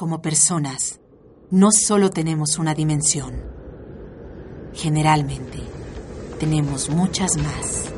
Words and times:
como 0.00 0.22
personas, 0.22 0.98
no 1.50 1.68
solo 1.70 2.08
tenemos 2.08 2.56
una 2.56 2.72
dimensión. 2.72 3.34
Generalmente, 4.72 5.58
tenemos 6.38 6.88
muchas 6.88 7.36
más. 7.36 7.90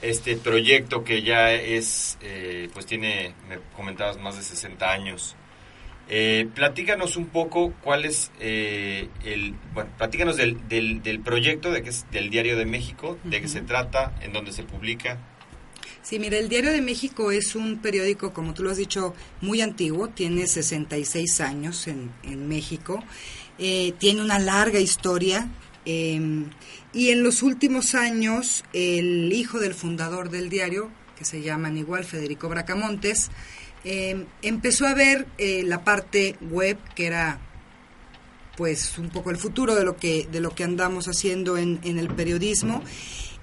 este 0.00 0.36
proyecto 0.36 1.02
que 1.02 1.22
ya 1.22 1.52
es, 1.52 2.18
eh, 2.20 2.68
pues 2.72 2.86
tiene, 2.86 3.34
me 3.48 3.58
comentabas, 3.76 4.18
más 4.18 4.36
de 4.36 4.42
60 4.42 4.90
años. 4.90 5.34
Eh, 6.10 6.48
platícanos 6.54 7.16
un 7.16 7.26
poco 7.26 7.74
cuál 7.82 8.06
es 8.06 8.30
eh, 8.40 9.08
el, 9.24 9.54
bueno, 9.74 9.90
platícanos 9.98 10.36
del, 10.36 10.66
del, 10.68 11.02
del 11.02 11.20
proyecto 11.20 11.70
de 11.70 11.82
que 11.82 11.90
es 11.90 12.06
del 12.10 12.30
Diario 12.30 12.56
de 12.56 12.64
México, 12.64 13.18
de 13.24 13.42
qué 13.42 13.48
se 13.48 13.60
trata, 13.60 14.14
en 14.22 14.32
dónde 14.32 14.52
se 14.52 14.62
publica. 14.62 15.18
Sí, 16.02 16.18
mira, 16.18 16.38
el 16.38 16.48
Diario 16.48 16.72
de 16.72 16.80
México 16.80 17.30
es 17.30 17.54
un 17.54 17.78
periódico, 17.78 18.32
como 18.32 18.54
tú 18.54 18.62
lo 18.62 18.70
has 18.70 18.78
dicho, 18.78 19.14
muy 19.42 19.60
antiguo, 19.60 20.08
tiene 20.08 20.46
66 20.46 21.42
años 21.42 21.86
en, 21.86 22.10
en 22.22 22.48
México, 22.48 23.04
eh, 23.58 23.92
tiene 23.98 24.22
una 24.22 24.38
larga 24.38 24.80
historia 24.80 25.50
eh, 25.84 26.20
y 26.92 27.10
en 27.10 27.22
los 27.22 27.42
últimos 27.42 27.94
años 27.94 28.64
el 28.72 29.32
hijo 29.32 29.58
del 29.58 29.74
fundador 29.74 30.30
del 30.30 30.48
diario, 30.48 30.90
que 31.16 31.24
se 31.24 31.42
llaman 31.42 31.76
igual 31.76 32.04
Federico 32.04 32.48
Bracamontes, 32.48 33.30
eh, 33.90 34.26
empezó 34.42 34.86
a 34.86 34.92
ver 34.92 35.26
eh, 35.38 35.62
la 35.64 35.82
parte 35.82 36.36
web 36.42 36.76
que 36.94 37.06
era 37.06 37.40
pues 38.54 38.98
un 38.98 39.08
poco 39.08 39.30
el 39.30 39.38
futuro 39.38 39.74
de 39.74 39.82
lo 39.82 39.96
que 39.96 40.28
de 40.30 40.40
lo 40.40 40.54
que 40.54 40.62
andamos 40.62 41.06
haciendo 41.06 41.56
en, 41.56 41.80
en 41.84 41.98
el 41.98 42.08
periodismo 42.08 42.82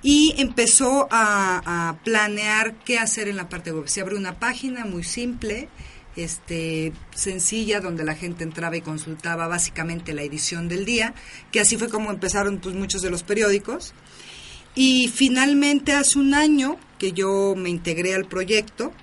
y 0.04 0.36
empezó 0.38 1.08
a, 1.10 1.90
a 1.90 1.98
planear 2.04 2.76
qué 2.86 3.00
hacer 3.00 3.28
en 3.28 3.38
la 3.38 3.50
parte 3.50 3.72
web. 3.72 3.88
Se 3.88 4.02
abrió 4.02 4.20
una 4.20 4.38
página 4.38 4.86
muy 4.86 5.04
simple, 5.04 5.68
este, 6.16 6.94
sencilla, 7.16 7.80
donde 7.80 8.04
la 8.04 8.14
gente 8.14 8.44
entraba 8.44 8.78
y 8.78 8.82
consultaba 8.82 9.48
básicamente 9.48 10.14
la 10.14 10.22
edición 10.22 10.68
del 10.68 10.86
día, 10.86 11.16
que 11.52 11.60
así 11.60 11.76
fue 11.76 11.90
como 11.90 12.12
empezaron 12.12 12.60
pues, 12.60 12.76
muchos 12.76 13.02
de 13.02 13.10
los 13.10 13.24
periódicos. 13.24 13.96
Y 14.76 15.08
finalmente 15.08 15.94
hace 15.94 16.20
un 16.20 16.36
año 16.36 16.78
que 17.00 17.14
yo 17.14 17.56
me 17.58 17.70
integré 17.70 18.14
al 18.14 18.26
proyecto 18.26 18.94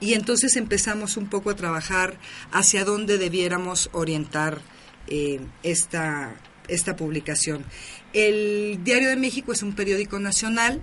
y 0.00 0.14
entonces 0.14 0.56
empezamos 0.56 1.16
un 1.16 1.28
poco 1.28 1.50
a 1.50 1.56
trabajar 1.56 2.18
hacia 2.50 2.84
dónde 2.84 3.18
debiéramos 3.18 3.90
orientar 3.92 4.62
eh, 5.06 5.40
esta, 5.62 6.34
esta 6.68 6.96
publicación. 6.96 7.64
El 8.12 8.80
Diario 8.82 9.10
de 9.10 9.16
México 9.16 9.52
es 9.52 9.62
un 9.62 9.74
periódico 9.74 10.18
nacional 10.18 10.80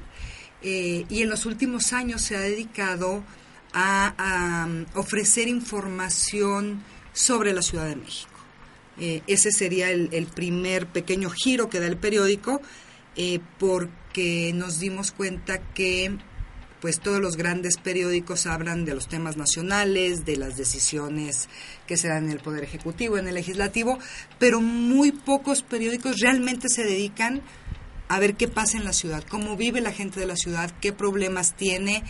eh, 0.61 1.05
y 1.09 1.23
en 1.23 1.29
los 1.29 1.45
últimos 1.45 1.93
años 1.93 2.21
se 2.21 2.35
ha 2.35 2.39
dedicado 2.39 3.23
a, 3.73 4.65
um, 4.67 4.85
ofrecer 4.93 5.47
información 5.47 6.83
sobre 7.13 7.53
la 7.53 7.61
Ciudad 7.61 7.87
de 7.87 7.95
México. 7.95 8.31
Eh, 8.99 9.21
ese 9.27 9.51
sería 9.51 9.91
el, 9.91 10.27
primer 10.27 10.87
pequeño 10.87 11.29
giro 11.29 11.69
que 11.69 11.79
da 11.79 11.87
el 11.87 11.97
periódico 11.97 12.61
porque 13.57 14.51
nos 14.53 14.79
dimos 14.79 15.11
cuenta 15.11 15.59
que 15.73 16.17
pues 16.81 16.99
todos 16.99 17.19
los 17.19 17.37
grandes 17.37 17.77
periódicos 17.77 18.45
hablan 18.45 18.85
de 18.85 18.93
los 18.93 19.07
temas 19.07 19.37
nacionales, 19.37 20.25
de 20.25 20.37
las 20.37 20.57
decisiones 20.57 21.49
que 21.87 21.97
se 21.97 22.07
dan 22.07 22.25
en 22.25 22.31
el 22.31 22.39
Poder 22.39 22.63
Ejecutivo, 22.63 23.17
en 23.17 23.27
el 23.27 23.35
Legislativo, 23.35 23.97
pero 24.39 24.61
muy 24.61 25.11
pocos 25.11 25.63
periódicos 25.63 26.17
realmente 26.21 26.67
se 26.69 26.83
dedican 26.83 27.41
a 28.09 28.19
ver 28.19 28.35
qué 28.35 28.47
pasa 28.47 28.77
en 28.77 28.85
la 28.85 28.93
ciudad, 28.93 29.23
cómo 29.27 29.57
vive 29.57 29.81
la 29.81 29.91
gente 29.91 30.19
de 30.19 30.27
la 30.27 30.35
ciudad, 30.35 30.71
qué 30.79 30.93
problemas 30.93 31.55
tiene 31.55 32.03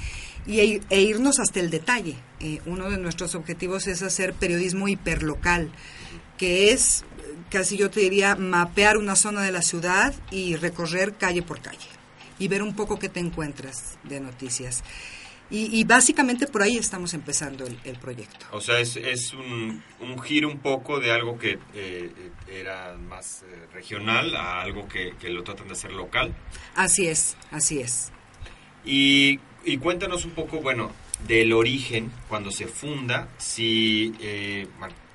y, 0.46 0.60
e, 0.60 0.82
e 0.90 1.02
irnos 1.02 1.40
hasta 1.40 1.60
el 1.60 1.70
detalle. 1.70 2.16
Eh, 2.40 2.62
uno 2.66 2.90
de 2.92 2.98
nuestros 2.98 3.36
objetivos 3.36 3.88
es 3.88 4.04
hacer 4.04 4.34
periodismo 4.34 4.88
hiperlocal, 4.88 5.72
que 6.38 6.72
es, 6.72 7.04
casi 7.50 7.78
yo 7.78 7.90
te 7.90 8.02
diría, 8.02 8.36
mapear 8.36 8.98
una 8.98 9.16
zona 9.16 9.42
de 9.42 9.52
la 9.52 9.64
ciudad 9.64 10.14
y 10.30 10.56
recorrer 10.56 11.16
calle 11.16 11.42
por 11.42 11.62
calle 11.62 11.97
y 12.40 12.48
ver 12.48 12.62
un 12.62 12.76
poco 12.76 13.00
qué 13.00 13.10
te 13.10 13.20
encuentras 13.20 13.98
de 14.04 14.20
noticias. 14.20 14.84
Y, 15.50 15.80
y 15.80 15.86
básicamente 15.86 16.46
por 16.46 16.62
ahí 16.62 16.78
estamos 16.78 17.14
empezando 17.14 17.66
el, 17.66 17.80
el 17.86 17.98
proyecto. 17.98 18.46
O 18.52 18.60
sea, 18.60 18.80
es, 18.80 18.98
es 18.98 19.34
un, 19.34 19.82
un, 20.02 20.20
giro 20.22 20.50
un 20.50 20.60
poco 20.60 21.00
de 21.00 21.12
algo 21.12 21.38
que 21.38 21.58
eh, 21.74 22.12
era 22.50 22.98
más 22.98 23.44
eh, 23.44 23.66
regional 23.74 24.36
a 24.36 24.62
algo 24.62 24.90
que, 24.90 25.14
que, 25.18 25.30
lo 25.30 25.44
tratan 25.44 25.68
de 25.68 25.74
hacer 25.74 25.94
local. 25.94 26.36
Así 26.76 27.08
es, 27.08 27.38
así 27.50 27.80
es. 27.80 28.12
Y, 28.84 29.40
y 29.64 29.78
cuéntanos 29.78 30.26
un 30.26 30.32
poco, 30.32 30.60
bueno, 30.60 30.92
del 31.26 31.54
origen, 31.54 32.12
cuando 32.28 32.52
se 32.52 32.68
funda, 32.68 33.30
si 33.38 34.14
eh, 34.20 34.68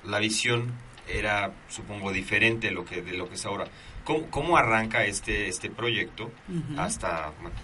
la 0.03 0.17
visión 0.19 0.73
era, 1.07 1.53
supongo, 1.69 2.11
diferente 2.11 2.67
de 2.67 2.73
lo 2.73 2.85
que, 2.85 3.01
de 3.01 3.13
lo 3.13 3.29
que 3.29 3.35
es 3.35 3.45
ahora. 3.45 3.65
¿Cómo, 4.03 4.29
cómo 4.29 4.57
arranca 4.57 5.05
este, 5.05 5.47
este 5.47 5.69
proyecto 5.69 6.25
uh 6.25 6.51
-huh. 6.51 6.79
hasta 6.79 7.31
bueno, 7.41 7.55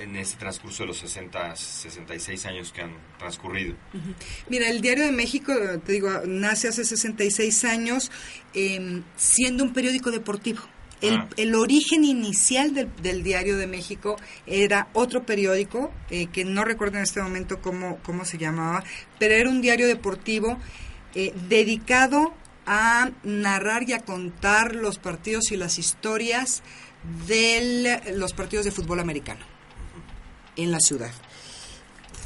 en 0.00 0.16
ese 0.16 0.36
transcurso 0.36 0.84
de 0.84 0.88
los 0.88 0.98
60, 0.98 1.54
66 1.56 2.46
años 2.46 2.72
que 2.72 2.82
han 2.82 2.92
transcurrido? 3.18 3.74
Uh 3.92 3.98
-huh. 3.98 4.14
Mira, 4.48 4.68
el 4.68 4.80
Diario 4.80 5.04
de 5.04 5.12
México, 5.12 5.52
te 5.84 5.92
digo, 5.92 6.10
nace 6.26 6.68
hace 6.68 6.84
66 6.84 7.64
años 7.64 8.10
eh, 8.54 9.02
siendo 9.16 9.64
un 9.64 9.72
periódico 9.72 10.10
deportivo. 10.10 10.60
El, 11.02 11.16
ah. 11.16 11.28
el, 11.36 11.56
origen 11.56 12.04
inicial 12.04 12.74
del, 12.74 12.88
del, 13.02 13.24
Diario 13.24 13.56
de 13.56 13.66
México 13.66 14.16
era 14.46 14.88
otro 14.92 15.24
periódico, 15.24 15.92
eh, 16.10 16.28
que 16.28 16.44
no 16.44 16.64
recuerdo 16.64 16.98
en 16.98 17.02
este 17.02 17.20
momento 17.20 17.60
cómo, 17.60 17.98
cómo 18.04 18.24
se 18.24 18.38
llamaba, 18.38 18.84
pero 19.18 19.34
era 19.34 19.50
un 19.50 19.60
diario 19.60 19.88
deportivo 19.88 20.58
eh, 21.16 21.34
dedicado 21.48 22.32
a 22.66 23.10
narrar 23.22 23.88
y 23.88 23.92
a 23.92 24.00
contar 24.00 24.74
los 24.74 24.98
partidos 24.98 25.52
y 25.52 25.56
las 25.56 25.78
historias 25.78 26.62
de 27.26 28.00
los 28.14 28.32
partidos 28.32 28.64
de 28.64 28.70
fútbol 28.70 29.00
americano 29.00 29.44
en 30.56 30.70
la 30.70 30.80
ciudad. 30.80 31.10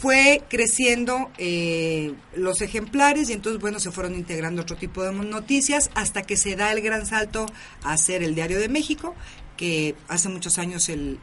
fue 0.00 0.42
creciendo 0.50 1.30
eh, 1.38 2.12
los 2.34 2.60
ejemplares 2.60 3.30
y 3.30 3.32
entonces, 3.32 3.60
bueno, 3.60 3.80
se 3.80 3.90
fueron 3.90 4.14
integrando 4.14 4.60
otro 4.60 4.76
tipo 4.76 5.02
de 5.02 5.10
noticias 5.12 5.90
hasta 5.94 6.22
que 6.22 6.36
se 6.36 6.54
da 6.54 6.70
el 6.70 6.82
gran 6.82 7.06
salto 7.06 7.46
a 7.82 7.96
ser 7.96 8.22
el 8.22 8.34
Diario 8.34 8.58
de 8.60 8.68
México, 8.68 9.14
que 9.56 9.94
hace 10.08 10.28
muchos 10.28 10.58
años 10.58 10.90
el 10.90 11.18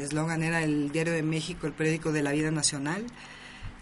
eslogan 0.00 0.42
era 0.42 0.62
el 0.62 0.90
Diario 0.90 1.12
de 1.12 1.22
México, 1.22 1.66
el 1.66 1.74
periódico 1.74 2.12
de 2.12 2.22
la 2.22 2.32
vida 2.32 2.50
nacional. 2.50 3.04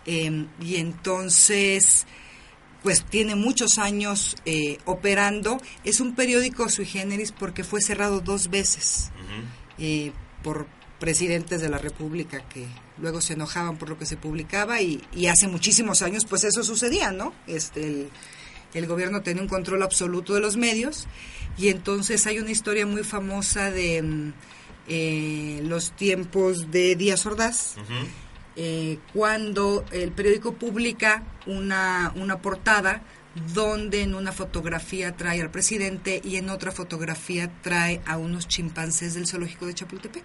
Em, 0.05 0.49
y 0.61 0.77
entonces, 0.77 2.07
pues 2.83 3.05
tiene 3.05 3.35
muchos 3.35 3.79
años 3.79 4.37
eh, 4.45 4.79
operando. 4.85 5.61
Es 5.85 6.01
un 6.01 6.15
periódico 6.15 6.69
sui 6.69 6.87
generis 6.87 7.33
porque 7.33 7.65
fue 7.65 7.81
cerrado 7.81 8.21
dos 8.21 8.51
veces 8.51 9.11
eh, 9.79 10.13
por 10.43 10.67
presidentes 10.99 11.61
de 11.61 11.69
la 11.69 11.79
República 11.79 12.47
que 12.49 12.67
luego 12.99 13.21
se 13.21 13.33
enojaban 13.33 13.77
por 13.77 13.89
lo 13.89 13.99
que 13.99 14.07
se 14.07 14.17
publicaba 14.17 14.81
y, 14.81 15.03
hace 15.27 15.49
muchísimos 15.49 16.03
años 16.03 16.25
pues 16.25 16.45
eso 16.45 16.63
sucedía, 16.63 17.11
¿no? 17.11 17.33
Este, 17.49 18.09
el, 18.75 18.87
gobierno 18.87 19.23
tenía 19.23 19.43
un 19.43 19.49
control 19.49 19.83
absoluto 19.83 20.35
de 20.35 20.41
los 20.41 20.57
medios 20.57 21.09
y 21.59 21.69
entonces 21.69 22.27
hay 22.27 22.39
una 22.39 22.53
historia 22.53 22.87
muy 22.87 23.03
famosa 23.03 23.71
de 23.73 24.03
mm, 24.03 24.33
eh, 24.89 25.61
los 25.65 25.91
tiempos 25.97 26.71
de 26.71 26.95
Díaz 26.95 27.27
Ordaz. 27.27 27.75
Eh, 28.55 28.99
cuando 29.15 29.85
el 29.93 30.13
periódico 30.13 30.55
publica 30.55 31.23
una, 31.47 32.13
una 32.17 32.43
portada 32.43 33.03
donde 33.55 34.03
en 34.03 34.15
una 34.15 34.33
fotografía 34.33 35.17
trae 35.17 35.41
al 35.41 35.51
presidente 35.51 36.21
y 36.23 36.37
en 36.37 36.51
otra 36.51 36.71
fotografía 36.71 37.51
trae 37.63 38.03
a 38.05 38.19
unos 38.19 38.47
chimpancés 38.47 39.15
del 39.15 39.27
zoológico 39.27 39.67
de 39.67 39.75
Chapultepec. 39.75 40.25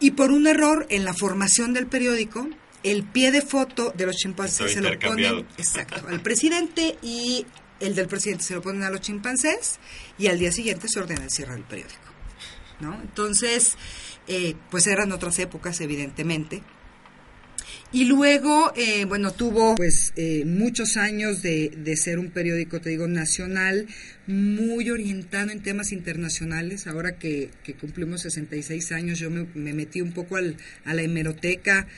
Y 0.00 0.12
por 0.12 0.32
un 0.32 0.46
error 0.46 0.86
en 0.90 1.04
la 1.04 1.14
formación 1.14 1.72
del 1.72 1.86
periódico, 1.86 2.48
el 2.82 3.04
pie 3.04 3.30
de 3.30 3.42
foto 3.42 3.92
de 3.94 4.06
los 4.06 4.16
chimpancés 4.16 4.72
se 4.72 4.80
lo 4.80 4.98
ponen 4.98 5.46
exacto, 5.58 6.06
al 6.08 6.22
presidente 6.22 6.96
y 7.02 7.46
el 7.78 7.94
del 7.94 8.08
presidente 8.08 8.44
se 8.44 8.54
lo 8.54 8.62
ponen 8.62 8.82
a 8.82 8.90
los 8.90 9.00
chimpancés 9.00 9.78
y 10.18 10.26
al 10.26 10.38
día 10.38 10.50
siguiente 10.50 10.88
se 10.88 10.98
ordena 10.98 11.24
el 11.24 11.30
cierre 11.30 11.52
del 11.52 11.64
periódico. 11.64 12.10
¿no? 12.80 12.94
Entonces, 13.00 13.76
eh, 14.26 14.54
pues 14.70 14.86
eran 14.86 15.12
otras 15.12 15.38
épocas, 15.38 15.80
evidentemente. 15.80 16.62
Y 17.92 18.04
luego, 18.04 18.72
eh, 18.76 19.04
bueno, 19.04 19.32
tuvo 19.32 19.74
pues 19.74 20.12
eh, 20.16 20.44
muchos 20.44 20.96
años 20.96 21.42
de, 21.42 21.72
de, 21.76 21.96
ser 21.96 22.18
un 22.18 22.30
periódico, 22.30 22.80
te 22.80 22.90
digo, 22.90 23.08
nacional, 23.08 23.88
muy 24.28 24.90
orientado 24.90 25.50
en 25.50 25.60
temas 25.60 25.90
internacionales. 25.90 26.86
Ahora 26.86 27.18
que, 27.18 27.50
que 27.64 27.74
cumplimos 27.74 28.22
66 28.22 28.92
años, 28.92 29.18
yo 29.18 29.28
me, 29.30 29.44
metí 29.54 30.00
un 30.00 30.12
poco 30.12 30.36
al, 30.36 30.56
a 30.84 30.94
la 30.94 31.02
hemeroteca 31.02 31.88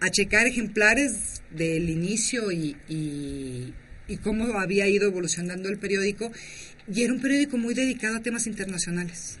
a 0.00 0.10
checar 0.10 0.46
ejemplares 0.46 1.42
del 1.50 1.88
inicio 1.88 2.52
y, 2.52 2.76
y, 2.88 3.72
y 4.06 4.16
cómo 4.18 4.58
había 4.58 4.86
ido 4.86 5.06
evolucionando 5.08 5.70
el 5.70 5.78
periódico. 5.78 6.30
Y 6.92 7.02
era 7.02 7.12
un 7.12 7.20
periódico 7.20 7.56
muy 7.56 7.74
dedicado 7.74 8.16
a 8.16 8.20
temas 8.20 8.46
internacionales 8.46 9.38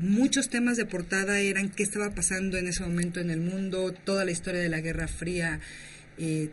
muchos 0.00 0.48
temas 0.48 0.76
de 0.76 0.86
portada 0.86 1.40
eran 1.40 1.70
qué 1.70 1.82
estaba 1.82 2.14
pasando 2.14 2.58
en 2.58 2.68
ese 2.68 2.82
momento 2.82 3.20
en 3.20 3.30
el 3.30 3.40
mundo, 3.40 3.92
toda 3.92 4.24
la 4.24 4.30
historia 4.30 4.60
de 4.60 4.68
la 4.68 4.80
Guerra 4.80 5.08
Fría. 5.08 5.60
Eh, 6.18 6.50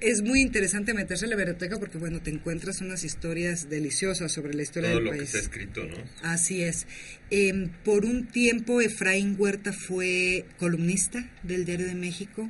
es 0.00 0.22
muy 0.22 0.40
interesante 0.40 0.94
meterse 0.94 1.24
en 1.24 1.30
la 1.30 1.36
biblioteca 1.36 1.78
porque, 1.78 1.98
bueno, 1.98 2.20
te 2.20 2.30
encuentras 2.30 2.80
unas 2.80 3.02
historias 3.02 3.68
deliciosas 3.68 4.30
sobre 4.30 4.54
la 4.54 4.62
historia 4.62 4.90
Todo 4.90 4.96
del 4.98 5.04
lo 5.04 5.10
país. 5.10 5.22
que 5.22 5.26
está 5.26 5.38
escrito, 5.38 5.84
¿no? 5.84 5.96
Así 6.22 6.62
es. 6.62 6.86
Em, 7.30 7.68
por 7.84 8.04
un 8.04 8.26
tiempo, 8.26 8.80
Efraín 8.80 9.34
Huerta 9.38 9.72
fue 9.72 10.44
columnista 10.58 11.28
del 11.42 11.64
Diario 11.64 11.86
de 11.86 11.96
México. 11.96 12.48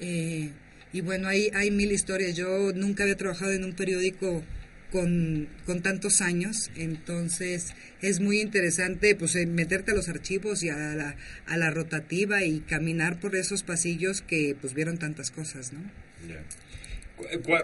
Eh, 0.00 0.50
y 0.92 1.00
bueno, 1.00 1.28
hay, 1.28 1.50
hay 1.54 1.70
mil 1.70 1.90
historias. 1.90 2.36
Yo 2.36 2.72
nunca 2.72 3.02
había 3.02 3.16
trabajado 3.16 3.52
en 3.52 3.64
un 3.64 3.72
periódico 3.72 4.44
con, 4.90 5.48
con, 5.66 5.82
tantos 5.82 6.20
años, 6.20 6.70
entonces 6.76 7.74
es 8.02 8.20
muy 8.20 8.40
interesante 8.40 9.14
pues 9.14 9.36
eh, 9.36 9.46
meterte 9.46 9.92
a 9.92 9.94
los 9.94 10.08
archivos 10.08 10.62
y 10.62 10.70
a 10.70 10.76
la, 10.76 11.16
a 11.46 11.56
la 11.56 11.70
rotativa 11.70 12.44
y 12.44 12.60
caminar 12.60 13.20
por 13.20 13.36
esos 13.36 13.62
pasillos 13.62 14.22
que 14.22 14.56
pues 14.60 14.74
vieron 14.74 14.98
tantas 14.98 15.30
cosas, 15.30 15.72
¿no? 15.72 15.80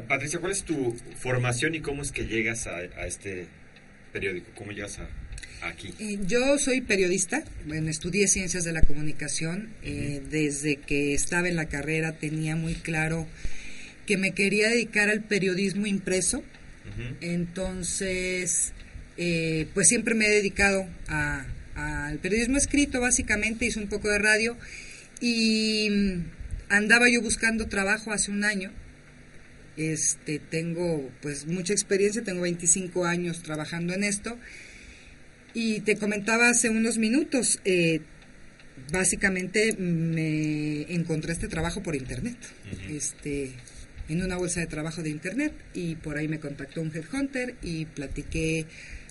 Patricia, 0.08 0.38
¿cuál 0.38 0.52
es 0.52 0.64
tu 0.64 0.96
formación 1.18 1.74
y 1.74 1.80
cómo 1.80 2.02
es 2.02 2.12
que 2.12 2.26
llegas 2.26 2.66
a, 2.66 2.82
este 3.06 3.46
periódico? 4.12 4.50
¿Cómo 4.54 4.72
llegas 4.72 4.98
a, 4.98 5.08
aquí? 5.66 5.94
Eh, 5.98 6.18
yo 6.26 6.58
soy 6.58 6.80
periodista, 6.80 7.42
bueno, 7.66 7.88
estudié 7.88 8.28
ciencias 8.28 8.64
de 8.64 8.72
la 8.72 8.82
comunicación, 8.82 9.70
eh, 9.82 10.22
desde 10.30 10.76
que 10.76 11.14
estaba 11.14 11.48
en 11.48 11.56
la 11.56 11.66
carrera 11.66 12.12
tenía 12.12 12.56
muy 12.56 12.74
claro 12.74 13.26
que 14.06 14.16
me 14.16 14.32
quería 14.32 14.68
dedicar 14.68 15.08
al 15.08 15.22
periodismo 15.22 15.86
impreso, 15.86 16.44
entonces, 17.20 18.72
eh, 19.16 19.66
pues 19.74 19.88
siempre 19.88 20.14
me 20.14 20.26
he 20.26 20.30
dedicado 20.30 20.86
al 21.74 22.18
periodismo 22.18 22.56
escrito, 22.56 23.00
básicamente, 23.00 23.66
hice 23.66 23.78
un 23.78 23.88
poco 23.88 24.08
de 24.08 24.18
radio 24.18 24.56
y 25.20 25.88
mm, 25.90 26.24
andaba 26.68 27.08
yo 27.08 27.22
buscando 27.22 27.66
trabajo 27.68 28.12
hace 28.12 28.30
un 28.30 28.44
año. 28.44 28.72
Este, 29.76 30.38
tengo 30.38 31.10
pues 31.20 31.46
mucha 31.46 31.72
experiencia, 31.74 32.24
tengo 32.24 32.42
25 32.42 33.04
años 33.04 33.42
trabajando 33.42 33.92
en 33.94 34.04
esto. 34.04 34.38
Y 35.54 35.80
te 35.80 35.96
comentaba 35.96 36.50
hace 36.50 36.68
unos 36.68 36.98
minutos, 36.98 37.60
eh, 37.64 38.00
básicamente 38.92 39.74
me 39.78 40.82
encontré 40.92 41.32
este 41.32 41.48
trabajo 41.48 41.82
por 41.82 41.96
internet. 41.96 42.36
Este, 42.90 43.52
en 44.08 44.22
una 44.22 44.36
bolsa 44.36 44.60
de 44.60 44.66
trabajo 44.66 45.02
de 45.02 45.10
internet 45.10 45.52
y 45.74 45.96
por 45.96 46.16
ahí 46.16 46.28
me 46.28 46.38
contactó 46.38 46.80
un 46.80 46.92
headhunter 46.94 47.54
y 47.62 47.86
platiqué, 47.86 48.66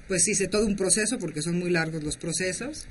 pues 0.08 0.28
hice 0.28 0.48
todo 0.48 0.66
un 0.66 0.76
proceso 0.76 1.20
porque 1.20 1.42
son 1.42 1.60
muy 1.60 1.70
largos 1.70 2.04
los 2.04 2.18
procesos. 2.18 2.88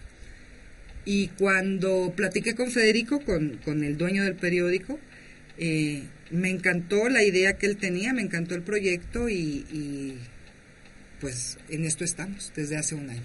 Y 1.06 1.28
cuando 1.28 2.12
platiqué 2.16 2.54
con 2.54 2.70
Federico, 2.70 3.20
con, 3.20 3.58
con 3.64 3.84
el 3.84 3.96
dueño 3.98 4.24
del 4.24 4.36
periódico, 4.36 4.98
eh, 5.58 6.02
me 6.30 6.50
encantó 6.50 7.08
la 7.08 7.22
idea 7.22 7.56
que 7.56 7.66
él 7.66 7.76
tenía, 7.76 8.12
me 8.12 8.22
encantó 8.22 8.54
el 8.54 8.62
proyecto 8.62 9.28
y, 9.28 10.18
pues 11.20 11.58
en 11.68 11.84
esto 11.84 12.04
estamos 12.04 12.52
desde 12.56 12.76
hace 12.76 12.94
un 12.94 13.08
año. 13.10 13.22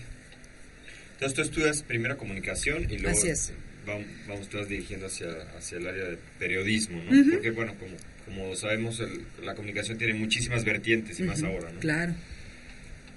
Entonces 1.14 1.36
tú 1.36 1.42
estudias 1.42 1.84
primero 1.84 2.18
comunicación 2.18 2.84
y 2.90 2.98
luego 2.98 3.18
Así 3.18 3.30
es. 3.30 3.52
vamos, 3.86 4.06
vamos 4.28 4.70
dirigiendo 4.70 5.08
hacia, 5.08 5.28
hacia 5.58 5.80
el 5.80 5.88
área 5.88 6.06
de 6.06 6.18
periodismo, 6.38 7.02
¿no? 7.04 7.32
Porque 7.32 7.52
bueno, 7.52 7.76
como 7.78 7.96
como 8.30 8.56
sabemos, 8.56 9.02
la 9.44 9.56
comunicación 9.56 9.98
tiene 9.98 10.14
muchísimas 10.14 10.64
vertientes 10.64 11.20
y 11.20 11.24
más 11.24 11.44
ahora, 11.44 11.72
¿no? 11.72 11.80
Claro. 11.80 12.14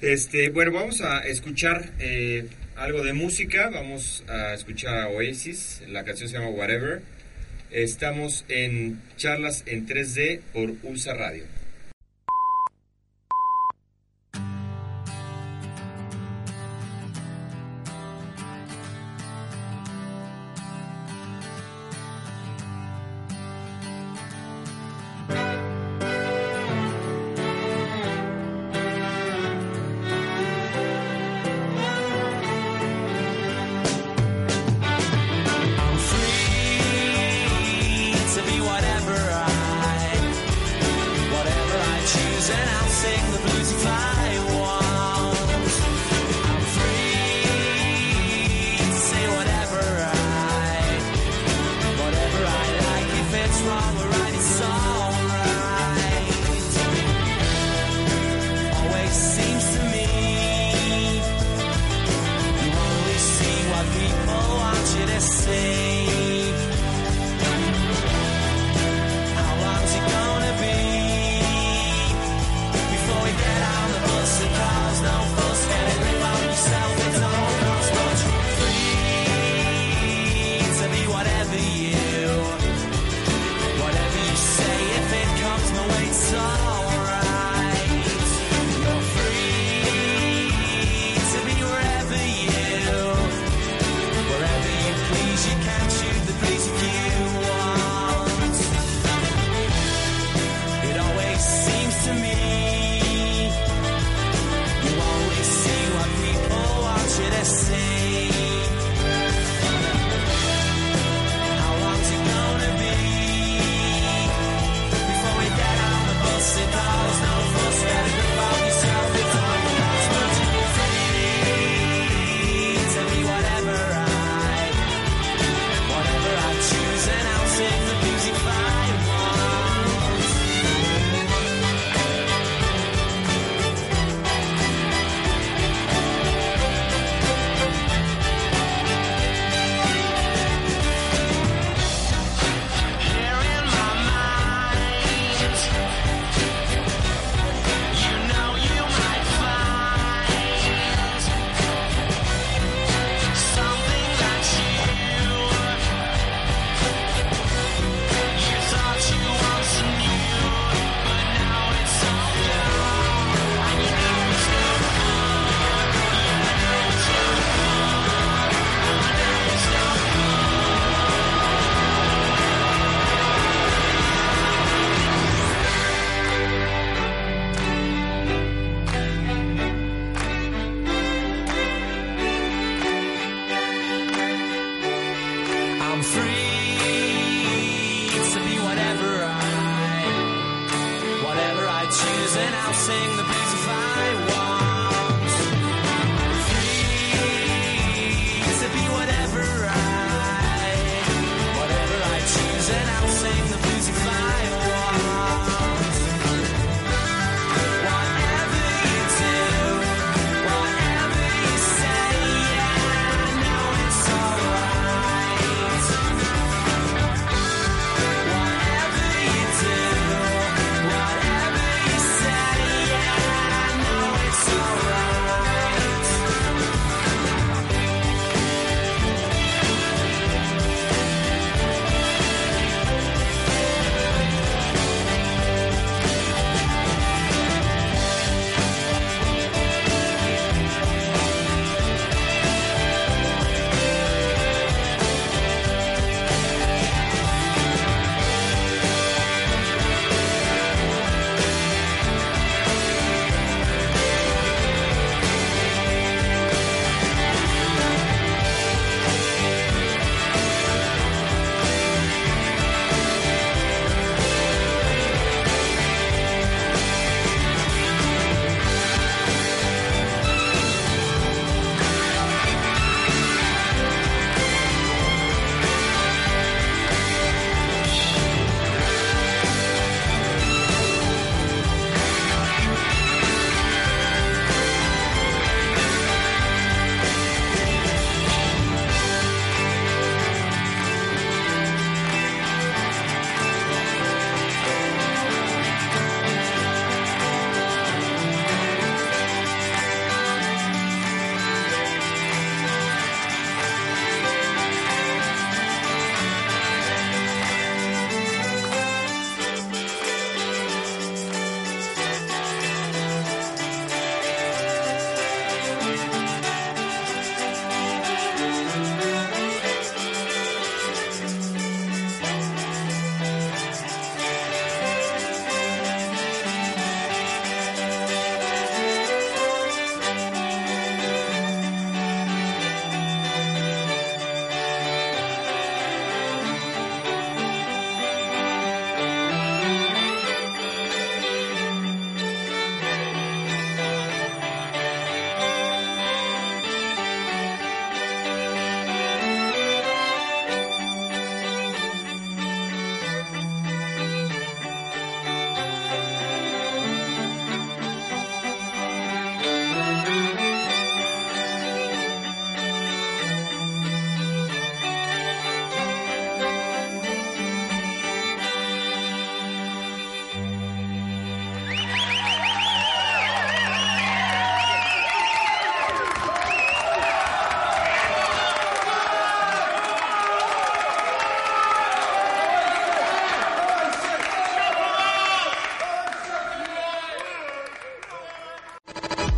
Este, 0.00 0.50
bueno, 0.50 0.72
vamos 0.72 1.00
a 1.00 1.20
escuchar 1.20 1.92
eh, 2.00 2.48
algo 2.74 3.04
de 3.04 3.12
música. 3.12 3.70
Vamos 3.70 4.24
a 4.26 4.54
escuchar 4.54 4.98
a 4.98 5.08
Oasis. 5.08 5.82
La 5.88 6.04
canción 6.04 6.28
se 6.28 6.36
llama 6.36 6.48
Whatever. 6.48 7.02
Estamos 7.70 8.44
en 8.48 9.00
charlas 9.16 9.62
en 9.66 9.86
3D 9.86 10.40
por 10.52 10.74
Ulsa 10.82 11.14
Radio. 11.14 11.44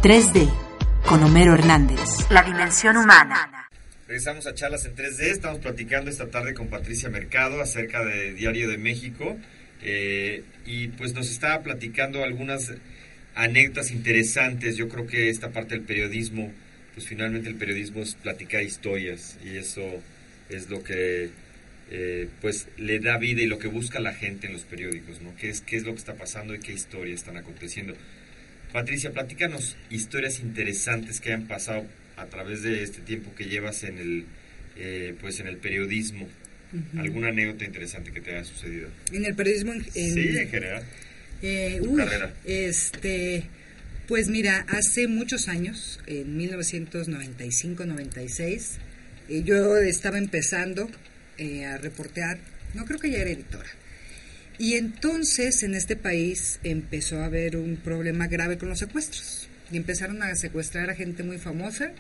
...3D... 0.04 0.52
...con 1.06 1.23
Homero 1.23 1.54
Hernández. 1.54 2.28
La 2.28 2.42
dimensión 2.42 2.99
humana. 2.99 3.70
Regresamos 4.06 4.46
a 4.46 4.52
charlas 4.52 4.84
en 4.84 4.94
3D. 4.94 5.20
Estamos 5.30 5.61
platicando 5.61 6.11
esta 6.11 6.28
tarde 6.28 6.52
con 6.52 6.68
Patricia 6.68 7.08
Mercado 7.08 7.62
acerca 7.62 8.04
de 8.04 8.34
Diario 8.34 8.68
de 8.68 8.76
México. 8.76 9.38
eh, 9.80 10.42
y 10.66 10.88
pues 10.88 11.14
nos 11.14 11.30
estaba 11.30 11.62
platicando 11.62 12.23
algunas 12.23 12.75
anécdotas 13.34 13.92
interesantes. 13.92 14.76
Yo 14.76 14.90
creo 14.90 15.06
que 15.06 15.30
esta 15.30 15.52
parte 15.52 15.75
del 15.75 15.84
periodismo, 15.84 16.52
pues 16.92 17.06
finalmente 17.06 17.49
el 17.49 17.54
periodismo 17.54 18.02
es 18.02 18.14
platicar 18.14 18.62
historias. 18.62 19.38
Y 19.42 19.56
eso 19.56 19.80
es 20.50 20.68
lo 20.68 20.84
que 20.84 21.30
eh, 21.90 22.28
pues 22.42 22.68
le 22.76 23.00
da 23.00 23.16
vida 23.16 23.40
y 23.40 23.46
lo 23.46 23.58
que 23.58 23.68
busca 23.68 24.00
la 24.00 24.12
gente 24.12 24.49
en 24.49 24.52
los 24.52 24.64
periódicos, 24.64 25.23
¿no? 25.23 25.34
¿Qué 25.37 25.49
es, 25.49 25.62
qué 25.62 25.78
es 25.78 25.84
lo 25.84 25.92
que 25.92 26.00
está 26.00 26.12
pasando 26.12 26.54
y 26.54 26.58
qué 26.58 26.73
historias 26.75 27.20
están 27.20 27.38
aconteciendo? 27.38 27.94
Patricia, 28.74 29.12
platícanos 29.12 29.76
historias 29.88 30.40
interesantes 30.40 31.20
que 31.20 31.32
hayan 31.32 31.46
pasado 31.46 31.86
a 32.16 32.26
través 32.26 32.62
de 32.62 32.82
este 32.82 33.00
tiempo 33.02 33.32
que 33.36 33.44
llevas 33.44 33.84
en 33.84 33.98
el, 33.98 34.24
eh, 34.76 35.14
pues 35.20 35.38
en 35.38 35.46
el 35.46 35.58
periodismo. 35.58 36.28
¿Alguna 36.98 37.28
anécdota 37.28 37.64
interesante 37.64 38.10
que 38.10 38.20
te 38.20 38.32
haya 38.34 38.42
sucedido? 38.42 38.88
En 39.12 39.24
el 39.24 39.36
periodismo 39.36 39.74
en, 39.74 39.86
en- 39.94 40.14
sí, 40.14 40.36
en 40.36 40.48
general. 40.48 40.82
Eh, 41.40 41.78
uy, 41.82 41.96
carrera. 41.98 42.34
este, 42.44 43.44
pues 44.08 44.26
mira, 44.28 44.66
hace 44.68 45.06
muchos 45.06 45.46
años, 45.46 46.00
en 46.08 46.36
1995-96, 46.36 48.70
eh, 49.28 49.42
yo 49.44 49.76
estaba 49.76 50.18
empezando 50.18 50.90
eh, 51.38 51.64
a 51.64 51.78
reportear, 51.78 52.38
no 52.74 52.84
creo 52.86 52.98
que 52.98 53.12
ya 53.12 53.18
era 53.18 53.30
editora. 53.30 53.68
Y 54.58 54.75
entonces 54.75 55.62
en 55.62 55.75
este 55.75 55.96
país 55.96 56.61
empezó 56.62 57.20
a 57.20 57.26
haber 57.26 57.56
un 57.56 57.76
problema 57.76 58.28
grave 58.28 58.58
con 58.58 58.68
los 58.68 58.78
secuestros. 58.78 59.49
Y 59.73 59.76
empezaron 59.76 60.23
a 60.23 60.34
secuestrar 60.37 60.90
a 60.90 60.94
gente 60.94 61.23
muy 61.23 61.38
famosa. 61.38 61.90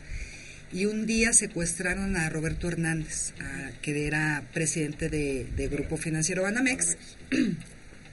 Y 0.72 0.86
un 0.86 1.06
día 1.06 1.32
secuestraron 1.32 2.16
a 2.16 2.28
Roberto 2.30 2.68
Hernández, 2.68 3.32
a- 3.40 3.70
que 3.80 4.06
era 4.06 4.44
presidente 4.52 5.08
de, 5.08 5.68
Grupo 5.70 5.96
Financiero 5.96 6.42
Banamex. 6.42 6.96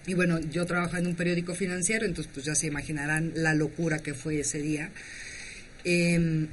Y 0.08 0.16
bueno, 0.16 0.40
yo 0.40 0.66
trabajaba 0.66 0.98
en 0.98 1.06
un 1.06 1.16
periódico 1.16 1.54
financiero, 1.54 2.08
entonces 2.08 2.32
pues 2.34 2.44
ya 2.44 2.56
se 2.56 2.66
imaginarán 2.66 3.34
la 3.36 3.54
locura 3.54 4.00
que 4.00 4.16
fue 4.16 4.40
ese 4.40 4.58
día. 4.58 4.90
Eh, 5.84 6.48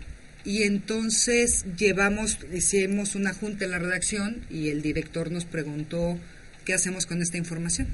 y 0.45 0.65
entonces 0.65 1.65
llevamos, 1.79 2.39
hicimos 2.53 3.15
una 3.15 3.33
junta 3.33 3.65
en 3.65 3.71
la 3.71 3.79
redacción 3.79 4.43
y 4.51 4.69
el 4.69 4.83
director 4.83 5.31
nos 5.31 5.47
preguntó 5.47 6.19
qué 6.69 6.75
hacemos 6.75 7.07
con 7.07 7.23
esta 7.23 7.39
información. 7.39 7.89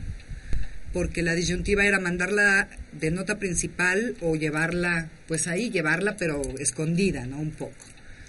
Porque 0.93 1.23
la 1.23 1.37
disyuntiva 1.37 1.87
era 1.87 2.01
mandarla 2.01 2.69
de 2.91 3.13
nota 3.13 3.39
principal 3.39 4.17
o 4.21 4.35
llevarla, 4.35 5.11
pues 5.29 5.47
ahí, 5.47 5.71
llevarla 5.71 6.17
pero 6.17 6.43
escondida, 6.59 7.25
¿no? 7.25 7.39
Un 7.39 7.53
poco. 7.53 7.85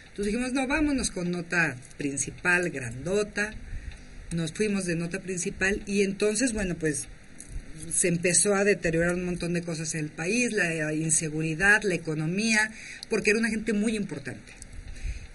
Entonces 0.10 0.28
dijimos, 0.28 0.54
no, 0.54 0.68
vámonos 0.68 1.10
con 1.10 1.32
nota 1.32 1.76
principal, 1.98 2.70
grandota. 2.70 3.56
Nos 4.36 4.52
fuimos 4.52 4.86
de 4.86 4.96
nota 4.96 5.20
principal 5.20 5.82
y 5.88 6.04
entonces, 6.04 6.54
bueno, 6.54 6.76
pues 6.76 7.08
se 7.92 8.08
empezó 8.08 8.54
a 8.54 8.64
deteriorar 8.64 9.16
un 9.16 9.26
montón 9.26 9.54
de 9.54 9.64
cosas 9.64 9.96
en 9.96 10.02
el 10.02 10.12
país, 10.12 10.54
la 10.54 10.94
inseguridad, 10.94 11.82
la 11.82 11.96
economía, 11.96 12.72
porque 13.10 13.32
era 13.32 13.40
una 13.40 13.50
gente 13.50 13.74
muy 13.74 13.96
importante. 13.96 14.54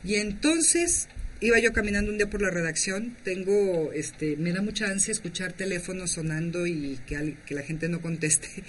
Y 0.04 0.14
entonces 0.14 1.08
iba 1.40 1.58
yo 1.58 1.72
caminando 1.72 2.10
un 2.10 2.18
día 2.18 2.28
por 2.28 2.42
la 2.42 2.50
redacción, 2.50 3.16
tengo, 3.24 3.92
este, 3.92 4.36
me 4.36 4.52
da 4.52 4.62
mucha 4.62 4.86
ansia 4.86 5.12
escuchar 5.12 5.52
teléfonos 5.52 6.12
sonando 6.12 6.66
y 6.66 6.98
que, 7.06 7.36
que 7.46 7.54
la 7.54 7.62
gente 7.62 7.88
no 7.88 8.00
conteste. 8.00 8.48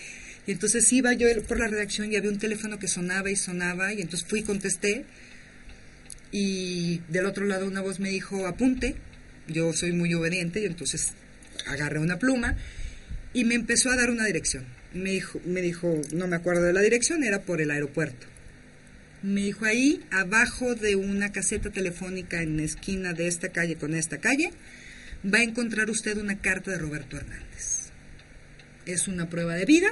Y 0.47 0.53
entonces 0.53 0.91
iba 0.91 1.13
yo 1.13 1.27
por 1.43 1.59
la 1.59 1.67
redacción 1.67 2.11
y 2.11 2.15
había 2.15 2.31
un 2.31 2.39
teléfono 2.39 2.79
que 2.79 2.87
sonaba 2.87 3.29
y 3.29 3.35
sonaba 3.35 3.93
y 3.93 4.01
entonces 4.01 4.27
fui 4.27 4.39
y 4.39 4.43
contesté 4.43 5.05
y 6.31 7.01
del 7.09 7.27
otro 7.27 7.45
lado 7.45 7.67
una 7.67 7.81
voz 7.81 7.99
me 7.99 8.09
dijo 8.09 8.47
apunte, 8.47 8.95
yo 9.47 9.71
soy 9.71 9.91
muy 9.91 10.11
obediente 10.15 10.61
y 10.61 10.65
entonces 10.65 11.13
agarré 11.67 11.99
una 11.99 12.17
pluma 12.17 12.57
y 13.33 13.45
me 13.45 13.53
empezó 13.53 13.91
a 13.91 13.95
dar 13.95 14.09
una 14.09 14.25
dirección. 14.25 14.65
Me 14.93 15.11
dijo, 15.11 15.39
me 15.45 15.61
dijo, 15.61 16.01
no 16.11 16.27
me 16.27 16.37
acuerdo 16.37 16.63
de 16.63 16.73
la 16.73 16.81
dirección, 16.81 17.23
era 17.23 17.43
por 17.43 17.61
el 17.61 17.69
aeropuerto. 17.69 18.25
Me 19.23 19.41
dijo 19.41 19.65
ahí, 19.65 20.03
abajo 20.11 20.73
de 20.75 20.95
una 20.95 21.31
caseta 21.31 21.69
telefónica 21.69 22.41
en 22.41 22.57
la 22.57 22.63
esquina 22.63 23.13
de 23.13 23.27
esta 23.27 23.49
calle 23.49 23.75
con 23.75 23.93
esta 23.93 24.17
calle, 24.19 24.51
va 25.23 25.39
a 25.39 25.43
encontrar 25.43 25.89
usted 25.89 26.17
una 26.17 26.39
carta 26.39 26.71
de 26.71 26.77
Roberto 26.79 27.17
Hernández. 27.17 27.91
Es 28.85 29.07
una 29.07 29.29
prueba 29.29 29.55
de 29.55 29.65
vida, 29.65 29.89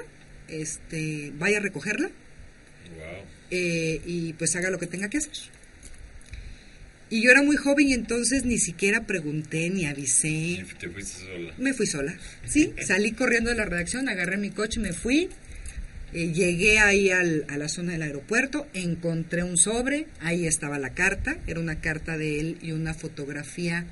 este, 0.47 1.31
vaya 1.37 1.57
a 1.57 1.61
recogerla 1.61 2.09
Wow. 2.89 3.23
eh, 3.51 4.01
y 4.07 4.33
pues 4.33 4.55
haga 4.55 4.71
lo 4.71 4.79
que 4.79 4.87
tenga 4.87 5.09
que 5.09 5.19
hacer. 5.19 5.31
Y 7.11 7.23
yo 7.23 7.31
era 7.31 7.43
muy 7.43 7.55
joven 7.55 7.87
y 7.87 7.93
entonces 7.93 8.45
ni 8.45 8.57
siquiera 8.57 9.05
pregunté 9.05 9.69
ni 9.69 9.85
avisé. 9.85 10.65
Te 10.79 10.89
fuiste 10.89 11.25
sola. 11.25 11.53
Me 11.59 11.73
fui 11.73 11.85
sola, 11.85 12.17
sí, 12.47 12.73
salí 12.85 13.11
corriendo 13.11 13.51
de 13.51 13.55
la 13.57 13.65
redacción, 13.65 14.09
agarré 14.09 14.37
mi 14.37 14.49
coche, 14.49 14.79
me 14.79 14.91
fui, 14.93 15.29
eh, 16.13 16.31
llegué 16.31 16.79
ahí 16.79 17.11
a 17.11 17.23
la 17.23 17.69
zona 17.69 17.93
del 17.93 18.01
aeropuerto, 18.01 18.67
encontré 18.73 19.43
un 19.43 19.57
sobre, 19.57 20.07
ahí 20.21 20.47
estaba 20.47 20.79
la 20.79 20.93
carta, 20.93 21.37
era 21.45 21.59
una 21.59 21.81
carta 21.81 22.17
de 22.17 22.39
él 22.39 22.57
y 22.61 22.71
una 22.71 22.93
fotografía 22.93 23.85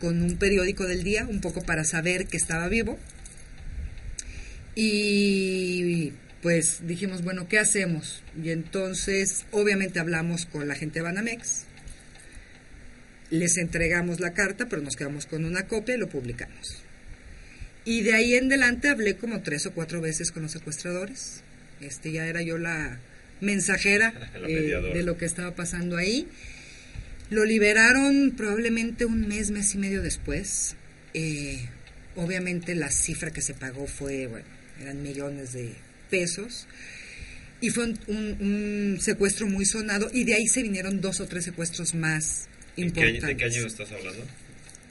con 0.00 0.22
un 0.22 0.36
periódico 0.36 0.84
del 0.84 1.02
día, 1.02 1.26
un 1.26 1.40
poco 1.40 1.62
para 1.62 1.84
saber 1.84 2.26
que 2.26 2.36
estaba 2.36 2.68
vivo. 2.68 2.98
Y 4.74 6.12
pues 6.42 6.86
dijimos, 6.86 7.22
bueno, 7.22 7.48
¿qué 7.48 7.58
hacemos? 7.58 8.22
Y 8.42 8.50
entonces, 8.50 9.46
obviamente 9.50 9.98
hablamos 9.98 10.44
con 10.44 10.68
la 10.68 10.74
gente 10.74 10.98
de 10.98 11.04
Banamex, 11.04 11.64
les 13.30 13.56
entregamos 13.56 14.20
la 14.20 14.34
carta, 14.34 14.68
pero 14.68 14.82
nos 14.82 14.96
quedamos 14.96 15.26
con 15.26 15.44
una 15.44 15.66
copia 15.66 15.94
y 15.94 15.98
lo 15.98 16.08
publicamos. 16.08 16.82
Y 17.84 18.02
de 18.02 18.14
ahí 18.14 18.34
en 18.34 18.46
adelante 18.46 18.88
hablé 18.88 19.16
como 19.16 19.42
tres 19.42 19.64
o 19.66 19.72
cuatro 19.72 20.00
veces 20.00 20.30
con 20.30 20.42
los 20.42 20.52
secuestradores. 20.52 21.42
Este 21.80 22.12
ya 22.12 22.26
era 22.26 22.42
yo 22.42 22.58
la 22.58 22.98
mensajera 23.40 24.12
La 24.40 24.48
eh, 24.48 24.80
de 24.94 25.02
lo 25.02 25.16
que 25.18 25.24
estaba 25.26 25.54
pasando 25.54 25.96
ahí. 25.96 26.26
Lo 27.30 27.44
liberaron 27.44 28.34
probablemente 28.36 29.04
un 29.04 29.26
mes, 29.26 29.50
mes 29.50 29.74
y 29.74 29.78
medio 29.78 30.00
después. 30.02 30.76
Eh, 31.14 31.68
obviamente 32.14 32.74
la 32.74 32.90
cifra 32.90 33.30
que 33.32 33.42
se 33.42 33.52
pagó 33.54 33.86
fue, 33.86 34.26
bueno, 34.26 34.46
eran 34.80 35.02
millones 35.02 35.52
de 35.52 35.74
pesos. 36.10 36.66
Y 37.60 37.70
fue 37.70 37.84
un, 37.84 37.98
un- 38.06 38.36
un 38.94 39.00
secuestro 39.00 39.46
muy 39.46 39.64
sonado 39.64 40.08
y 40.12 40.24
de 40.24 40.34
ahí 40.34 40.46
se 40.46 40.62
vinieron 40.62 41.00
dos 41.00 41.20
o 41.20 41.26
tres 41.26 41.44
secuestros 41.44 41.94
más 41.94 42.48
¿En 42.76 42.90
qué 42.92 43.00
año- 43.00 43.08
importantes. 43.14 43.28
¿De 43.28 43.36
qué 43.36 43.44
año 43.58 43.66
estás 43.66 43.90
hablando? 43.92 44.24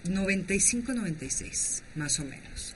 95-96, 0.08 1.82
más 1.96 2.20
o 2.20 2.26
menos. 2.26 2.75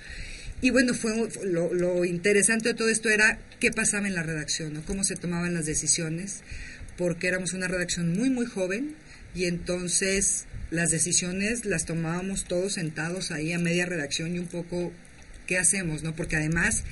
Y 0.62 0.72
bueno, 0.72 0.94
fue 0.94 1.30
lo, 1.44 1.74
lo 1.74 2.04
interesante 2.04 2.70
de 2.70 2.76
todo 2.76 2.90
esto 2.90 3.10
era 3.10 3.40
qué 3.60 3.72
pasaba 3.72 4.08
en 4.08 4.16
la 4.16 4.24
redacción, 4.24 4.74
¿no? 4.74 4.82
cómo 4.86 5.04
se 5.04 5.16
tomaban 5.16 5.54
las 5.54 5.66
decisiones, 5.66 6.42
porque 6.98 7.28
éramos 7.28 7.54
una 7.54 7.68
redacción 7.68 8.14
muy, 8.14 8.30
muy 8.30 8.46
joven 8.46 8.96
y 9.34 9.46
entonces 9.46 10.46
las 10.70 10.92
decisiones 10.92 11.66
las 11.66 11.86
tomábamos 11.86 12.44
todos 12.44 12.74
sentados 12.74 13.32
ahí 13.32 13.54
a 13.54 13.60
media 13.60 13.86
redacción 13.86 14.36
y 14.36 14.40
un 14.40 14.48
poco 14.48 14.92
qué 15.48 15.58
hacemos, 15.58 16.04
¿no? 16.04 16.14
Porque 16.14 16.36
además 16.36 16.84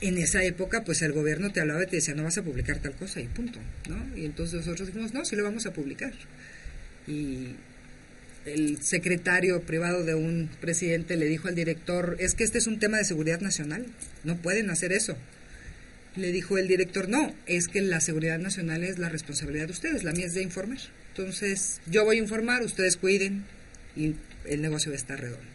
en 0.00 0.18
esa 0.18 0.44
época 0.44 0.84
pues 0.84 1.02
el 1.02 1.12
gobierno 1.12 1.50
te 1.50 1.60
hablaba 1.60 1.82
y 1.82 1.86
te 1.86 1.96
decía 1.96 2.14
no 2.14 2.24
vas 2.24 2.38
a 2.38 2.42
publicar 2.42 2.78
tal 2.78 2.92
cosa 2.92 3.20
y 3.20 3.26
punto, 3.26 3.58
¿no? 3.88 4.16
Y 4.16 4.26
entonces 4.26 4.56
nosotros 4.56 4.88
dijimos 4.88 5.14
no, 5.14 5.24
sí 5.24 5.34
lo 5.34 5.44
vamos 5.44 5.64
a 5.66 5.72
publicar. 5.72 6.12
Y 7.06 7.54
el 8.44 8.82
secretario 8.82 9.60
privado 9.62 10.04
de 10.04 10.14
un 10.14 10.48
presidente 10.60 11.16
le 11.16 11.26
dijo 11.26 11.48
al 11.48 11.54
director, 11.54 12.16
es 12.18 12.34
que 12.34 12.44
este 12.44 12.58
es 12.58 12.66
un 12.66 12.78
tema 12.78 12.98
de 12.98 13.04
seguridad 13.04 13.40
nacional, 13.40 13.86
no 14.24 14.36
pueden 14.36 14.70
hacer 14.70 14.92
eso. 14.92 15.16
Le 16.16 16.32
dijo 16.32 16.58
el 16.58 16.66
director, 16.66 17.08
no, 17.08 17.34
es 17.46 17.68
que 17.68 17.80
la 17.80 18.00
seguridad 18.00 18.38
nacional 18.38 18.82
es 18.82 18.98
la 18.98 19.08
responsabilidad 19.08 19.66
de 19.66 19.72
ustedes, 19.72 20.04
la 20.04 20.12
mía 20.12 20.26
es 20.26 20.34
de 20.34 20.42
informar. 20.42 20.78
Entonces, 21.10 21.80
yo 21.86 22.04
voy 22.04 22.16
a 22.16 22.20
informar, 22.20 22.62
ustedes 22.62 22.96
cuiden 22.96 23.44
y 23.94 24.14
el 24.44 24.62
negocio 24.62 24.90
va 24.90 24.94
a 24.94 24.98
estar 24.98 25.20
redondo. 25.20 25.46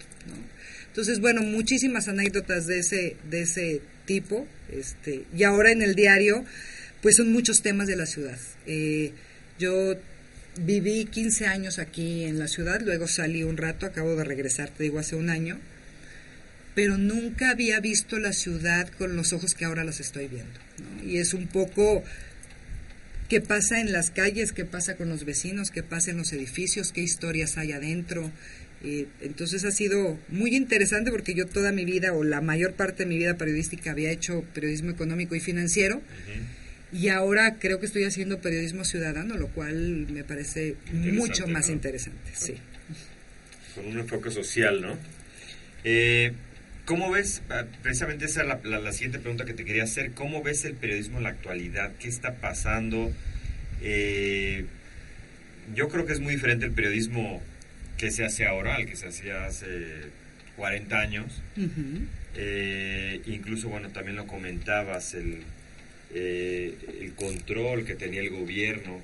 Entonces, 0.88 1.20
bueno, 1.20 1.42
muchísimas 1.42 2.08
anécdotas 2.08 2.68
de 2.68 2.80
ese, 2.80 3.18
de 3.30 3.42
ese 3.42 3.82
tipo. 4.06 4.48
Este, 4.72 5.24
y 5.36 5.44
ahora 5.44 5.72
en 5.72 5.82
el 5.82 5.96
diario, 5.96 6.46
pues 7.02 7.16
son 7.16 7.32
muchos 7.32 7.62
temas 7.62 7.88
de 7.88 7.96
la 7.96 8.06
ciudad. 8.06 8.38
Eh, 8.68 9.12
yo 9.58 9.96
viví 10.58 11.06
15 11.06 11.48
años 11.48 11.80
aquí 11.80 12.24
en 12.24 12.40
la 12.40 12.48
ciudad, 12.48 12.82
luego 12.82 13.08
salí 13.08 13.44
un 13.44 13.58
rato, 13.58 13.86
acabo 13.86 14.16
de 14.16 14.24
regresar, 14.24 14.70
te 14.70 14.84
digo, 14.84 15.00
hace 15.00 15.16
un 15.16 15.30
año, 15.30 15.60
pero 16.76 16.98
nunca 16.98 17.52
había 17.52 17.80
visto 17.80 18.20
la 18.20 18.34
ciudad 18.34 18.90
con 18.98 19.16
los 19.16 19.34
ojos 19.34 19.54
que 19.54 19.66
ahora 19.66 19.84
los 19.84 20.00
estoy 20.00 20.28
viendo. 20.28 20.60
¿no? 20.80 21.04
Y 21.04 21.18
es 21.18 21.34
un 21.34 21.48
poco 21.48 22.04
qué 23.30 23.42
pasa 23.42 23.80
en 23.80 23.92
las 23.92 24.12
calles, 24.12 24.52
qué 24.54 24.66
pasa 24.66 24.96
con 24.96 25.10
los 25.10 25.26
vecinos, 25.26 25.72
qué 25.72 25.84
pasa 25.84 26.12
en 26.12 26.18
los 26.18 26.34
edificios, 26.34 26.92
qué 26.92 27.02
historias 27.02 27.58
hay 27.58 27.72
adentro. 27.72 28.32
Entonces 29.22 29.64
ha 29.64 29.72
sido 29.72 30.20
muy 30.28 30.56
interesante 30.56 31.10
porque 31.10 31.34
yo 31.34 31.46
toda 31.46 31.72
mi 31.72 31.86
vida 31.86 32.12
o 32.12 32.24
la 32.24 32.42
mayor 32.42 32.74
parte 32.74 33.04
de 33.04 33.10
mi 33.10 33.18
vida 33.18 33.38
periodística 33.38 33.92
había 33.92 34.12
hecho 34.12 34.44
periodismo 34.54 34.92
económico 34.92 35.36
y 35.36 35.40
financiero. 35.40 36.02
Y 36.94 37.10
ahora 37.10 37.56
creo 37.60 37.80
que 37.80 37.86
estoy 37.88 38.04
haciendo 38.04 38.40
periodismo 38.40 38.86
ciudadano, 38.86 39.36
lo 39.36 39.48
cual 39.48 40.06
me 40.10 40.24
parece 40.24 40.76
mucho 40.92 41.48
más 41.48 41.68
¿no? 41.68 41.74
interesante. 41.74 42.32
Sí. 42.36 42.56
Con 43.76 43.88
un 43.88 44.00
enfoque 44.00 44.30
social, 44.30 44.82
¿no? 44.82 44.98
Eh, 45.84 46.34
¿Cómo 46.86 47.10
ves, 47.12 47.42
ah, 47.50 47.64
precisamente 47.82 48.26
esa 48.26 48.42
es 48.42 48.48
la, 48.48 48.60
la- 48.64 48.80
la 48.80 48.92
siguiente 48.92 49.18
pregunta 49.20 49.46
que 49.46 49.54
te 49.54 49.64
quería 49.66 49.84
hacer, 49.86 50.12
¿cómo 50.12 50.44
ves 50.44 50.66
el 50.66 50.74
periodismo 50.76 51.18
en 51.18 51.24
la 51.24 51.30
actualidad? 51.30 51.92
¿Qué 52.00 52.10
está 52.10 52.36
pasando? 52.36 53.12
Eh, 53.82 54.66
yo 55.74 55.88
creo 55.90 56.06
que 56.06 56.14
es 56.14 56.20
muy 56.20 56.36
diferente 56.36 56.66
el 56.66 56.74
periodismo 56.74 57.42
que 57.98 58.12
se 58.12 58.26
hace 58.26 58.46
ahora 58.46 58.76
al 58.76 58.86
que 58.86 58.96
se 58.98 59.08
hacía 59.08 59.46
hace 59.46 59.68
40 60.58 61.00
años. 61.00 61.42
Eh, 62.36 63.22
incluso, 63.28 63.70
bueno, 63.70 63.90
también 63.90 64.18
lo 64.18 64.28
comentabas, 64.28 65.14
el, 65.14 65.38
eh, 66.14 66.74
el 67.02 67.14
control 67.14 67.86
que 67.86 67.96
tenía 67.96 68.22
el 68.22 68.30
gobierno, 68.30 69.02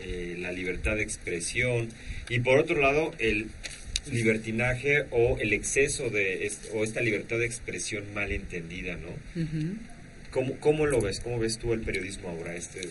eh, 0.00 0.36
la 0.38 0.52
libertad 0.52 0.96
de 0.96 1.02
expresión 1.02 1.88
y 2.28 2.40
por 2.40 2.58
otro 2.58 2.80
lado 2.80 3.14
el 3.18 3.46
libertinaje 4.12 5.04
o 5.10 5.36
el 5.40 5.52
exceso 5.52 6.10
de 6.10 6.46
est- 6.46 6.66
o 6.74 6.84
esta 6.84 7.00
libertad 7.00 7.38
de 7.38 7.46
expresión 7.46 8.04
mal 8.14 8.30
entendida, 8.32 8.96
¿no? 8.96 9.10
¿Cómo, 10.30 10.56
cómo 10.60 10.86
lo 10.86 11.00
ves? 11.00 11.20
¿Cómo 11.20 11.38
ves 11.38 11.58
tú 11.58 11.72
el 11.72 11.80
periodismo 11.80 12.28
ahora? 12.28 12.54
Este, 12.54 12.88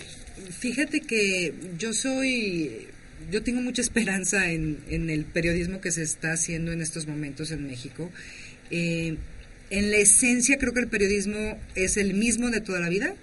Fíjate 0.60 1.02
que 1.02 1.54
yo 1.78 1.94
soy, 1.94 2.88
yo 3.32 3.44
tengo 3.44 3.62
mucha 3.62 3.82
esperanza 3.82 4.52
en, 4.52 4.80
en 4.90 5.10
el 5.10 5.26
periodismo 5.26 5.80
que 5.80 5.92
se 5.92 6.02
está 6.04 6.34
haciendo 6.34 6.72
en 6.72 6.82
estos 6.82 7.08
momentos 7.08 7.52
en 7.52 7.66
México. 7.68 8.12
Eh, 8.72 9.16
en 9.70 9.92
la 9.92 9.98
esencia 9.98 10.58
creo 10.58 10.74
que 10.74 10.80
el 10.82 10.88
periodismo 10.88 11.58
es 11.76 11.98
el 11.98 12.14
mismo 12.14 12.50
de 12.50 12.62
toda 12.62 12.80
la 12.80 12.90
vida, 12.90 13.16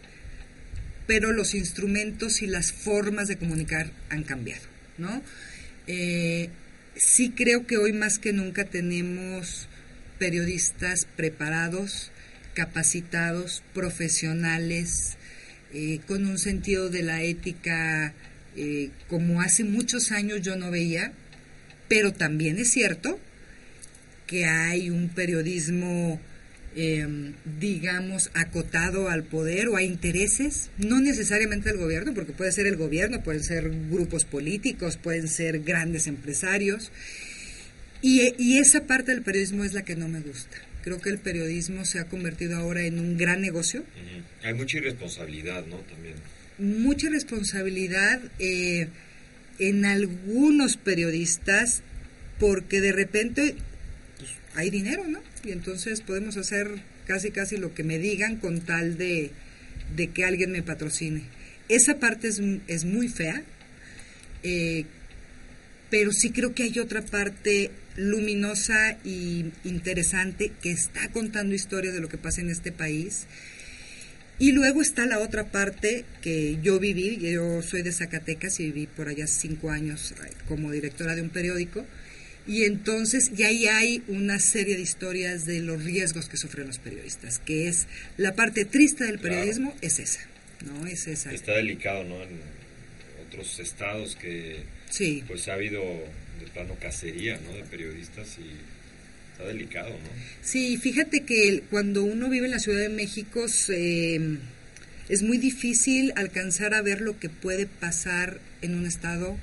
pero 1.07 1.33
los 1.33 1.55
instrumentos 1.55 2.43
y 2.43 2.47
las 2.47 2.73
formas 2.73 3.29
de 3.29 3.37
comunicar 3.37 3.91
han 4.09 4.23
cambiado, 4.23 4.62
¿no? 4.99 5.23
Eh, 5.87 6.49
sí 6.95 7.31
creo 7.31 7.67
que 7.67 7.77
hoy 7.77 7.93
más 7.93 8.19
que 8.19 8.33
nunca 8.33 8.65
tenemos 8.65 9.69
periodistas 10.19 11.07
preparados, 11.17 12.11
capacitados, 12.55 13.62
profesionales, 13.75 15.17
eh, 15.75 16.01
con 16.07 16.27
un 16.27 16.38
sentido 16.38 16.91
de 16.91 17.03
la 17.03 17.23
ética 17.23 18.15
eh, 18.55 18.91
como 19.09 19.41
hace 19.41 19.65
muchos 19.65 20.12
años 20.12 20.43
yo 20.43 20.57
no 20.57 20.71
veía, 20.71 21.12
pero 21.88 22.12
también 22.12 22.59
es 22.59 22.71
cierto 22.71 23.19
que 24.27 24.45
hay 24.45 24.91
un 24.91 25.09
periodismo, 25.09 26.21
eh, 26.76 27.32
digamos, 27.61 28.30
acotado 28.35 29.08
al 29.08 29.24
poder 29.24 29.68
o 29.68 29.76
a 29.76 29.82
intereses, 29.82 30.70
no 30.78 31.00
necesariamente 31.00 31.68
del 31.68 31.78
gobierno, 31.78 32.14
porque 32.14 32.32
puede 32.32 32.52
ser 32.52 32.66
el 32.66 32.76
gobierno, 32.76 33.22
pueden 33.22 33.42
ser 33.42 33.70
grupos 33.90 34.24
políticos, 34.24 34.96
pueden 34.96 35.28
ser 35.28 35.61
grandes 35.61 36.06
empresarios, 36.06 36.92
y, 38.00 38.35
y 38.38 38.58
esa 38.58 38.87
parte 38.87 39.12
del 39.12 39.22
periodismo 39.22 39.64
es 39.64 39.74
la 39.74 39.82
que 39.82 39.96
no 39.96 40.08
me 40.08 40.20
gusta. 40.20 40.56
Creo 40.82 41.00
que 41.00 41.11
el 41.11 41.18
periodismo 41.18 41.85
se 41.85 42.00
ha 42.00 42.08
convertido 42.08 42.56
ahora 42.56 42.82
en 42.82 42.98
un 42.98 43.16
gran 43.16 43.40
negocio. 43.40 43.85
Hay 44.42 44.54
mucha 44.54 44.78
irresponsabilidad, 44.78 45.64
¿no? 45.66 45.76
También. 45.78 46.14
Mucha 46.58 47.08
responsabilidad 47.08 48.20
eh, 48.40 48.88
en 49.61 49.85
algunos 49.85 50.76
periodistas 50.76 51.82
porque 52.40 52.80
de 52.80 52.90
repente 52.90 53.54
pues, 54.18 54.30
hay 54.54 54.70
dinero, 54.70 55.06
¿no? 55.06 55.20
Y 55.44 55.50
entonces 55.50 56.00
podemos 56.00 56.37
hacer 56.37 56.68
casi 57.07 57.31
casi 57.31 57.57
lo 57.57 57.74
que 57.74 57.83
me 57.83 57.98
digan 57.98 58.37
con 58.37 58.61
tal 58.61 58.96
de, 58.96 59.31
de 59.96 60.09
que 60.09 60.24
alguien 60.24 60.52
me 60.52 60.62
patrocine. 60.62 61.22
Esa 61.68 61.98
parte 61.98 62.28
es, 62.28 62.40
es 62.68 62.85
muy 62.85 63.09
fea, 63.09 63.42
eh, 64.42 64.85
pero 65.90 66.12
sí 66.12 66.31
creo 66.31 66.55
que 66.55 66.64
hay 66.64 66.78
otra 66.78 67.02
parte 67.02 67.70
luminosa 67.96 68.98
y 69.05 69.46
interesante 69.64 70.52
que 70.62 70.70
está 70.70 71.09
contando 71.09 71.55
historias 71.55 71.94
de 71.94 72.00
lo 72.00 72.09
que 72.09 72.18
pasa 72.18 72.40
en 72.40 72.50
este 72.50 72.72
país. 72.72 73.26
Y 74.38 74.52
luego 74.52 74.83
está 74.83 75.07
la 75.07 75.18
otra 75.18 75.52
parte 75.52 76.05
que 76.20 76.59
yo 76.62 76.81
viví, 76.81 77.18
yo 77.18 77.62
soy 77.62 77.83
de 77.83 77.92
Zacatecas 77.92 78.59
y 78.61 78.64
viví 78.66 78.87
por 78.87 79.09
allá 79.09 79.26
cinco 79.26 79.70
años 79.70 80.14
como 80.48 80.72
directora 80.72 81.14
de 81.14 81.22
un 81.22 81.31
periódico. 81.31 81.87
Y 82.46 82.64
entonces, 82.64 83.31
y 83.37 83.44
ahí 83.44 83.68
hay 83.68 84.02
una 84.09 84.38
serie 84.40 84.74
de 84.76 84.83
historias 84.83 85.44
de 85.46 85.61
los 85.61 85.85
riesgos 85.85 86.28
que 86.28 86.37
sufren 86.37 86.66
los 86.66 86.78
periodistas, 86.78 87.38
que 87.38 87.68
es 87.68 87.87
la 88.16 88.35
parte 88.35 88.64
triste 88.64 89.05
del 89.05 89.18
Claro. 89.20 89.37
periodismo, 89.37 89.76
es 89.81 90.00
esa, 90.00 90.20
¿no? 90.66 90.87
Es 90.87 91.07
esa. 91.07 91.33
Está 91.33 91.52
delicado, 91.52 92.02
¿no? 92.05 92.20
En 92.22 92.40
otros 93.28 93.61
estados 93.61 94.16
que 94.16 94.64
Sí. 94.90 95.22
pues 95.28 95.46
ha 95.48 95.55
habido 95.55 95.81
de 95.83 96.46
plano 96.52 96.76
cacería, 96.81 97.38
¿no? 97.46 97.52
De 97.55 97.62
periodistas 97.62 98.37
y 98.38 98.50
está 99.33 99.44
delicado, 99.46 99.90
¿no? 99.90 100.09
Sí, 100.42 100.76
fíjate 100.78 101.20
que 101.22 101.62
cuando 101.70 102.02
uno 102.02 102.28
vive 102.28 102.46
en 102.46 102.50
la 102.52 102.59
Ciudad 102.59 102.81
de 102.81 102.88
México 102.88 103.46
se- 103.48 104.20
es 105.09 105.22
muy 105.22 105.38
difícil 105.38 106.12
alcanzar 106.16 106.74
a 106.74 106.83
ver 106.83 107.00
lo 107.00 107.18
que 107.20 107.28
puede 107.28 107.66
pasar 107.66 108.40
en 108.62 108.74
un 108.74 108.85
estado 108.87 109.38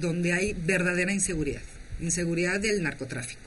donde 0.00 0.32
hay 0.32 0.54
verdadera 0.54 1.12
inseguridad, 1.12 1.62
inseguridad 2.00 2.60
del 2.60 2.82
narcotráfico. 2.82 3.40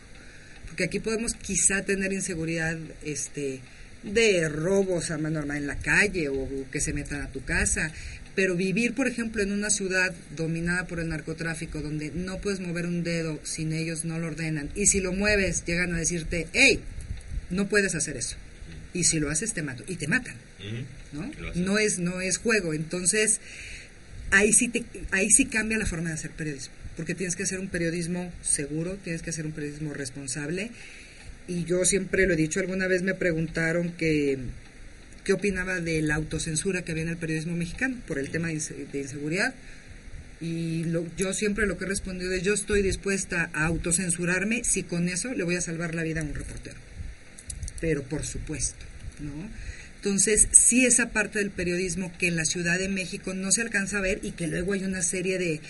Porque 0.67 0.85
aquí 0.85 0.99
podemos 0.99 1.33
quizá 1.33 1.83
tener 1.83 2.13
inseguridad 2.13 2.77
este 3.03 3.59
de 4.03 4.49
robos 4.49 5.11
a 5.11 5.17
mano 5.17 5.39
armada 5.39 5.59
en 5.59 5.67
la 5.67 5.77
calle 5.77 6.29
o 6.29 6.47
que 6.71 6.81
se 6.81 6.93
metan 6.93 7.21
a 7.21 7.31
tu 7.31 7.43
casa, 7.43 7.91
pero 8.35 8.55
vivir, 8.55 8.93
por 8.93 9.07
ejemplo, 9.07 9.43
en 9.43 9.51
una 9.51 9.69
ciudad 9.69 10.13
dominada 10.35 10.87
por 10.87 10.99
el 10.99 11.09
narcotráfico, 11.09 11.81
donde 11.81 12.11
no 12.11 12.39
puedes 12.39 12.59
mover 12.59 12.85
un 12.85 13.03
dedo 13.03 13.39
sin 13.43 13.73
ellos 13.73 14.05
no 14.05 14.19
lo 14.19 14.27
ordenan, 14.27 14.69
y 14.75 14.87
si 14.87 15.01
lo 15.01 15.11
mueves 15.11 15.65
llegan 15.65 15.93
a 15.93 15.97
decirte, 15.97 16.47
hey, 16.53 16.79
no 17.49 17.67
puedes 17.67 17.93
hacer 17.93 18.17
eso, 18.17 18.37
y 18.93 19.03
si 19.03 19.19
lo 19.19 19.29
haces 19.29 19.53
te 19.53 19.61
mato, 19.61 19.83
y 19.87 19.97
te 19.97 20.07
matan. 20.07 20.35
¿no? 21.11 21.29
No 21.55 21.77
es, 21.77 21.99
no 21.99 22.21
es 22.21 22.37
juego. 22.37 22.73
Entonces, 22.73 23.41
ahí 24.29 24.53
sí, 24.53 24.69
te, 24.69 24.85
ahí 25.11 25.29
sí 25.29 25.45
cambia 25.45 25.77
la 25.77 25.85
forma 25.85 26.09
de 26.09 26.15
hacer 26.15 26.31
periodismo, 26.31 26.73
porque 26.97 27.15
tienes 27.15 27.35
que 27.35 27.43
hacer 27.43 27.59
un 27.59 27.67
periodismo 27.69 28.31
seguro, 28.41 28.97
tienes 29.03 29.21
que 29.21 29.29
hacer 29.29 29.45
un 29.45 29.51
periodismo 29.51 29.93
responsable. 29.93 30.71
Y 31.47 31.63
yo 31.65 31.83
siempre 31.85 32.27
lo 32.27 32.33
he 32.33 32.37
dicho, 32.37 32.59
alguna 32.59 32.87
vez 32.87 33.01
me 33.01 33.13
preguntaron 33.15 33.91
que 33.93 34.37
qué 35.23 35.33
opinaba 35.33 35.79
de 35.79 36.01
la 36.01 36.15
autocensura 36.15 36.83
que 36.83 36.91
había 36.91 37.03
en 37.03 37.09
el 37.09 37.17
periodismo 37.17 37.55
mexicano 37.55 37.97
por 38.07 38.17
el 38.19 38.29
tema 38.29 38.47
de, 38.49 38.55
inse- 38.55 38.87
de 38.91 38.99
inseguridad. 39.01 39.53
Y 40.39 40.85
lo- 40.85 41.05
yo 41.17 41.33
siempre 41.33 41.67
lo 41.67 41.77
que 41.77 41.85
he 41.85 41.87
respondido 41.87 42.31
es, 42.33 42.41
yo 42.43 42.53
estoy 42.53 42.81
dispuesta 42.81 43.49
a 43.53 43.65
autocensurarme 43.67 44.63
si 44.63 44.83
con 44.83 45.07
eso 45.09 45.33
le 45.33 45.43
voy 45.43 45.55
a 45.55 45.61
salvar 45.61 45.93
la 45.93 46.03
vida 46.03 46.21
a 46.21 46.23
un 46.23 46.33
reportero. 46.33 46.75
Pero 47.79 48.03
por 48.03 48.25
supuesto, 48.25 48.83
¿no? 49.19 49.49
Entonces, 49.97 50.47
sí 50.51 50.85
esa 50.87 51.09
parte 51.11 51.37
del 51.37 51.51
periodismo 51.51 52.11
que 52.17 52.27
en 52.27 52.35
la 52.35 52.45
Ciudad 52.45 52.79
de 52.79 52.89
México 52.89 53.35
no 53.35 53.51
se 53.51 53.61
alcanza 53.61 53.99
a 53.99 54.01
ver 54.01 54.19
y 54.23 54.31
que 54.31 54.47
luego 54.47 54.73
hay 54.73 54.83
una 54.83 55.03
serie 55.03 55.37
de 55.37 55.61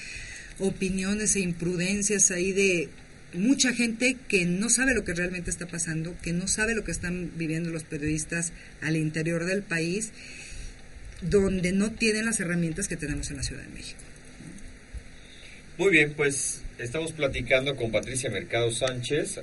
opiniones 0.60 1.36
e 1.36 1.40
imprudencias 1.40 2.32
ahí 2.32 2.52
de 2.52 2.90
mucha 3.34 3.74
gente 3.74 4.18
que 4.28 4.46
no 4.46 4.70
sabe 4.70 4.94
lo 4.94 5.04
que 5.04 5.14
realmente 5.14 5.50
está 5.50 5.68
pasando, 5.68 6.16
que 6.22 6.34
no 6.34 6.48
sabe 6.48 6.76
lo 6.76 6.84
que 6.84 6.92
están 6.92 7.32
viviendo 7.36 7.70
los 7.70 7.84
periodistas 7.84 8.52
al 8.82 8.96
interior 8.96 9.46
del 9.46 9.64
país, 9.64 10.12
donde 11.22 11.72
no 11.72 11.92
tienen 11.92 12.26
las 12.26 12.40
herramientas 12.40 12.88
que 12.88 12.98
tenemos 12.98 13.30
en 13.32 13.38
la 13.38 13.44
Ciudad 13.44 13.64
de 13.64 13.70
México. 13.70 14.00
Muy 15.78 15.92
bien, 15.92 16.14
pues 16.14 16.62
estamos 16.78 17.12
platicando 17.14 17.76
con 17.76 17.92
Patricia 17.92 18.30
Mercado 18.30 18.72
Sánchez, 18.72 19.40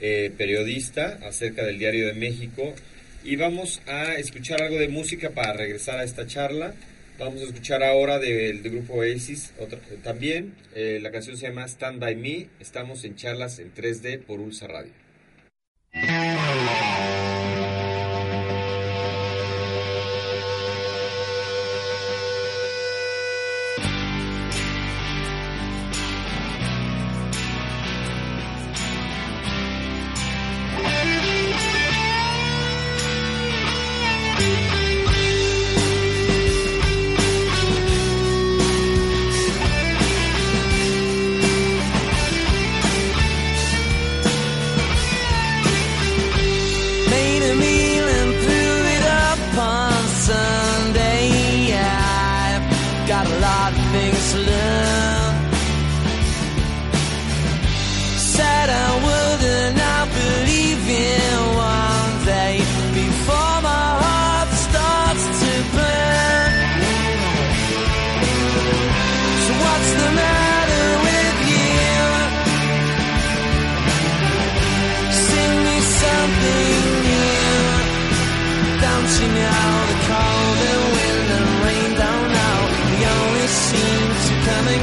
eh, 0.00 0.32
periodista, 0.36 1.18
acerca 1.22 1.64
del 1.64 1.78
Diario 1.78 2.06
de 2.06 2.14
México. 2.14 2.74
Y 3.24 3.36
vamos 3.36 3.80
a 3.86 4.14
escuchar 4.16 4.60
algo 4.62 4.78
de 4.78 4.88
música 4.88 5.30
para 5.30 5.54
regresar 5.54 5.98
a 5.98 6.04
esta 6.04 6.26
charla. 6.26 6.74
Vamos 7.18 7.42
a 7.42 7.44
escuchar 7.44 7.82
ahora 7.84 8.18
del, 8.18 8.60
grupo 8.62 8.94
Oasis 8.94 9.52
otra- 9.60 9.78
también. 10.02 10.54
eh, 10.74 10.98
la 11.00 11.12
canción 11.12 11.36
se 11.36 11.46
llama 11.48 11.64
Stand 11.66 12.00
By 12.00 12.16
Me. 12.16 12.48
Estamos 12.60 13.04
en 13.04 13.14
charlas 13.14 13.58
en 13.60 13.72
3D 13.72 14.18
por 14.18 14.40
Ulsa 14.40 14.66
Radio. 14.66 14.92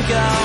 go. 0.08 0.41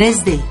...3D... 0.00 0.42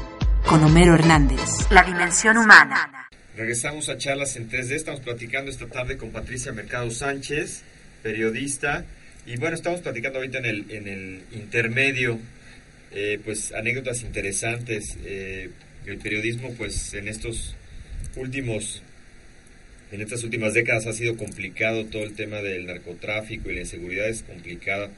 ...con 0.46 0.64
Homero 0.64 0.94
Hernández. 0.94 1.72
La 1.72 1.82
dimensión 1.82 2.38
humana. 2.38 3.10
Regresamos 3.36 3.90
a 3.90 3.98
charlas 3.98 4.36
en 4.36 4.48
3D. 4.48 4.74
Estamos 4.74 5.00
platicando 5.00 5.50
esta 5.50 5.66
tarde 5.66 5.98
con 5.98 6.12
Patricia 6.12 6.52
Mercado 6.52 6.92
Sánchez, 6.92 7.64
periodista. 8.04 8.86
Y 9.26 9.38
bueno, 9.38 9.56
estamos 9.56 9.80
platicando 9.80 10.20
ahorita 10.20 10.38
en 10.38 10.46
el, 10.46 10.66
en 10.70 10.88
el 10.88 11.24
intermedio, 11.32 12.20
eh, 12.92 13.20
pues 13.26 13.52
anécdotas 13.52 14.04
interesantes. 14.04 14.96
Eh, 15.04 15.50
el 15.88 15.98
periodismo, 15.98 16.54
pues 16.54 16.94
en 16.94 17.08
estos 17.08 17.56
últimos, 18.18 18.84
en 19.92 20.02
estas 20.02 20.24
últimas 20.24 20.54
décadas 20.54 20.86
ha 20.86 20.94
sido 20.94 21.18
complicado 21.18 21.86
todo 21.86 22.04
el 22.04 22.14
tema 22.14 22.44
del 22.44 22.68
narcotráfico 22.68 23.50
y 23.50 23.56
la 23.56 23.62
inseguridad 23.62 24.10
es 24.10 24.22
complicada. 24.22 24.92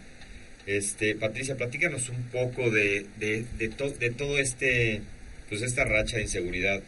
Este, 0.78 1.16
Patricia, 1.16 1.56
platícanos 1.58 2.10
un 2.10 2.24
poco 2.24 2.70
de, 2.70 3.06
de, 3.20 3.46
de, 3.58 3.70
to- 3.70 3.92
de 3.92 4.10
todo 4.12 4.38
este, 4.40 5.02
pues 5.50 5.62
esta 5.62 5.84
racha 5.86 6.18
de 6.18 6.24
inseguridad 6.24 6.82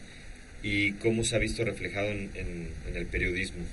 y 0.62 0.92
cómo 0.92 1.24
se 1.24 1.36
ha 1.36 1.38
visto 1.38 1.64
reflejado 1.64 2.08
en, 2.08 2.30
el 2.94 3.06
periodismo. 3.06 3.64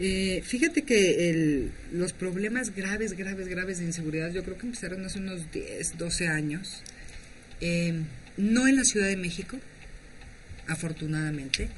Eh, 0.00 0.42
fíjate 0.44 0.82
que 0.82 1.68
los 1.92 2.12
problemas 2.12 2.74
graves, 2.74 3.14
graves, 3.16 3.48
graves 3.48 3.78
de 3.78 3.84
inseguridad 3.84 4.32
yo 4.32 4.42
creo 4.44 4.56
que 4.58 4.66
empezaron 4.66 5.04
hace 5.04 5.18
unos 5.18 5.50
10, 5.52 5.98
12 5.98 6.28
años. 6.28 6.82
Eh, 7.60 7.94
no 8.36 8.66
en 8.68 8.76
la 8.76 8.84
Ciudad 8.84 9.06
de 9.08 9.16
México, 9.16 9.58
afortunadamente, 10.66 11.68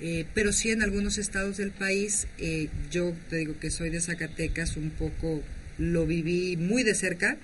eh, 0.00 0.24
pero 0.34 0.52
sí 0.52 0.70
en 0.70 0.82
algunos 0.82 1.18
estados 1.18 1.56
del 1.56 1.70
país. 1.70 2.26
Eh, 2.38 2.68
yo 2.90 3.14
te 3.30 3.36
digo 3.36 3.58
que 3.58 3.70
soy 3.70 3.90
de 3.90 4.00
Zacatecas, 4.00 4.76
un 4.76 4.90
poco 4.90 5.42
lo 5.78 6.06
viví 6.06 6.56
muy 6.56 6.82
de 6.82 6.94
cerca. 6.94 7.36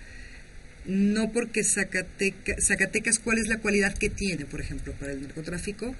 No 0.85 1.31
porque 1.33 1.63
Zacateca- 1.63 2.61
Zacatecas, 2.61 3.19
¿cuál 3.21 3.39
es 3.39 3.47
la 3.49 3.59
cualidad 3.59 3.97
que 3.97 4.11
tiene, 4.11 4.47
por 4.47 4.61
ejemplo, 4.61 4.93
para 4.95 5.13
el 5.13 5.23
narcotráfico? 5.23 5.95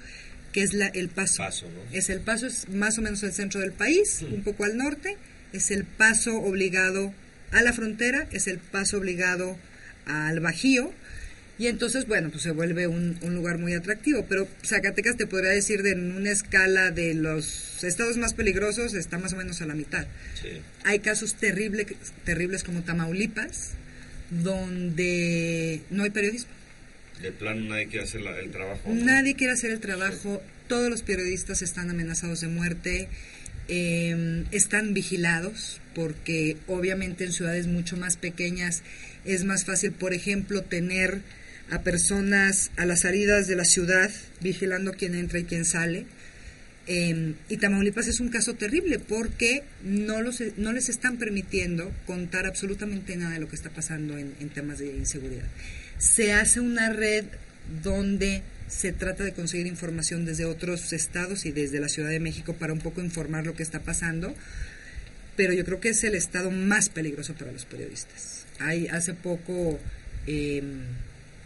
Que 0.51 0.61
es 0.61 0.73
la, 0.73 0.87
el 0.87 1.09
paso. 1.09 1.37
Paso, 1.37 1.67
¿no? 1.69 1.97
Es 1.97 2.09
el 2.09 2.19
paso, 2.19 2.47
es 2.47 2.67
más 2.69 2.97
o 2.97 3.01
menos 3.01 3.23
el 3.23 3.31
centro 3.31 3.61
del 3.61 3.71
país, 3.71 4.23
un 4.29 4.43
poco 4.43 4.65
al 4.65 4.77
norte. 4.77 5.17
Es 5.53 5.71
el 5.71 5.85
paso 5.85 6.35
obligado 6.37 7.13
a 7.51 7.61
la 7.61 7.71
frontera, 7.73 8.27
es 8.31 8.47
el 8.47 8.57
paso 8.59 8.97
obligado 8.97 9.57
al 10.05 10.39
Bajío. 10.41 10.91
Y 11.63 11.67
entonces, 11.67 12.07
bueno, 12.07 12.29
pues 12.29 12.43
se 12.43 12.51
vuelve 12.51 12.87
un, 12.87 13.17
un 13.21 13.35
lugar 13.35 13.57
muy 13.57 13.73
atractivo. 13.73 14.25
Pero 14.27 14.49
Zacatecas 14.65 15.15
te 15.15 15.27
podría 15.27 15.51
decir 15.51 15.81
de 15.81 15.91
en 15.91 16.11
una 16.11 16.29
escala 16.29 16.91
de 16.91 17.13
los 17.13 17.81
estados 17.85 18.17
más 18.17 18.33
peligrosos, 18.33 18.93
está 18.95 19.17
más 19.17 19.31
o 19.31 19.37
menos 19.37 19.61
a 19.61 19.65
la 19.65 19.73
mitad. 19.73 20.05
Sí. 20.41 20.49
Hay 20.83 20.99
casos 20.99 21.35
terribles, 21.35 21.87
terribles 22.25 22.63
como 22.65 22.81
Tamaulipas, 22.83 23.69
donde 24.29 25.81
no 25.89 26.03
hay 26.03 26.09
periodismo. 26.09 26.51
De 27.21 27.31
plano 27.31 27.61
nadie 27.69 27.87
quiere 27.87 28.03
hacer 28.03 28.19
la- 28.21 28.37
el 28.39 28.51
trabajo. 28.51 28.81
¿no? 28.93 29.05
Nadie 29.05 29.35
quiere 29.35 29.53
hacer 29.53 29.71
el 29.71 29.79
trabajo, 29.79 30.41
todos 30.67 30.89
los 30.89 31.01
periodistas 31.01 31.61
están 31.61 31.89
amenazados 31.89 32.41
de 32.41 32.47
muerte. 32.47 33.07
eh, 33.69 34.43
están 34.51 34.93
vigilados 34.93 35.79
porque 35.95 36.57
obviamente 36.67 37.23
en 37.23 37.31
ciudades 37.31 37.65
mucho 37.65 37.95
más 37.95 38.17
pequeñas 38.17 38.83
es 39.23 39.45
más 39.45 39.63
fácil, 39.63 39.93
por 39.93 40.13
ejemplo, 40.13 40.63
tener 40.63 41.21
a 41.71 41.81
personas 41.81 42.71
a 42.77 42.85
las 42.85 43.01
salidas 43.01 43.47
de 43.47 43.55
la 43.55 43.65
ciudad 43.65 44.11
vigilando 44.41 44.93
quién 44.93 45.15
entra 45.15 45.39
y 45.39 45.45
quién 45.45 45.65
sale. 45.65 46.05
Eh, 46.85 47.35
y 47.47 47.57
Tamaulipas 47.57 48.07
es 48.07 48.19
un 48.19 48.27
caso 48.27 48.55
terrible 48.55 48.99
porque 48.99 49.63
no, 49.83 50.21
los, 50.21 50.43
no 50.57 50.73
les 50.73 50.89
están 50.89 51.17
permitiendo 51.17 51.91
contar 52.05 52.45
absolutamente 52.45 53.15
nada 53.15 53.31
de 53.31 53.39
lo 53.39 53.47
que 53.47 53.55
está 53.55 53.69
pasando 53.69 54.17
en, 54.17 54.33
temas 54.49 54.79
de 54.79 54.87
inseguridad. 54.87 55.47
Se 55.97 56.33
hace 56.33 56.59
una 56.59 56.91
red 56.91 57.25
donde 57.81 58.43
se 58.67 58.91
trata 58.91 59.23
de 59.23 59.33
conseguir 59.33 59.67
información 59.67 60.25
desde 60.25 60.45
otros 60.45 60.91
estados 60.91 61.45
y 61.45 61.51
desde 61.51 61.79
la 61.79 61.87
Ciudad 61.87 62.09
de 62.09 62.19
México 62.19 62.53
para 62.53 62.73
un 62.73 62.79
poco 62.79 63.01
informar 63.01 63.45
lo 63.45 63.55
que 63.55 63.63
está 63.63 63.79
pasando, 63.79 64.35
pero 65.37 65.53
yo 65.53 65.63
creo 65.63 65.79
que 65.79 65.89
es 65.89 66.03
el 66.03 66.15
estado 66.15 66.51
más 66.51 66.89
peligroso 66.89 67.33
para 67.33 67.51
los 67.53 67.65
periodistas. 67.65 68.45
Hay 68.59 68.87
hace 68.87 69.13
poco 69.13 69.79
eh, 70.27 70.61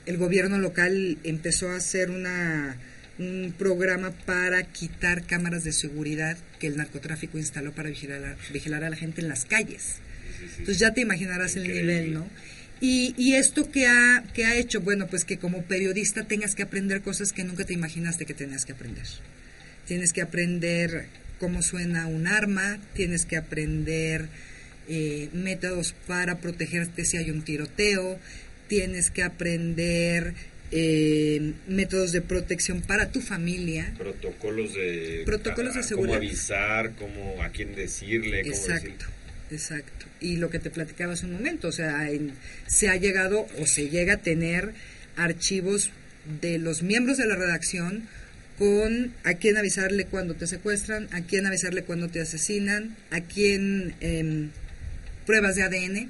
el 0.08 0.18
gobierno 0.18 0.58
local 0.58 1.20
empezó 1.24 1.70
a 1.70 1.76
hacer 1.76 2.10
una 2.10 2.78
un 3.20 3.54
programa 3.58 4.12
para 4.12 4.64
quitar 4.64 5.26
cámaras 5.26 5.64
de 5.64 5.72
seguridad 5.72 6.38
que 6.60 6.68
el 6.68 6.78
narcotráfico 6.78 7.38
instaló 7.38 7.72
para 7.74 7.90
vigilar 7.90 8.24
a, 8.24 8.38
vigilar 8.54 8.84
a 8.84 8.90
la 8.90 8.96
gente 8.96 9.22
en 9.22 9.28
las 9.28 9.46
calles. 9.46 9.96
Entonces 10.52 10.80
ya 10.80 10.94
te 10.94 11.02
imaginarás 11.02 11.56
el 11.56 11.64
nivel, 11.64 12.14
¿no? 12.14 12.28
Y, 12.80 13.16
y 13.18 13.34
esto 13.34 13.72
que 13.72 13.88
ha, 13.88 14.24
que 14.36 14.46
ha 14.46 14.56
hecho, 14.56 14.82
bueno, 14.82 15.08
pues 15.08 15.26
que 15.26 15.40
como 15.40 15.64
periodista 15.64 16.28
tengas 16.28 16.54
que 16.54 16.62
aprender 16.62 17.02
cosas 17.02 17.34
que 17.34 17.44
nunca 17.44 17.66
te 17.66 17.74
imaginaste 17.74 18.28
que 18.28 18.36
tenías 18.36 18.66
que 18.66 18.74
aprender. 18.74 19.06
Tienes 19.88 20.14
que 20.14 20.22
aprender 20.22 21.08
cómo 21.40 21.64
suena 21.64 22.06
un 22.06 22.28
arma, 22.28 22.78
tienes 22.94 23.26
que 23.26 23.36
aprender 23.36 24.28
eh, 24.88 25.30
métodos 25.34 25.96
para 26.06 26.38
protegerte 26.38 27.04
si 27.04 27.18
hay 27.18 27.32
un 27.32 27.42
tiroteo, 27.42 28.20
tienes 28.68 29.10
que 29.12 29.24
aprender 29.24 30.34
eh, 30.72 31.54
métodos 31.68 32.12
de 32.12 32.22
protección 32.22 32.82
para 32.82 33.10
tu 33.10 33.22
familia. 33.22 33.94
Protocolos 33.98 34.74
de... 34.74 35.24
Protocolos 35.26 35.74
de 35.76 35.80
a- 35.80 35.84
seguridad. 35.84 36.16
Cómo 36.18 36.28
avisar, 36.28 36.92
cómo, 36.96 37.42
a 37.42 37.50
quién 37.50 37.74
decirle, 37.76 38.42
cómo 38.44 38.54
decir- 38.56 38.72
Exacto, 38.72 39.06
exacto. 39.52 40.06
Y 40.20 40.38
lo 40.38 40.50
que 40.50 40.60
te 40.60 40.70
platicaba 40.70 41.14
hace 41.14 41.26
un 41.26 41.34
momento, 41.34 41.68
o 41.70 41.72
sea, 41.72 42.10
en- 42.12 42.34
se 42.68 42.90
ha 42.90 42.96
llegado 42.98 43.48
o 43.60 43.66
se 43.66 43.90
llega 43.90 44.14
a 44.16 44.18
tener 44.18 44.74
archivos 45.16 45.92
de 46.42 46.58
los 46.60 46.84
miembros 46.84 47.18
de 47.18 47.26
la 47.28 47.36
redacción 47.36 48.04
con 48.58 49.14
a 49.24 49.36
quién 49.36 49.56
avisarle 49.56 50.06
cuando 50.06 50.34
te 50.34 50.48
secuestran, 50.48 51.08
a 51.12 51.22
quién 51.22 51.46
avisarle 51.46 51.84
cuando 51.84 52.10
te 52.10 52.20
asesinan, 52.22 52.96
a 53.12 53.22
quién 53.22 53.94
em, 54.02 54.50
pruebas 55.26 55.56
de 55.56 55.64
ADN 55.64 56.10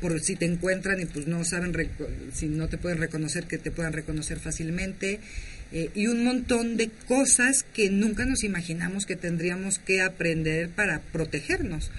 por 0.00 0.20
si 0.20 0.36
te 0.36 0.44
encuentran 0.44 1.00
y 1.00 1.06
pues 1.06 1.26
no 1.26 1.44
saben 1.44 1.74
si 2.32 2.46
no 2.48 2.68
te 2.68 2.78
pueden 2.78 2.98
reconocer 2.98 3.44
que 3.46 3.58
te 3.58 3.70
puedan 3.70 3.92
reconocer 3.92 4.38
fácilmente 4.38 5.20
eh, 5.72 5.90
y 5.94 6.06
un 6.06 6.24
montón 6.24 6.76
de 6.76 6.90
cosas 7.06 7.64
que 7.74 7.90
nunca 7.90 8.24
nos 8.24 8.44
imaginamos 8.44 9.06
que 9.06 9.16
tendríamos 9.16 9.78
que 9.78 10.00
aprender 10.00 10.70
para 10.70 11.00
protegernos 11.00 11.90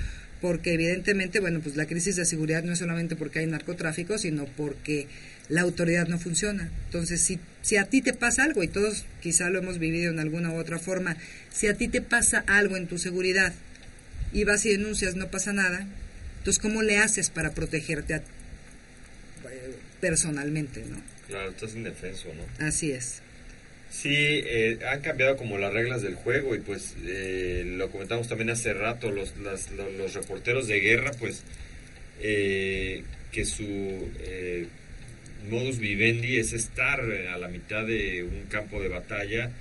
porque 0.42 0.74
evidentemente 0.74 1.40
bueno 1.40 1.60
pues 1.60 1.76
la 1.76 1.86
crisis 1.86 2.16
de 2.16 2.26
seguridad 2.26 2.64
no 2.64 2.74
es 2.74 2.80
solamente 2.80 3.16
porque 3.16 3.40
hay 3.40 3.48
narcotráfico 3.48 4.18
sino 4.18 4.46
porque 4.46 5.08
la 5.50 5.62
autoridad 5.62 6.08
no 6.08 6.20
funciona. 6.20 6.70
Entonces 6.86 7.22
si 7.22 7.40
si 7.62 7.78
a 7.78 7.86
ti 7.86 8.02
te 8.02 8.14
pasa 8.14 8.44
algo 8.44 8.64
y 8.64 8.68
todos 8.68 9.06
quizá 9.22 9.50
lo 9.50 9.60
hemos 9.60 9.80
vivido 9.80 10.12
en 10.12 10.20
alguna 10.20 10.52
u 10.52 10.56
otra 10.58 10.80
forma 10.80 11.18
si 11.52 11.68
a 11.68 11.74
ti 11.74 11.88
te 11.88 12.02
pasa 12.02 12.44
algo 12.48 12.78
en 12.78 12.88
tu 12.88 12.98
seguridad 12.98 13.54
y 14.32 14.44
vas 14.44 14.66
y 14.66 14.70
denuncias 14.70 15.16
no 15.16 15.30
pasa 15.30 15.54
nada 15.54 15.88
entonces, 16.40 16.60
¿cómo 16.62 16.82
le 16.82 16.98
haces 16.98 17.30
para 17.30 17.52
protegerte 17.54 18.16
a- 18.16 18.24
personalmente, 20.02 20.84
no? 20.90 21.02
Claro, 21.28 21.50
estás 21.52 21.76
indefenso, 21.76 22.30
¿no? 22.34 22.66
Así 22.66 22.92
es. 22.92 23.22
Sí, 23.92 24.14
eh, 24.16 24.80
han 24.88 25.02
cambiado 25.02 25.36
como 25.36 25.58
las 25.58 25.74
reglas 25.74 26.02
del 26.02 26.16
juego 26.16 26.56
y 26.56 26.60
pues 26.60 26.96
eh, 27.06 27.64
lo 27.66 27.90
comentamos 27.90 28.28
también 28.28 28.50
hace 28.52 28.74
rato, 28.74 29.12
los, 29.12 29.36
las- 29.38 29.72
lo- 29.72 29.90
los 29.92 30.14
reporteros 30.14 30.68
de 30.68 30.80
guerra, 30.80 31.12
pues 31.20 31.42
eh, 32.22 33.04
que 33.32 33.46
su 33.46 33.64
eh, 34.20 34.68
modus 35.50 35.80
vivendi 35.80 36.38
es 36.38 36.54
estar 36.54 37.02
a 37.02 37.38
la 37.38 37.48
mitad 37.48 37.86
de 37.86 38.24
un 38.24 38.44
campo 38.50 38.80
de 38.82 38.90
batalla 38.90 39.52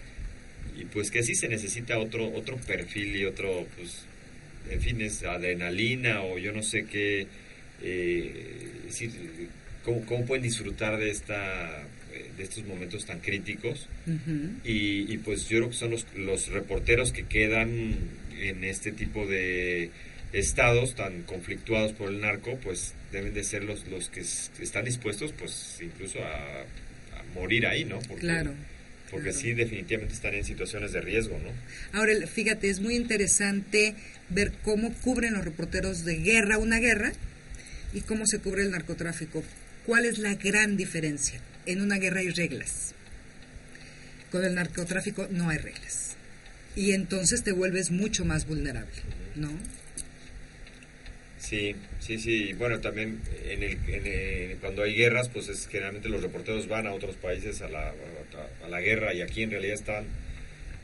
y 0.79 0.85
pues 0.85 1.11
que 1.11 1.22
sí 1.22 1.35
se 1.35 1.49
necesita 1.49 1.99
otro 1.99 2.31
otro 2.33 2.57
perfil 2.59 3.16
y 3.16 3.24
otro, 3.24 3.66
pues, 3.76 4.05
en 4.71 4.81
fin, 4.81 5.01
es 5.01 5.23
adrenalina 5.25 6.23
o 6.23 6.39
yo 6.39 6.53
no 6.53 6.62
sé 6.62 6.85
qué, 6.85 7.27
eh, 7.83 8.71
es 8.81 9.01
decir, 9.01 9.11
cómo, 9.85 10.05
cómo 10.07 10.27
pueden 10.27 10.43
disfrutar 10.43 10.99
de 10.99 11.11
esta 11.11 11.83
eh, 12.12 12.31
de 12.37 12.43
estos 12.43 12.64
momentos 12.64 13.05
tan 13.07 13.21
críticos 13.21 13.89
y, 14.64 15.12
y, 15.12 15.19
pues 15.19 15.49
yo 15.49 15.59
creo 15.59 15.69
que 15.71 15.77
son 15.77 15.91
los, 15.91 16.07
los 16.16 16.49
reporteros 16.49 17.12
que 17.12 17.27
quedan 17.27 17.97
en 18.39 18.64
este 18.64 18.93
tipo 18.93 19.27
de 19.27 19.91
estados 20.33 20.95
tan 20.95 21.23
conflictuados 21.23 21.93
por 21.93 22.11
el 22.11 22.21
narco, 22.21 22.59
pues 22.62 22.95
deben 23.12 23.35
de 23.35 23.45
ser 23.45 23.64
los, 23.64 23.87
los 23.89 24.09
que 24.09 24.21
están 24.21 24.85
dispuestos 24.85 25.33
pues 25.33 25.79
incluso 25.83 26.19
a, 26.23 26.61
a 27.19 27.23
morir 27.35 27.66
ahí, 27.66 27.85
¿no? 27.85 27.99
Porque, 28.01 28.21
Claro. 28.23 28.55
Porque 29.11 29.33
sí, 29.33 29.55
definitivamente 29.55 30.15
están 30.15 30.35
en 30.35 30.45
situaciones 30.45 30.93
de 30.93 31.01
riesgo, 31.01 31.39
¿no? 31.39 31.99
Ahora, 31.99 32.15
fíjate, 32.27 32.69
es 32.69 32.81
muy 32.81 32.95
interesante 32.95 33.95
ver 34.29 34.53
cómo 34.63 34.93
cubren 35.03 35.35
los 35.35 35.45
reporteros 35.45 36.05
de 36.05 36.17
guerra 36.17 36.59
una 36.59 36.79
guerra 36.79 37.13
y 37.95 38.03
cómo 38.03 38.27
se 38.27 38.39
cubre 38.39 38.63
el 38.63 38.71
narcotráfico. 38.71 39.43
¿Cuál 39.87 40.05
es 40.05 40.19
la 40.19 40.35
gran 40.35 40.77
diferencia? 40.77 41.41
En 41.65 41.81
una 41.81 41.97
guerra 41.97 42.21
hay 42.21 42.31
reglas. 42.31 42.95
Con 44.31 44.45
el 44.45 44.55
narcotráfico 44.55 45.27
no 45.31 45.49
hay 45.49 45.59
reglas. 45.59 46.17
Y 46.77 46.93
entonces 46.93 47.43
te 47.43 47.53
vuelves 47.53 47.91
mucho 47.91 48.25
más 48.25 48.47
vulnerable, 48.47 48.93
¿no? 49.37 49.51
Sí, 51.39 51.74
sí, 52.01 52.18
sí. 52.18 52.53
Bueno, 52.55 52.80
también 52.80 53.20
en 53.49 53.62
el, 53.62 53.78
en 53.89 54.07
el- 54.07 54.57
cuando 54.59 54.82
hay 54.82 54.95
guerras, 54.95 55.28
pues 55.28 55.49
es 55.49 55.68
generalmente 55.68 56.09
los 56.09 56.22
reporteros 56.22 56.66
van 56.68 56.86
a 56.86 56.93
otros 56.93 57.16
países 57.16 57.61
a 57.62 57.68
la, 57.68 57.89
a, 57.91 58.66
a 58.66 58.68
la 58.68 58.80
guerra 58.80 59.14
y 59.14 59.22
aquí 59.22 59.43
en 59.45 59.51
realidad 59.53 59.74
están, 59.74 60.05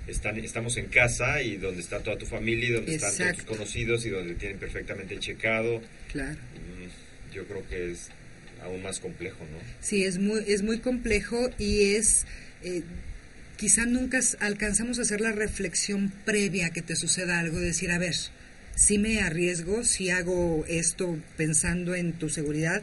están, 0.07 0.38
estamos 0.38 0.76
en 0.76 0.86
casa 0.86 1.42
y 1.42 1.57
donde 1.57 1.80
está 1.80 2.00
toda 2.00 2.16
tu 2.18 2.26
familia 2.26 2.68
y 2.68 2.72
donde 2.72 2.94
están 2.94 3.16
todos 3.16 3.34
tus 3.36 3.44
conocidos 3.44 4.07
y 4.07 4.11
donde 4.11 4.34
tienen 4.34 4.59
perfectamente 4.59 5.18
checado. 5.18 5.82
Claro. 6.12 6.36
Mm, 6.38 7.34
Yo 7.34 7.44
creo 7.46 7.66
que 7.68 7.90
es 7.90 8.09
aún 8.62 8.82
más 8.82 9.00
complejo, 9.00 9.38
¿no? 9.50 9.59
Sí, 9.80 10.05
es 10.05 10.18
muy, 10.18 10.42
es 10.46 10.62
muy 10.62 10.78
complejo 10.78 11.50
y 11.59 11.94
es, 11.96 12.26
eh, 12.62 12.82
quizá 13.57 13.86
nunca 13.86 14.20
alcanzamos 14.40 14.98
a 14.98 15.02
hacer 15.02 15.20
la 15.20 15.32
reflexión 15.32 16.12
previa 16.24 16.66
a 16.66 16.70
que 16.70 16.80
te 16.80 16.94
suceda 16.96 17.40
algo, 17.40 17.59
de 17.59 17.66
decir, 17.66 17.90
a 17.90 17.98
ver, 17.98 18.14
si 18.75 18.99
me 18.99 19.20
arriesgo, 19.20 19.85
si 19.85 20.11
hago 20.11 20.64
esto 20.68 21.18
pensando 21.37 21.95
en 21.95 22.12
tu 22.12 22.29
seguridad, 22.29 22.83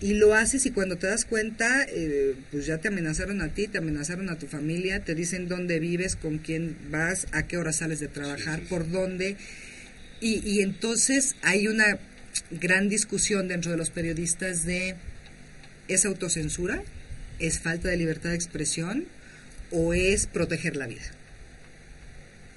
y 0.00 0.14
lo 0.14 0.34
haces 0.34 0.64
y 0.64 0.70
cuando 0.70 0.96
te 0.96 1.08
das 1.08 1.24
cuenta, 1.24 1.84
eh, 1.88 2.36
pues 2.52 2.66
ya 2.66 2.78
te 2.78 2.88
amenazaron 2.88 3.42
a 3.42 3.48
ti, 3.48 3.66
te 3.66 3.78
amenazaron 3.78 4.30
a 4.30 4.38
tu 4.38 4.46
familia, 4.46 5.00
te 5.00 5.14
dicen 5.16 5.48
dónde 5.48 5.80
vives, 5.80 6.14
con 6.14 6.38
quién 6.38 6.76
vas, 6.90 7.26
a 7.32 7.48
qué 7.48 7.56
hora 7.56 7.72
sales 7.72 7.98
de 7.98 8.06
trabajar, 8.06 8.60
sí, 8.60 8.64
sí. 8.64 8.68
por 8.70 8.88
dónde. 8.90 9.36
Y, 10.20 10.48
y 10.48 10.60
entonces 10.60 11.34
hay 11.42 11.66
una 11.66 11.98
gran 12.52 12.88
discusión 12.88 13.48
dentro 13.48 13.72
de 13.72 13.76
los 13.76 13.90
periodistas 13.90 14.64
de 14.64 14.94
¿Es 15.88 16.04
autocensura? 16.04 16.82
¿Es 17.38 17.60
falta 17.60 17.88
de 17.88 17.96
libertad 17.96 18.30
de 18.30 18.36
expresión? 18.36 19.06
¿O 19.70 19.94
es 19.94 20.26
proteger 20.26 20.76
la 20.76 20.86
vida? 20.86 21.02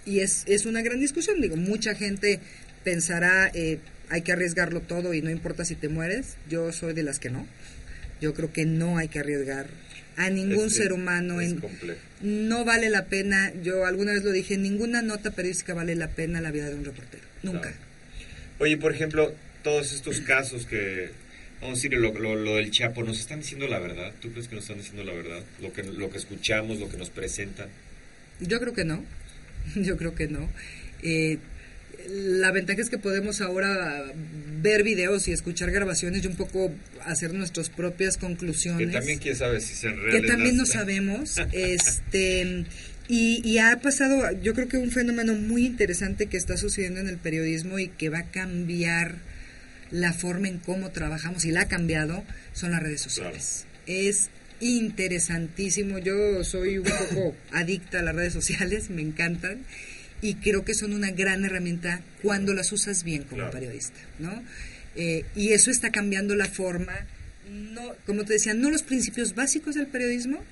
Y 0.06 0.20
es, 0.20 0.44
es 0.48 0.66
una 0.66 0.82
gran 0.82 1.00
discusión. 1.00 1.40
Digo, 1.40 1.56
mucha 1.56 1.96
gente 1.96 2.42
pensará, 2.84 3.52
eh, 3.54 3.80
hay 4.10 4.22
que 4.22 4.32
arriesgarlo 4.32 4.82
todo 4.82 5.14
y 5.14 5.22
no 5.22 5.30
importa 5.30 5.66
si 5.66 5.76
te 5.76 5.88
mueres. 5.90 6.36
Yo 6.50 6.72
soy 6.72 6.94
de 6.94 7.04
las 7.04 7.20
que 7.20 7.30
no. 7.30 7.48
Yo 8.20 8.34
creo 8.34 8.52
que 8.54 8.66
no 8.66 8.98
hay 8.98 9.08
que 9.08 9.20
arriesgar 9.20 9.68
a 10.18 10.30
ningún 10.30 10.68
Es- 10.68 10.76
ser 10.76 10.94
humano. 10.94 11.42
es 11.42 11.52
en, 11.52 11.62
no 12.22 12.66
vale 12.66 12.90
la 12.90 13.06
pena, 13.06 13.52
yo 13.64 13.86
alguna 13.86 14.12
vez 14.14 14.24
lo 14.24 14.32
dije, 14.32 14.58
ninguna 14.58 15.02
nota 15.02 15.32
periodística 15.32 15.74
vale 15.74 15.96
la 15.96 16.10
pena 16.10 16.42
la 16.42 16.52
vida 16.52 16.70
de 16.70 16.76
un 16.76 16.86
reportero. 16.86 17.24
Nunca. 17.44 17.74
Oye, 18.60 18.78
por 18.78 18.94
ejemplo, 18.94 19.34
todos 19.64 19.94
estos 19.94 20.20
casos 20.20 20.66
que, 20.68 21.10
vamos 21.62 21.80
a 21.80 21.82
decir, 21.82 21.94
lo, 21.98 22.14
lo- 22.14 22.36
lo 22.36 22.56
del 22.58 22.70
Chapo, 22.70 23.04
¿nos 23.04 23.20
están 23.20 23.40
diciendo 23.40 23.68
la 23.68 23.80
verdad? 23.80 24.12
¿Tú 24.22 24.32
crees 24.32 24.48
que 24.48 24.56
nos 24.56 24.66
están 24.66 24.78
diciendo 24.78 25.04
la 25.04 25.14
verdad? 25.14 25.42
Lo 25.62 25.72
que, 25.74 25.82
lo 25.84 26.10
que 26.12 26.18
escuchamos, 26.18 26.80
lo 26.80 26.90
que 26.90 26.98
nos 26.98 27.10
presentan. 27.10 27.70
Yo 28.40 28.60
creo 28.60 28.74
que 28.74 28.86
no. 28.86 29.04
Yo 29.76 29.98
creo 29.98 30.14
que 30.14 30.28
no. 30.28 30.48
Eh, 31.04 31.40
la 32.10 32.52
ventaja 32.52 32.82
es 32.82 32.90
que 32.90 32.98
podemos 32.98 33.42
ahora 33.42 34.04
ver 34.62 34.84
videos 34.84 35.28
y 35.28 35.32
escuchar 35.32 35.72
grabaciones 35.72 36.24
y 36.24 36.28
un 36.28 36.36
poco 36.36 36.72
hacer 37.06 37.34
nuestras 37.34 37.70
propias 37.70 38.16
Que 38.18 38.22
conclusiones. 38.22 38.92
también 38.92 39.20
quién 39.20 39.36
sabe 39.36 39.60
si 39.62 39.80
que 39.80 39.94
reales. 39.94 40.28
también 40.28 40.58
no 40.58 40.66
sabemos. 40.66 41.38
este 41.52 42.66
Y, 43.08 43.42
y 43.44 43.58
ha 43.58 43.80
pasado, 43.82 44.32
yo 44.42 44.54
creo 44.54 44.68
que 44.68 44.78
un 44.78 44.92
fenómeno 44.92 45.34
muy 45.34 45.66
interesante 45.66 46.28
que 46.28 46.38
está 46.38 46.56
sucediendo 46.58 47.00
en 47.00 47.08
el 47.08 47.18
periodismo 47.18 47.80
y 47.80 47.88
que 47.88 48.10
va 48.10 48.20
a 48.20 48.32
cambiar 48.32 49.16
la 49.90 50.14
forma 50.14 50.48
en 50.48 50.60
cómo 50.60 50.92
trabajamos 50.92 51.44
y 51.46 51.52
la 51.52 51.62
ha 51.62 51.68
cambiado 51.68 52.24
son 52.54 52.72
las 52.72 52.82
redes 52.82 53.02
sociales. 53.02 53.66
Es 53.88 54.30
interesantísimo. 54.62 55.98
Yo 56.00 56.44
soy 56.44 56.78
un 56.78 56.86
poco 56.86 57.36
adicta 57.52 58.00
a 58.00 58.04
las 58.04 58.16
redes 58.16 58.34
sociales, 58.34 58.90
me 58.90 59.02
encantan 59.02 59.60
y 60.22 60.36
creo 60.36 60.64
que 60.66 60.74
son 60.74 60.94
una 60.94 61.12
gran 61.12 61.44
herramienta 61.46 62.02
cuando 62.22 62.54
las 62.54 62.72
usas 62.72 63.04
bien 63.04 63.24
como 63.24 63.38
Claro. 63.38 63.52
periodista, 63.52 64.00
¿no? 64.20 64.44
Eh, 64.96 65.26
y 65.36 65.54
eso 65.54 65.72
está 65.72 65.92
cambiando 65.92 66.36
la 66.36 66.46
forma, 66.48 66.94
no, 67.50 67.96
como 68.06 68.24
te 68.26 68.34
decía, 68.34 68.54
no 68.54 68.70
los 68.70 68.84
principios 68.84 69.36
básicos 69.36 69.76
del 69.76 69.88
periodismo, 69.88 70.44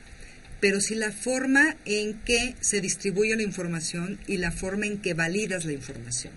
pero 0.61 0.81
sí 0.81 0.95
la 0.95 1.11
forma 1.11 1.75
en 1.85 2.13
que 2.25 2.55
se 2.61 2.81
distribuye 2.81 3.35
la 3.35 3.43
información 3.43 4.19
y 4.27 4.37
la 4.37 4.51
forma 4.51 4.85
en 4.87 4.97
que 4.97 5.13
validas 5.13 5.65
la 5.65 5.73
información. 5.73 6.33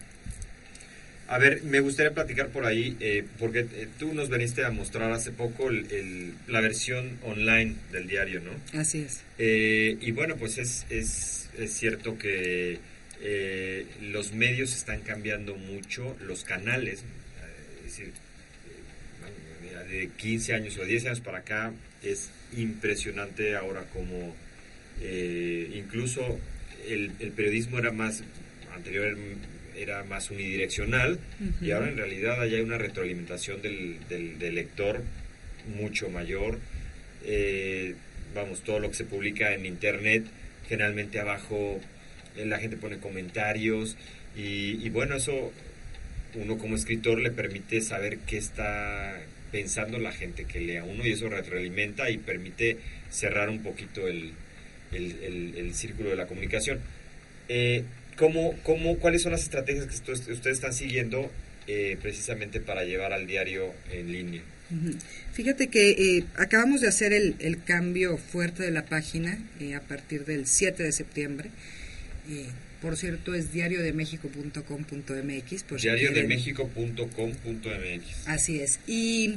A 1.29 1.39
ver, 1.39 1.63
me 1.63 1.81
gustaría 1.81 2.13
platicar 2.13 2.49
por 2.49 2.67
ahí, 2.67 2.97
eh, 3.01 3.25
porque 3.39 3.61
eh, 3.61 3.89
tú 3.99 4.13
nos 4.13 4.29
veniste 4.29 4.65
a 4.65 4.71
mostrar 4.71 5.11
hace 5.13 5.31
poco 5.31 5.71
el- 5.71 5.91
el- 5.91 6.35
la 6.47 6.61
versión 6.61 7.19
online 7.23 7.75
del 7.91 8.07
diario, 8.07 8.43
¿no? 8.43 8.79
Así 8.79 8.99
es. 8.99 9.21
Y 9.39 10.11
bueno, 10.11 10.37
pues 10.37 10.59
es, 10.59 10.85
es, 10.91 11.49
es 11.59 11.73
cierto 11.73 12.19
que 12.19 12.79
eh, 13.23 13.87
los 14.01 14.33
medios 14.33 14.75
están 14.75 15.01
cambiando 15.01 15.55
mucho, 15.57 16.17
los 16.27 16.45
canales, 16.45 17.01
eh, 17.01 17.77
es 17.79 17.85
decir, 17.85 18.13
eh, 19.65 19.89
de 19.99 20.09
15 20.17 20.55
años 20.55 20.77
o 20.79 20.85
10 20.85 21.07
años 21.07 21.21
para 21.21 21.39
acá 21.39 21.73
es 22.03 22.31
impresionante 22.57 23.55
ahora 23.57 23.85
como 23.93 24.35
eh, 25.01 25.71
incluso 25.75 26.39
el, 26.89 27.13
el 27.21 27.31
periodismo 27.31 27.79
era 27.79 27.93
más 27.93 28.23
anterior 28.75 29.17
era 29.77 30.05
más 30.05 30.31
unidireccional 30.31 31.19
y 31.61 31.67
Ujú. 31.67 31.75
ahora 31.75 31.89
en 31.89 31.97
realidad 31.97 32.41
hay 32.43 32.61
una 32.61 32.77
retroalimentación 32.79 33.63
del, 33.63 33.99
del- 34.09 34.39
del 34.39 34.55
lector 34.57 35.03
mucho 35.77 36.11
mayor 36.11 36.59
eh, 37.25 37.95
vamos, 38.35 38.63
todo 38.65 38.81
lo 38.81 38.89
que 38.91 38.97
se 38.97 39.05
publica 39.05 39.55
en 39.55 39.65
internet, 39.67 40.25
generalmente 40.69 41.21
abajo 41.21 41.81
la 42.37 42.59
gente 42.59 42.77
pone 42.77 42.99
comentarios 42.99 43.97
y, 44.37 44.85
y 44.85 44.91
bueno, 44.91 45.17
eso 45.17 45.53
uno 46.35 46.59
como 46.59 46.77
escritor 46.77 47.21
le 47.21 47.31
permite 47.31 47.81
saber 47.81 48.19
qué 48.19 48.39
está 48.39 49.21
pensando 49.51 49.99
la 49.99 50.13
gente 50.13 50.45
que 50.47 50.61
lea 50.61 50.83
uno 50.85 51.07
y 51.07 51.13
eso 51.13 51.29
retroalimenta 51.29 52.11
y 52.11 52.19
permite 52.19 52.79
cerrar 53.11 53.51
un 53.51 53.63
poquito 53.63 54.09
el, 54.09 54.33
el, 54.93 55.75
círculo 55.75 56.11
de 56.11 56.17
la 56.17 56.27
comunicación. 56.27 56.81
Eh, 57.49 57.85
¿cómo, 58.17 58.55
cómo, 58.63 58.99
¿Cuáles 58.99 59.23
son 59.23 59.33
las 59.33 59.43
estrategias 59.43 59.87
que 59.87 60.13
ustedes 60.13 60.47
están 60.47 60.73
siguiendo 60.73 61.31
eh, 61.67 61.99
precisamente 62.01 62.61
para 62.61 62.85
llevar 62.85 63.13
al 63.13 63.27
diario 63.27 63.73
en 63.93 64.11
línea? 64.11 64.43
Fíjate 65.33 65.69
que 65.69 65.91
eh, 65.91 66.25
acabamos 66.37 66.81
de 66.81 66.89
hacer 66.89 67.13
el, 67.13 67.37
el 67.41 67.63
cambio 67.63 68.17
fuerte 68.17 68.63
de 68.63 68.71
la 68.71 68.87
página 68.87 69.39
eh, 69.61 69.75
a 69.75 69.81
partir 69.81 70.25
del 70.25 70.47
7 70.47 70.83
de 70.83 70.93
septiembre. 70.93 71.51
Eh, 72.29 72.47
por 72.81 72.97
cierto, 72.97 73.35
es 73.35 73.53
diariodemexico.com.mx. 73.53 75.83
diariodemexico.com.mx 75.83 78.27
Así 78.27 78.61
es. 78.61 78.81
Y, 78.87 79.35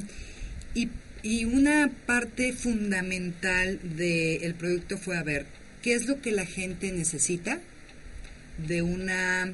y, 0.74 0.88
y 1.22 1.44
una 1.44 1.90
parte 2.06 2.52
fundamental 2.52 3.78
del 3.96 4.54
proyecto 4.54 4.98
fue 4.98 5.16
a 5.16 5.22
ver 5.22 5.46
qué 5.82 5.94
es 5.94 6.06
lo 6.06 6.20
que 6.20 6.32
la 6.32 6.46
gente 6.46 6.90
necesita 6.92 7.60
de 8.66 8.82
una 8.82 9.52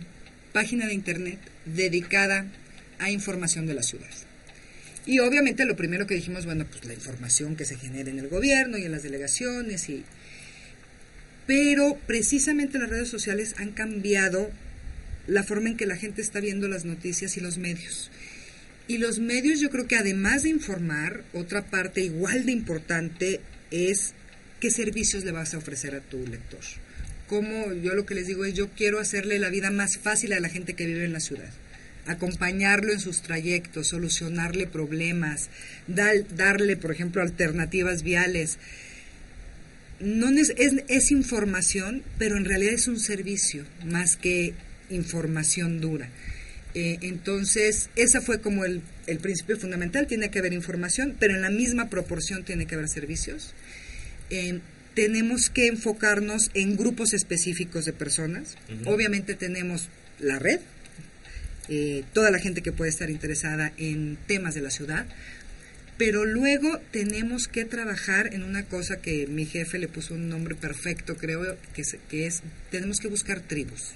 página 0.52 0.86
de 0.86 0.94
internet 0.94 1.38
dedicada 1.66 2.46
a 2.98 3.10
información 3.10 3.66
de 3.66 3.74
la 3.74 3.82
ciudad. 3.82 4.08
Y 5.04 5.18
obviamente 5.18 5.64
lo 5.64 5.74
primero 5.76 6.06
que 6.06 6.14
dijimos, 6.14 6.46
bueno, 6.46 6.64
pues 6.64 6.84
la 6.84 6.94
información 6.94 7.56
que 7.56 7.64
se 7.64 7.76
genera 7.76 8.10
en 8.10 8.20
el 8.20 8.28
gobierno 8.28 8.78
y 8.78 8.84
en 8.84 8.92
las 8.92 9.02
delegaciones 9.02 9.88
y 9.88 10.04
pero 11.46 11.98
precisamente 12.06 12.78
las 12.78 12.90
redes 12.90 13.08
sociales 13.08 13.54
han 13.58 13.72
cambiado 13.72 14.50
la 15.26 15.42
forma 15.42 15.68
en 15.70 15.76
que 15.76 15.86
la 15.86 15.96
gente 15.96 16.20
está 16.20 16.40
viendo 16.40 16.68
las 16.68 16.84
noticias 16.84 17.36
y 17.36 17.40
los 17.40 17.58
medios. 17.58 18.10
Y 18.88 18.98
los 18.98 19.18
medios 19.20 19.60
yo 19.60 19.70
creo 19.70 19.86
que 19.86 19.96
además 19.96 20.42
de 20.42 20.48
informar, 20.50 21.22
otra 21.32 21.62
parte 21.66 22.00
igual 22.00 22.44
de 22.46 22.52
importante 22.52 23.40
es 23.70 24.14
qué 24.60 24.70
servicios 24.70 25.24
le 25.24 25.32
vas 25.32 25.54
a 25.54 25.58
ofrecer 25.58 25.94
a 25.94 26.00
tu 26.00 26.26
lector. 26.26 26.60
Como 27.28 27.72
yo 27.72 27.94
lo 27.94 28.04
que 28.04 28.14
les 28.14 28.26
digo 28.26 28.44
es, 28.44 28.54
yo 28.54 28.68
quiero 28.70 28.98
hacerle 28.98 29.38
la 29.38 29.48
vida 29.48 29.70
más 29.70 29.96
fácil 29.98 30.32
a 30.32 30.40
la 30.40 30.48
gente 30.48 30.74
que 30.74 30.86
vive 30.86 31.04
en 31.04 31.12
la 31.12 31.20
ciudad. 31.20 31.50
Acompañarlo 32.06 32.92
en 32.92 32.98
sus 32.98 33.22
trayectos, 33.22 33.88
solucionarle 33.88 34.66
problemas, 34.66 35.48
dar- 35.86 36.26
darle, 36.36 36.76
por 36.76 36.90
ejemplo, 36.90 37.22
alternativas 37.22 38.02
viales. 38.02 38.58
No 40.02 40.28
es, 40.30 40.52
es, 40.56 40.84
es 40.88 41.10
información, 41.10 42.02
pero 42.18 42.36
en 42.36 42.44
realidad 42.44 42.74
es 42.74 42.88
un 42.88 42.98
servicio 42.98 43.64
más 43.84 44.16
que 44.16 44.52
información 44.90 45.80
dura. 45.80 46.08
Eh, 46.74 46.98
entonces, 47.02 47.90
esa 47.96 48.20
fue 48.20 48.40
como 48.40 48.64
el, 48.64 48.82
el 49.06 49.18
principio 49.18 49.58
fundamental, 49.58 50.06
tiene 50.06 50.30
que 50.30 50.38
haber 50.38 50.52
información, 50.52 51.16
pero 51.18 51.34
en 51.34 51.42
la 51.42 51.50
misma 51.50 51.88
proporción 51.88 52.44
tiene 52.44 52.66
que 52.66 52.74
haber 52.74 52.88
servicios. 52.88 53.54
Eh, 54.30 54.60
tenemos 54.94 55.50
que 55.50 55.68
enfocarnos 55.68 56.50
en 56.54 56.76
grupos 56.76 57.14
específicos 57.14 57.84
de 57.84 57.92
personas. 57.92 58.56
Obviamente 58.84 59.34
tenemos 59.34 59.88
la 60.18 60.38
red, 60.38 60.60
eh, 61.68 62.04
toda 62.12 62.30
la 62.30 62.38
gente 62.38 62.62
que 62.62 62.72
puede 62.72 62.90
estar 62.90 63.08
interesada 63.08 63.72
en 63.78 64.18
temas 64.26 64.54
de 64.54 64.60
la 64.60 64.70
ciudad, 64.70 65.06
pero 66.04 66.24
luego 66.24 66.80
tenemos 66.90 67.46
que 67.46 67.64
trabajar 67.64 68.34
en 68.34 68.42
una 68.42 68.64
cosa 68.64 69.00
que 69.00 69.28
mi 69.28 69.46
jefe 69.46 69.78
le 69.78 69.86
puso 69.86 70.14
un 70.14 70.28
nombre 70.28 70.56
perfecto, 70.56 71.16
creo, 71.16 71.56
que 71.74 71.82
es, 71.82 71.96
que 72.10 72.28
tenemos 72.72 72.98
que 72.98 73.06
buscar 73.06 73.38
tribus. 73.38 73.92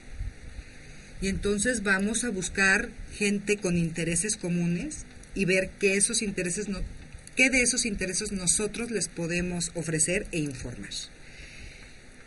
Y 1.20 1.26
entonces 1.26 1.82
vamos 1.82 2.22
a 2.22 2.30
buscar 2.30 2.90
gente 3.18 3.56
con 3.56 3.76
intereses 3.76 4.36
comunes 4.36 4.98
y 5.34 5.46
ver 5.46 5.68
esos 5.80 6.22
intereses 6.22 6.68
no, 6.68 6.80
qué 7.34 7.50
de 7.50 7.62
esos 7.62 7.84
intereses 7.84 8.30
nosotros 8.30 8.92
les 8.92 9.08
podemos 9.08 9.72
ofrecer 9.74 10.28
e 10.30 10.38
informar. 10.38 10.90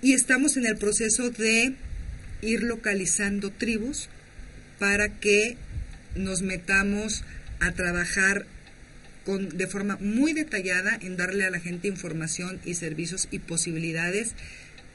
Y 0.02 0.12
estamos 0.12 0.58
en 0.58 0.66
el 0.66 0.76
proceso 0.76 1.30
de 1.30 1.74
ir 2.42 2.64
localizando 2.64 3.50
tribus 3.50 4.10
para 4.78 5.08
que 5.08 5.56
nos 6.16 6.42
metamos 6.42 7.24
a 7.62 7.72
trabajar 7.72 8.46
con, 9.30 9.56
de 9.56 9.68
forma 9.68 9.96
muy 10.02 10.34
detallada 10.34 10.98
en 11.00 11.16
darle 11.16 11.46
a 11.46 11.52
la 11.52 11.60
gente 11.60 11.88
información 11.88 12.60
y 12.66 12.74
servicios 12.74 13.28
y 13.30 13.38
posibilidades 13.38 14.32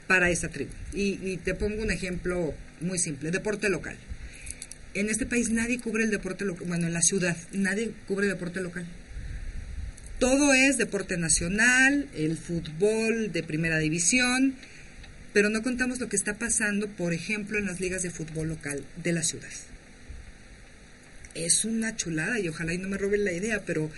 para 0.09 0.29
esa 0.29 0.49
tribu. 0.49 0.73
Y, 0.93 1.21
y 1.23 1.37
te 1.37 1.55
pongo 1.55 1.81
un 1.81 1.93
ejemplo 1.93 2.53
muy 2.81 2.99
simple, 2.99 3.31
deporte 3.31 3.69
local. 3.69 3.97
En 4.95 5.09
este 5.09 5.25
país 5.25 5.51
nadie 5.51 5.79
cubre 5.79 6.03
el 6.03 6.11
deporte 6.11 6.45
local, 6.45 6.67
bueno, 6.67 6.89
en 6.89 6.95
la 6.95 7.01
ciudad 7.01 7.37
nadie 7.53 7.93
cubre 8.09 8.27
deporte 8.27 8.61
local. 8.61 8.85
Todo 10.19 10.53
es 10.53 10.79
deporte 10.79 11.17
nacional, 11.17 12.09
el 12.17 12.37
fútbol 12.37 13.31
de 13.31 13.45
primera 13.45 13.79
división, 13.79 14.57
pero 15.33 15.49
no 15.49 15.63
contamos 15.63 16.01
lo 16.01 16.09
que 16.09 16.17
está 16.17 16.35
pasando, 16.39 16.89
por 16.89 17.15
ejemplo, 17.15 17.57
en 17.57 17.67
las 17.67 17.79
ligas 17.79 18.03
de 18.03 18.11
fútbol 18.11 18.49
local 18.49 18.85
de 19.01 19.13
la 19.13 19.23
ciudad. 19.23 19.49
Es 21.37 21.65
una 21.65 21.95
chulada 21.95 22.41
y 22.41 22.49
ojalá 22.49 22.75
y 22.75 22.79
no 22.79 22.89
me 22.89 22.99
roben 22.99 23.25
la 23.25 23.33
idea, 23.33 23.63
pero 23.65 23.91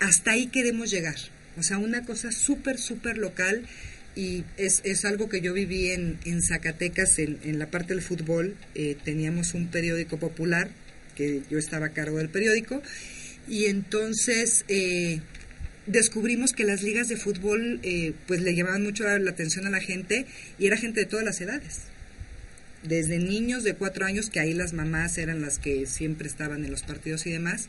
hasta 0.00 0.32
ahí 0.32 0.46
queremos 0.46 0.90
llegar. 0.90 1.16
O 1.58 1.62
sea, 1.62 1.78
una 1.78 2.04
cosa 2.04 2.32
súper, 2.32 2.78
súper 2.78 3.18
local 3.18 3.66
y 4.16 4.44
es, 4.56 4.80
es 4.84 5.04
algo 5.04 5.28
que 5.28 5.40
yo 5.40 5.52
viví 5.52 5.90
en, 5.90 6.18
en 6.24 6.42
Zacatecas, 6.42 7.18
en, 7.18 7.38
en 7.44 7.58
la 7.58 7.70
parte 7.70 7.94
del 7.94 8.02
fútbol. 8.02 8.56
Eh, 8.74 8.96
teníamos 9.04 9.54
un 9.54 9.68
periódico 9.68 10.18
popular, 10.18 10.70
que 11.14 11.42
yo 11.50 11.58
estaba 11.58 11.86
a 11.86 11.90
cargo 11.90 12.18
del 12.18 12.28
periódico, 12.28 12.82
y 13.48 13.66
entonces 13.66 14.64
eh, 14.68 15.20
descubrimos 15.86 16.52
que 16.52 16.64
las 16.64 16.82
ligas 16.82 17.08
de 17.08 17.16
fútbol 17.16 17.80
eh, 17.82 18.12
pues 18.26 18.42
le 18.42 18.54
llamaban 18.54 18.82
mucho 18.82 19.04
la 19.04 19.30
atención 19.30 19.66
a 19.66 19.70
la 19.70 19.80
gente 19.80 20.26
y 20.58 20.66
era 20.66 20.76
gente 20.76 21.00
de 21.00 21.06
todas 21.06 21.24
las 21.24 21.40
edades 21.40 21.90
desde 22.82 23.18
niños 23.18 23.62
de 23.64 23.74
cuatro 23.74 24.06
años, 24.06 24.30
que 24.30 24.40
ahí 24.40 24.54
las 24.54 24.72
mamás 24.72 25.18
eran 25.18 25.42
las 25.42 25.58
que 25.58 25.86
siempre 25.86 26.28
estaban 26.28 26.64
en 26.64 26.70
los 26.70 26.82
partidos 26.82 27.26
y 27.26 27.30
demás. 27.30 27.68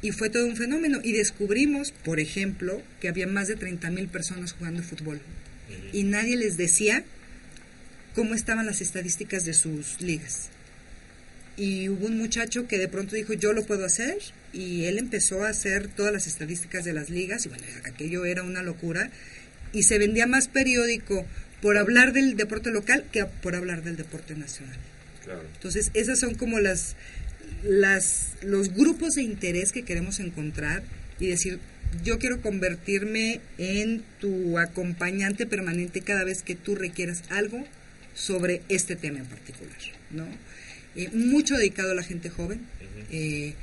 Y 0.00 0.12
fue 0.12 0.30
todo 0.30 0.46
un 0.46 0.56
fenómeno. 0.56 1.00
Y 1.02 1.12
descubrimos, 1.12 1.92
por 1.92 2.20
ejemplo, 2.20 2.82
que 3.00 3.08
había 3.08 3.26
más 3.26 3.48
de 3.48 3.56
30 3.56 3.90
mil 3.90 4.08
personas 4.08 4.52
jugando 4.52 4.82
fútbol. 4.82 5.20
Y 5.92 6.04
nadie 6.04 6.36
les 6.36 6.56
decía 6.56 7.04
cómo 8.14 8.34
estaban 8.34 8.66
las 8.66 8.80
estadísticas 8.80 9.44
de 9.44 9.54
sus 9.54 10.00
ligas. 10.00 10.48
Y 11.56 11.88
hubo 11.88 12.06
un 12.06 12.16
muchacho 12.16 12.68
que 12.68 12.78
de 12.78 12.88
pronto 12.88 13.16
dijo, 13.16 13.32
yo 13.32 13.52
lo 13.52 13.66
puedo 13.66 13.84
hacer. 13.84 14.18
Y 14.52 14.84
él 14.84 14.98
empezó 14.98 15.44
a 15.44 15.48
hacer 15.48 15.88
todas 15.88 16.12
las 16.12 16.26
estadísticas 16.26 16.84
de 16.84 16.92
las 16.92 17.10
ligas. 17.10 17.44
Y 17.46 17.48
bueno, 17.48 17.64
aquello 17.84 18.24
era 18.24 18.44
una 18.44 18.62
locura. 18.62 19.10
Y 19.72 19.82
se 19.82 19.98
vendía 19.98 20.26
más 20.26 20.48
periódico 20.48 21.26
por 21.60 21.76
hablar 21.76 22.12
del 22.12 22.36
deporte 22.36 22.70
local 22.70 23.04
que 23.10 23.24
por 23.24 23.56
hablar 23.56 23.82
del 23.82 23.96
deporte 23.96 24.36
nacional. 24.36 24.76
Claro. 25.24 25.42
Entonces, 25.54 25.90
esas 25.94 26.20
son 26.20 26.36
como 26.36 26.60
las, 26.60 26.94
las 27.62 28.32
los 28.42 28.72
grupos 28.74 29.14
de 29.14 29.22
interés 29.22 29.72
que 29.72 29.82
queremos 29.84 30.20
encontrar 30.20 30.82
y 31.18 31.26
decir, 31.26 31.58
yo 32.04 32.18
quiero 32.18 32.40
convertirme 32.40 33.40
en 33.58 34.02
tu 34.20 34.58
acompañante 34.58 35.46
permanente 35.46 36.00
cada 36.02 36.24
vez 36.24 36.42
que 36.42 36.54
tú 36.54 36.74
requieras 36.74 37.22
algo 37.30 37.64
sobre 38.14 38.62
este 38.68 38.96
tema 38.96 39.18
en 39.18 39.26
particular, 39.26 39.78
¿no? 40.10 40.26
Eh, 40.96 41.10
mucho 41.12 41.56
dedicado 41.56 41.92
a 41.92 41.94
la 41.94 42.02
gente 42.02 42.28
joven. 42.28 42.60
Eh, 43.10 43.54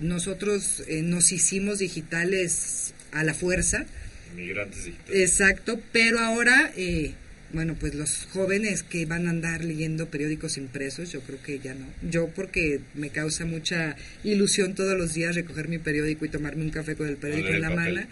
nosotros 0.00 0.82
eh, 0.88 1.02
nos 1.02 1.32
hicimos 1.32 1.78
digitales 1.78 2.94
a 3.12 3.24
la 3.24 3.34
fuerza, 3.34 3.86
Migrantes 4.34 4.84
digitales. 4.84 5.30
Exacto, 5.30 5.80
pero 5.92 6.18
ahora, 6.18 6.72
eh, 6.76 7.14
bueno, 7.54 7.76
pues 7.78 7.94
los 7.94 8.26
jóvenes 8.32 8.82
que 8.82 9.06
van 9.06 9.26
a 9.26 9.30
andar 9.30 9.64
leyendo 9.64 10.10
periódicos 10.10 10.58
impresos, 10.58 11.12
yo 11.12 11.20
creo 11.20 11.40
que 11.40 11.60
ya 11.60 11.74
no. 11.74 11.86
Yo 12.02 12.28
porque 12.28 12.80
me 12.94 13.10
causa 13.10 13.44
mucha 13.44 13.96
ilusión 14.24 14.74
todos 14.74 14.98
los 14.98 15.14
días 15.14 15.36
recoger 15.36 15.68
mi 15.68 15.78
periódico 15.78 16.24
y 16.24 16.28
tomarme 16.28 16.64
un 16.64 16.70
café 16.70 16.96
con 16.96 17.08
el 17.08 17.16
periódico 17.16 17.48
en 17.48 17.60
la 17.60 17.70
mano, 17.70 18.02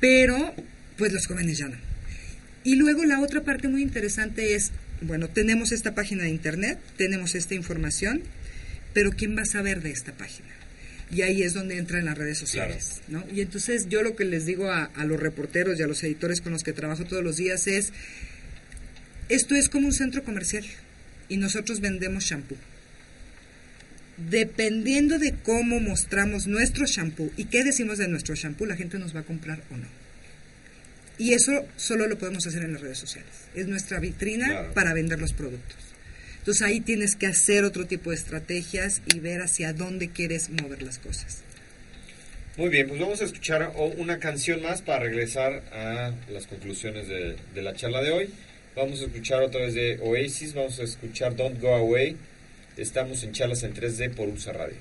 pero 0.00 0.54
pues 0.98 1.12
los 1.12 1.26
jóvenes 1.26 1.58
ya 1.58 1.68
no. 1.68 1.76
Y 2.62 2.76
luego 2.76 3.04
la 3.04 3.20
otra 3.20 3.42
parte 3.42 3.68
muy 3.68 3.82
interesante 3.82 4.54
es, 4.54 4.70
bueno, 5.00 5.28
tenemos 5.28 5.72
esta 5.72 5.94
página 5.94 6.24
de 6.24 6.30
internet, 6.30 6.78
tenemos 6.96 7.34
esta 7.34 7.54
información, 7.54 8.22
pero 8.92 9.10
¿quién 9.12 9.36
va 9.36 9.42
a 9.42 9.46
saber 9.46 9.82
de 9.82 9.90
esta 9.90 10.12
página? 10.12 10.48
Y 11.10 11.22
ahí 11.22 11.42
es 11.42 11.54
donde 11.54 11.78
entran 11.78 12.04
las 12.04 12.18
redes 12.18 12.38
sociales, 12.38 13.02
¿no? 13.08 13.24
Y 13.32 13.40
entonces 13.40 13.88
yo 13.88 14.02
lo 14.02 14.16
que 14.16 14.24
les 14.24 14.46
digo 14.46 14.70
a, 14.70 14.84
a 14.84 15.04
los 15.04 15.20
reporteros 15.20 15.78
y 15.78 15.82
a 15.82 15.86
los 15.86 16.02
editores 16.02 16.40
con 16.40 16.52
los 16.52 16.64
que 16.64 16.72
trabajo 16.72 17.04
todos 17.04 17.22
los 17.22 17.36
días 17.36 17.66
es, 17.66 17.92
esto 19.28 19.54
es 19.54 19.68
como 19.68 19.86
un 19.86 19.92
centro 19.92 20.22
comercial 20.24 20.64
y 21.28 21.36
nosotros 21.36 21.80
vendemos 21.80 22.24
shampoo. 22.24 22.56
Dependiendo 24.16 25.18
de 25.18 25.34
cómo 25.34 25.80
mostramos 25.80 26.46
nuestro 26.46 26.86
shampoo 26.86 27.30
y 27.36 27.46
qué 27.46 27.64
decimos 27.64 27.98
de 27.98 28.06
nuestro 28.08 28.34
shampoo, 28.36 28.66
la 28.66 28.76
gente 28.76 28.98
nos 28.98 29.14
va 29.14 29.20
a 29.20 29.24
comprar 29.24 29.60
o 29.72 29.76
no. 29.76 29.88
Y 31.18 31.32
eso 31.32 31.66
solo 31.76 32.06
lo 32.06 32.18
podemos 32.18 32.46
hacer 32.46 32.62
en 32.62 32.72
las 32.72 32.82
redes 32.82 32.98
sociales. 32.98 33.30
Es 33.54 33.66
nuestra 33.66 33.98
vitrina 34.00 34.46
Claro. 34.48 34.74
para 34.74 34.94
vender 34.94 35.20
los 35.20 35.32
productos. 35.32 35.76
Entonces 36.38 36.62
ahí 36.62 36.80
tienes 36.80 37.16
que 37.16 37.26
hacer 37.26 37.64
otro 37.64 37.86
tipo 37.86 38.10
de 38.10 38.16
estrategias 38.16 39.00
y 39.12 39.18
ver 39.18 39.40
hacia 39.40 39.72
dónde 39.72 40.10
quieres 40.10 40.50
mover 40.50 40.82
las 40.82 40.98
cosas. 40.98 41.38
Muy 42.56 42.68
bien, 42.68 42.86
pues 42.86 43.00
vamos 43.00 43.20
a 43.20 43.24
escuchar 43.24 43.72
una 43.96 44.18
canción 44.20 44.62
más 44.62 44.80
para 44.82 45.00
regresar 45.00 45.64
a 45.72 46.12
las 46.30 46.46
conclusiones 46.46 47.08
de, 47.08 47.36
de 47.52 47.62
la 47.62 47.74
charla 47.74 48.00
de 48.00 48.10
hoy. 48.12 48.30
Vamos 48.76 49.00
a 49.00 49.04
escuchar 49.04 49.42
otra 49.42 49.60
vez 49.60 49.74
de 49.74 50.00
Oasis, 50.02 50.52
vamos 50.52 50.80
a 50.80 50.82
escuchar 50.82 51.36
Don't 51.36 51.60
Go 51.60 51.74
Away. 51.74 52.16
Estamos 52.76 53.22
en 53.22 53.32
charlas 53.32 53.62
en 53.62 53.72
3D 53.72 54.14
por 54.14 54.28
USA 54.28 54.52
Radio. 54.52 54.76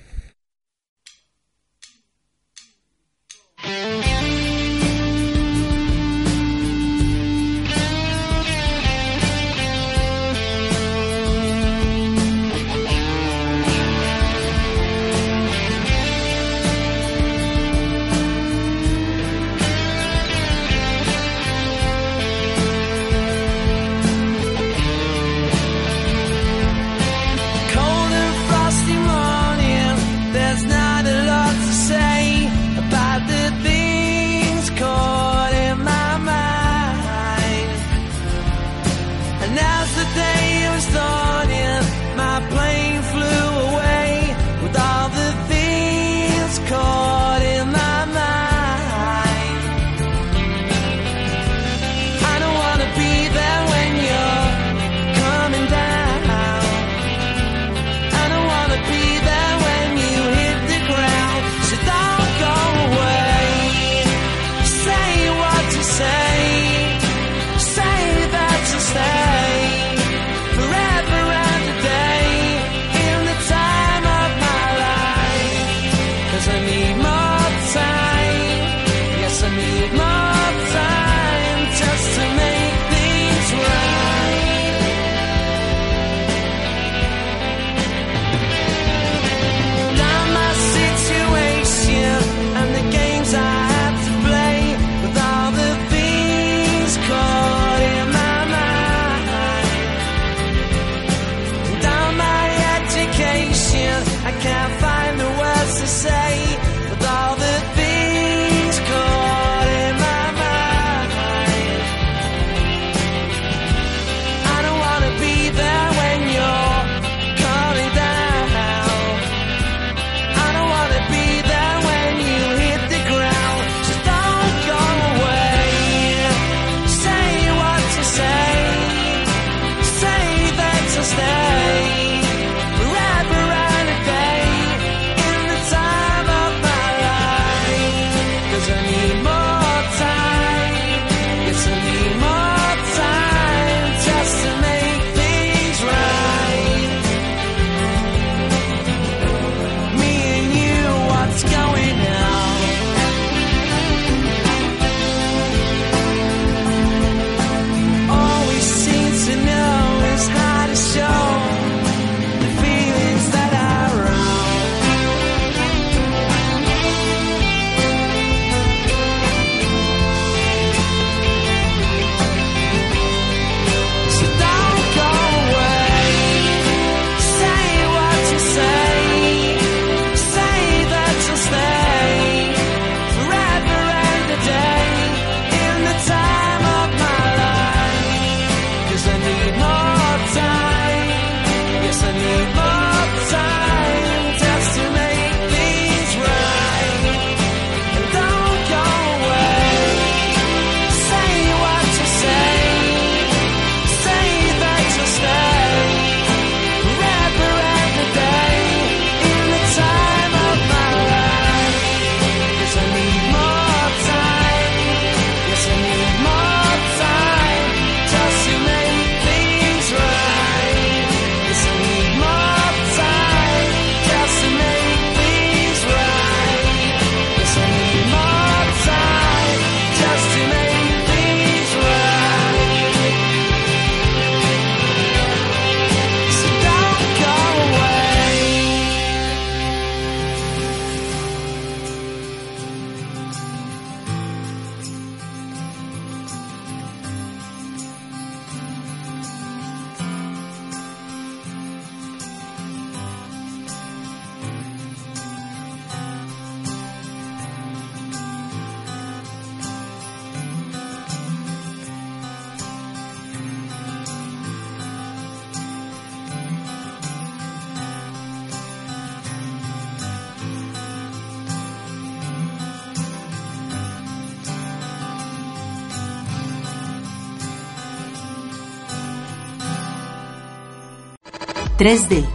3D 281.88 282.26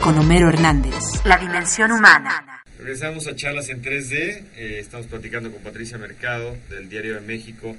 con 0.00 0.16
Homero 0.16 0.48
Hernández. 0.48 0.94
La 1.24 1.36
dimensión 1.36 1.90
humana. 1.90 2.62
Regresamos 2.78 3.26
a 3.26 3.34
charlas 3.34 3.68
en 3.68 3.82
3D. 3.82 4.42
eh, 4.54 4.76
estamos 4.78 5.08
platicando 5.08 5.50
con 5.50 5.60
Patricia 5.60 5.98
Mercado 5.98 6.56
del 6.70 6.88
Diario 6.88 7.14
de 7.14 7.20
México. 7.22 7.76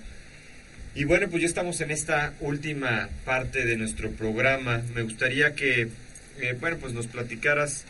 Y 0.96 1.06
bueno, 1.06 1.30
pues 1.30 1.42
ya 1.44 1.48
estamos 1.48 1.80
en 1.80 1.92
esta 1.92 2.34
última 2.42 3.08
parte 3.24 3.66
de 3.66 3.78
nuestro 3.78 4.12
programa. 4.12 4.82
Me 4.94 5.04
gustaría 5.04 5.56
que, 5.56 5.88
eh, 6.42 6.58
bueno, 6.60 6.76
pues 6.82 6.92
nos 6.92 7.08
platicaras 7.08 7.86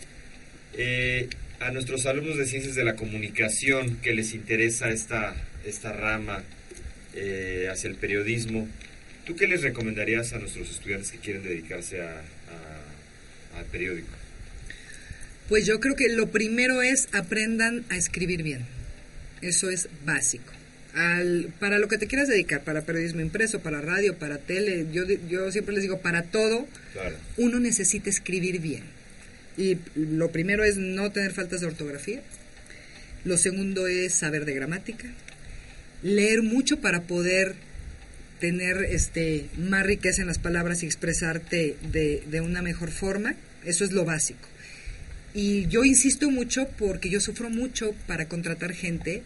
eh, 0.77 1.27
a 1.59 1.71
nuestros 1.71 2.05
alumnos 2.05 2.37
de 2.37 2.45
Ciencias 2.45 2.75
de 2.75 2.83
la 2.83 2.95
Comunicación 2.95 3.95
que 3.97 4.13
les 4.13 4.35
interesa 4.35 4.89
esta, 4.91 5.33
esta 5.65 5.91
rama 5.91 6.43
eh, 7.15 7.67
hacia 7.71 7.89
el 7.89 7.95
periodismo. 7.95 8.67
¿Tú 9.25 9.35
qué 9.35 9.47
les 9.47 9.63
recomendarías 9.63 10.33
a 10.33 10.37
nuestros 10.37 10.69
estudiantes 10.69 11.11
que 11.11 11.17
quieren 11.17 11.41
dedicarse 11.41 12.01
a, 12.03 12.09
a- 12.11 12.42
al 13.57 13.65
periódico? 13.65 14.07
Pues 15.49 15.65
yo 15.65 15.79
creo 15.79 15.95
que 15.95 16.09
lo 16.09 16.31
primero 16.31 16.81
es 16.81 17.07
aprendan 17.11 17.83
a 17.89 17.97
escribir 17.97 18.43
bien. 18.43 18.65
Eso 19.41 19.69
es 19.69 19.89
básico. 20.05 20.51
Al- 20.95 21.51
para 21.59 21.79
lo 21.79 21.87
que 21.87 21.97
te 21.97 22.07
quieras 22.07 22.27
dedicar, 22.27 22.63
para 22.63 22.81
periodismo 22.83 23.19
impreso, 23.21 23.59
para 23.59 23.81
radio, 23.81 24.17
para 24.17 24.37
tele, 24.37 24.85
yo, 24.91 25.03
yo 25.29 25.51
siempre 25.51 25.73
les 25.73 25.81
digo, 25.83 25.99
para 26.01 26.23
todo, 26.23 26.67
Claro. 26.93 27.15
uno 27.37 27.59
necesita 27.59 28.09
escribir 28.09 28.59
bien. 28.59 28.83
Y 29.57 29.77
lo 29.95 30.31
primero 30.31 30.63
es 30.63 30.77
no 30.77 31.11
tener 31.11 31.31
faltas 31.33 31.61
de 31.61 31.67
ortografía. 31.67 32.21
Lo 33.25 33.37
segundo 33.37 33.87
es 33.87 34.13
saber 34.13 34.45
de 34.45 34.53
gramática. 34.53 35.07
Leer 36.03 36.41
mucho 36.41 36.79
para 36.79 37.01
poder 37.03 37.55
tener 38.43 38.83
este 38.89 39.45
más 39.57 39.85
riqueza 39.85 40.21
en 40.21 40.27
las 40.27 40.37
palabras 40.37 40.83
y 40.83 40.85
expresarte 40.85 41.77
de, 41.93 42.23
de 42.29 42.41
una 42.41 42.61
mejor 42.61 42.91
forma. 42.91 43.35
Eso 43.63 43.85
es 43.85 43.93
lo 43.93 44.03
básico. 44.03 44.49
Y 45.33 45.65
yo 45.67 45.85
insisto 45.85 46.29
mucho 46.29 46.67
porque 46.77 47.09
yo 47.09 47.21
sufro 47.21 47.49
mucho 47.49 47.95
para 48.05 48.27
contratar 48.27 48.73
gente, 48.73 49.23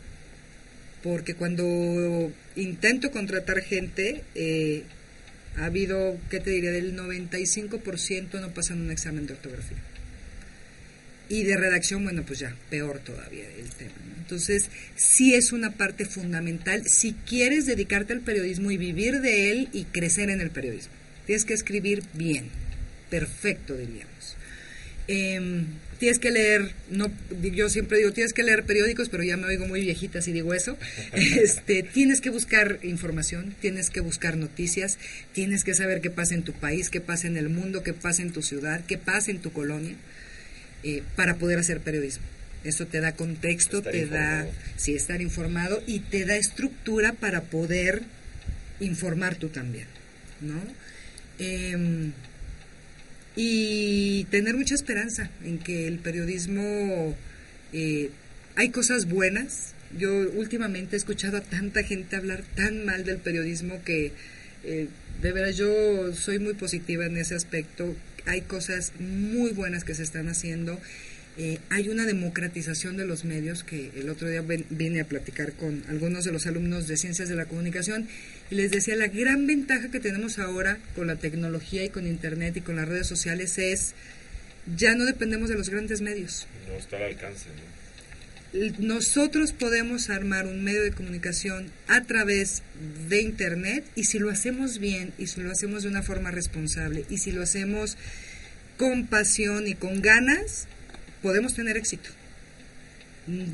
porque 1.02 1.34
cuando 1.34 2.32
intento 2.56 3.10
contratar 3.10 3.62
gente, 3.62 4.22
eh, 4.36 4.84
ha 5.56 5.66
habido, 5.66 6.20
¿qué 6.30 6.40
te 6.40 6.52
diría? 6.52 6.70
Del 6.70 6.96
95% 6.96 8.40
no 8.40 8.54
pasan 8.54 8.82
un 8.82 8.92
examen 8.92 9.26
de 9.26 9.34
ortografía. 9.34 9.80
Y 11.30 11.44
de 11.44 11.58
redacción, 11.58 12.04
bueno, 12.04 12.24
pues 12.26 12.40
ya, 12.40 12.56
peor 12.70 13.00
todavía 13.00 13.46
el 13.58 13.70
tema. 13.70 13.94
¿no? 14.08 14.16
Entonces, 14.18 14.70
sí 14.96 15.34
es 15.34 15.52
una 15.52 15.72
parte 15.72 16.06
fundamental 16.06 16.84
si 16.88 17.14
quieres 17.14 17.66
dedicarte 17.66 18.14
al 18.14 18.22
periodismo 18.22 18.72
y 18.72 18.78
vivir 18.78 19.22
de 19.22 19.52
él 19.52 19.70
y 19.74 19.86
crecer 19.86 20.30
en 20.30 20.42
el 20.42 20.52
periodismo. 20.52 20.94
Tienes 21.26 21.46
que 21.46 21.54
escribir 21.54 22.04
bien, 22.14 22.50
perfecto 23.10 23.76
diríamos. 23.76 24.38
Em, 25.08 25.66
tienes 26.00 26.20
que 26.20 26.32
leer, 26.32 26.72
no, 26.90 27.12
yo 27.42 27.70
siempre 27.70 27.98
digo, 27.98 28.12
tienes 28.12 28.34
que 28.34 28.44
leer 28.44 28.64
periódicos, 28.66 29.08
pero 29.10 29.24
ya 29.24 29.38
me 29.38 29.48
oigo 29.48 29.66
muy 29.66 29.82
viejita 29.82 30.22
si 30.22 30.34
digo 30.34 30.54
eso. 30.54 30.78
Este, 31.14 31.84
tienes 31.84 32.22
que 32.22 32.30
buscar 32.30 32.80
información, 32.84 33.56
tienes 33.62 33.90
que 33.90 34.02
buscar 34.02 34.38
noticias, 34.38 34.98
tienes 35.34 35.64
que 35.64 35.74
saber 35.74 36.02
qué 36.02 36.10
pasa 36.10 36.34
en 36.34 36.44
tu 36.44 36.54
país, 36.54 36.90
qué 36.90 37.02
pasa 37.02 37.28
en 37.28 37.38
el 37.38 37.50
mundo, 37.50 37.84
qué 37.84 37.94
pasa 37.94 38.22
en 38.22 38.32
tu 38.32 38.42
ciudad, 38.42 38.84
qué 38.86 38.98
pasa 38.98 39.32
en 39.32 39.40
tu 39.40 39.52
colonia, 39.54 39.96
eh, 40.84 41.04
para 41.16 41.36
poder 41.38 41.60
hacer 41.60 41.80
periodismo. 41.82 42.26
Eso 42.64 42.86
te 42.88 43.00
da 43.00 43.14
contexto, 43.14 43.78
Estar 43.78 43.92
te 43.94 44.00
informado. 44.00 44.46
da, 44.46 44.52
sí, 44.78 44.94
estar 44.96 45.22
informado 45.22 45.84
y 45.88 46.00
te 46.00 46.26
da 46.26 46.36
estructura 46.36 47.14
para 47.14 47.42
poder 47.44 48.04
informar 48.80 49.36
tú 49.36 49.50
también, 49.50 49.88
¿no? 50.42 50.60
Em, 51.40 52.12
y 53.36 54.24
tener 54.26 54.56
mucha 54.56 54.74
esperanza 54.76 55.30
en 55.44 55.60
que 55.60 55.88
el 55.88 56.00
periodismo 56.00 57.16
eh, 57.74 58.10
hay 58.56 58.70
cosas 58.70 59.06
buenas. 59.08 59.74
Yo 59.98 60.12
últimamente 60.32 60.96
he 60.96 61.00
escuchado 61.00 61.38
a 61.38 61.42
tanta 61.42 61.84
gente 61.84 62.16
hablar 62.16 62.44
tan 62.56 62.86
mal 62.86 63.06
del 63.06 63.18
periodismo 63.18 63.82
que 63.86 64.12
eh, 64.64 64.88
de 65.22 65.32
veras 65.32 65.56
yo 65.56 66.14
soy 66.14 66.40
muy 66.40 66.56
positiva 66.56 67.06
en 67.06 67.18
ese 67.18 67.36
aspecto. 67.36 67.96
Hay 68.28 68.42
cosas 68.42 68.92
muy 69.00 69.52
buenas 69.52 69.84
que 69.84 69.96
se 69.96 70.04
están 70.04 70.28
haciendo. 70.30 70.80
Eh, 71.40 71.60
hay 71.70 71.90
una 71.90 72.06
democratización 72.06 72.98
de 72.98 73.06
los 73.06 73.24
medios 73.24 73.64
que 73.64 73.92
el 73.96 74.10
otro 74.10 74.28
día 74.28 74.42
ven- 74.42 74.66
vine 74.72 75.02
a 75.02 75.06
platicar 75.06 75.54
con 75.54 75.84
algunos 75.88 76.26
de 76.26 76.32
los 76.32 76.48
alumnos 76.48 76.88
de 76.88 76.98
ciencias 76.98 77.30
de 77.30 77.36
la 77.36 77.46
comunicación 77.46 78.08
y 78.50 78.56
les 78.56 78.72
decía 78.72 78.96
la 78.96 79.08
gran 79.08 79.46
ventaja 79.46 79.90
que 79.92 80.00
tenemos 80.00 80.40
ahora 80.40 80.80
con 80.96 81.06
la 81.08 81.16
tecnología 81.16 81.84
y 81.84 81.90
con 81.90 82.08
internet 82.08 82.58
y 82.58 82.62
con 82.62 82.76
las 82.76 82.88
redes 82.88 83.06
sociales 83.06 83.58
es 83.60 83.94
ya 84.76 84.96
no 84.96 85.06
dependemos 85.06 85.50
de 85.50 85.56
los 85.56 85.70
grandes 85.70 86.02
medios. 86.02 86.48
No 86.68 86.74
está 86.74 86.98
al 86.98 87.04
alcance, 87.04 87.46
¿no? 87.50 87.87
Nosotros 88.80 89.52
podemos 89.54 90.10
armar 90.10 90.48
un 90.48 90.64
medio 90.64 90.82
de 90.82 90.92
comunicación 90.92 91.70
a 91.88 92.02
través 92.04 92.64
de 93.08 93.22
internet 93.22 93.86
y 93.96 94.06
si 94.06 94.18
lo 94.18 94.32
hacemos 94.32 94.80
bien 94.80 95.14
y 95.18 95.28
si 95.28 95.42
lo 95.42 95.52
hacemos 95.52 95.84
de 95.84 95.90
una 95.90 96.02
forma 96.02 96.32
responsable 96.32 97.06
y 97.10 97.20
si 97.20 97.32
lo 97.32 97.44
hacemos 97.44 97.98
con 98.78 99.06
pasión 99.06 99.68
y 99.68 99.76
con 99.76 100.02
ganas, 100.02 100.68
podemos 101.22 101.54
tener 101.54 101.78
éxito. 101.78 102.10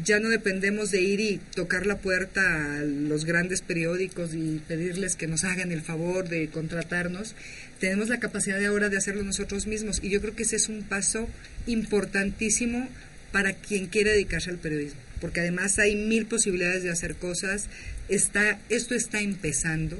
Ya 0.06 0.20
no 0.20 0.30
dependemos 0.30 0.92
de 0.92 1.02
ir 1.02 1.20
y 1.20 1.42
tocar 1.56 1.86
la 1.86 1.98
puerta 1.98 2.78
a 2.78 2.82
los 2.84 3.26
grandes 3.26 3.62
periódicos 3.62 4.34
y 4.34 4.62
pedirles 4.68 5.16
que 5.16 5.28
nos 5.28 5.44
hagan 5.44 5.72
el 5.72 5.82
favor 5.82 6.30
de 6.30 6.48
contratarnos. 6.50 7.36
Tenemos 7.80 8.08
la 8.08 8.20
capacidad 8.20 8.60
de 8.60 8.68
ahora 8.68 8.90
de 8.90 8.98
hacerlo 8.98 9.24
nosotros 9.24 9.66
mismos 9.66 10.00
y 10.02 10.10
yo 10.10 10.22
creo 10.22 10.36
que 10.36 10.44
ese 10.44 10.58
es 10.58 10.70
un 10.70 10.84
paso 10.84 11.28
importantísimo 11.66 12.88
para 13.34 13.52
quien 13.54 13.88
quiere 13.88 14.12
dedicarse 14.12 14.50
al 14.52 14.60
periodismo, 14.60 15.02
porque 15.20 15.42
además 15.42 15.78
hay 15.80 15.98
mil 15.98 16.26
posibilidades 16.28 16.84
de 16.84 16.92
hacer 16.92 17.16
cosas. 17.16 17.68
Está, 18.08 18.60
esto 18.70 18.96
está 18.96 19.20
empezando 19.20 19.98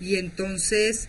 y 0.00 0.16
entonces 0.16 1.08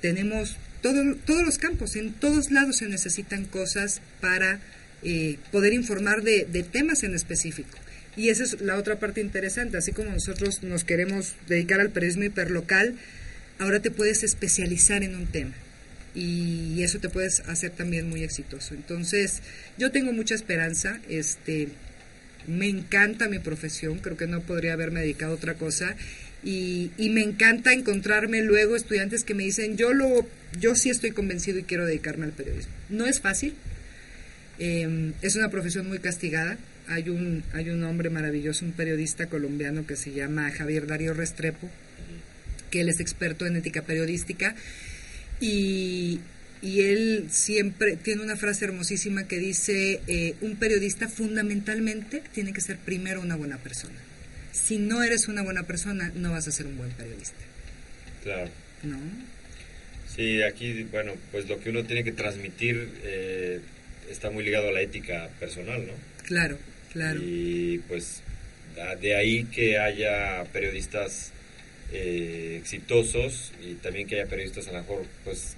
tenemos 0.00 0.56
todo- 0.82 1.16
todos 1.26 1.44
los 1.44 1.58
campos, 1.58 1.96
en 1.96 2.12
todos 2.14 2.50
lados 2.50 2.76
se 2.78 2.88
necesitan 2.88 3.44
cosas 3.44 4.00
para 4.22 4.60
eh, 5.02 5.36
poder 5.52 5.72
informar 5.74 6.22
de, 6.22 6.46
de 6.50 6.62
temas 6.62 7.02
en 7.02 7.14
específico. 7.14 7.76
Y 8.16 8.28
esa 8.28 8.44
es 8.44 8.60
la 8.60 8.76
otra 8.76 8.98
parte 9.00 9.20
interesante, 9.20 9.76
así 9.76 9.92
como 9.92 10.10
nosotros 10.10 10.62
nos 10.62 10.84
queremos 10.84 11.34
dedicar 11.48 11.80
al 11.80 11.90
periodismo 11.90 12.24
hiperlocal, 12.24 12.94
ahora 13.58 13.80
te 13.80 13.90
puedes 13.90 14.22
especializar 14.22 15.02
en 15.02 15.16
un 15.16 15.26
tema 15.26 15.54
y 16.14 16.82
eso 16.82 17.00
te 17.00 17.08
puedes 17.08 17.40
hacer 17.40 17.72
también 17.72 18.08
muy 18.08 18.22
exitoso. 18.22 18.74
Entonces, 18.74 19.42
yo 19.78 19.90
tengo 19.90 20.12
mucha 20.12 20.34
esperanza, 20.34 21.00
este 21.08 21.68
me 22.46 22.68
encanta 22.68 23.28
mi 23.28 23.38
profesión, 23.38 23.98
creo 23.98 24.16
que 24.16 24.26
no 24.26 24.42
podría 24.42 24.74
haberme 24.74 25.00
dedicado 25.00 25.32
a 25.32 25.36
otra 25.36 25.54
cosa 25.54 25.96
y, 26.42 26.90
y 26.98 27.08
me 27.08 27.22
encanta 27.22 27.72
encontrarme 27.72 28.42
luego 28.42 28.76
estudiantes 28.76 29.24
que 29.24 29.34
me 29.34 29.44
dicen, 29.44 29.76
yo 29.76 29.94
lo 29.94 30.26
yo 30.60 30.74
sí 30.74 30.90
estoy 30.90 31.10
convencido 31.10 31.58
y 31.58 31.64
quiero 31.64 31.86
dedicarme 31.86 32.26
al 32.26 32.32
periodismo. 32.32 32.72
No 32.90 33.06
es 33.06 33.20
fácil, 33.20 33.54
eh, 34.58 35.12
es 35.22 35.36
una 35.36 35.50
profesión 35.50 35.88
muy 35.88 35.98
castigada. 35.98 36.58
Hay 36.86 37.08
un, 37.08 37.42
hay 37.54 37.70
un 37.70 37.82
hombre 37.82 38.10
maravilloso, 38.10 38.64
un 38.64 38.72
periodista 38.72 39.26
colombiano 39.26 39.86
que 39.86 39.96
se 39.96 40.12
llama 40.12 40.50
Javier 40.50 40.86
Darío 40.86 41.14
Restrepo, 41.14 41.70
que 42.70 42.82
él 42.82 42.90
es 42.90 43.00
experto 43.00 43.46
en 43.46 43.56
ética 43.56 43.82
periodística 43.82 44.54
y, 45.40 46.20
y 46.62 46.80
él 46.82 47.26
siempre 47.30 47.96
tiene 47.96 48.22
una 48.22 48.36
frase 48.36 48.64
hermosísima 48.64 49.26
que 49.26 49.38
dice, 49.38 50.00
eh, 50.06 50.34
un 50.40 50.56
periodista 50.56 51.08
fundamentalmente 51.08 52.22
tiene 52.32 52.52
que 52.52 52.60
ser 52.60 52.78
primero 52.78 53.20
una 53.20 53.36
buena 53.36 53.58
persona. 53.58 53.98
Si 54.52 54.78
no 54.78 55.02
eres 55.02 55.28
una 55.28 55.42
buena 55.42 55.64
persona, 55.64 56.12
no 56.14 56.32
vas 56.32 56.46
a 56.48 56.52
ser 56.52 56.66
un 56.66 56.76
buen 56.76 56.90
periodista, 56.92 57.36
Claro. 58.22 58.50
¿no? 58.82 58.98
Sí, 60.14 60.42
aquí, 60.42 60.84
bueno, 60.84 61.12
pues 61.32 61.48
lo 61.48 61.58
que 61.58 61.70
uno 61.70 61.84
tiene 61.84 62.04
que 62.04 62.12
transmitir 62.12 62.88
eh, 63.02 63.60
está 64.10 64.30
muy 64.30 64.44
ligado 64.44 64.68
a 64.68 64.72
la 64.72 64.80
ética 64.80 65.28
personal, 65.40 65.84
¿no? 65.86 65.92
Claro, 66.24 66.56
claro. 66.92 67.20
Y 67.20 67.78
pues 67.88 68.22
de 69.00 69.14
ahí 69.16 69.44
que 69.44 69.78
haya 69.78 70.44
periodistas 70.52 71.32
eh, 71.94 72.58
exitosos 72.60 73.52
y 73.64 73.74
también 73.74 74.06
que 74.06 74.16
haya 74.20 74.28
periodistas 74.28 74.66
a 74.68 74.72
lo 74.72 74.80
mejor 74.80 75.06
pues 75.24 75.54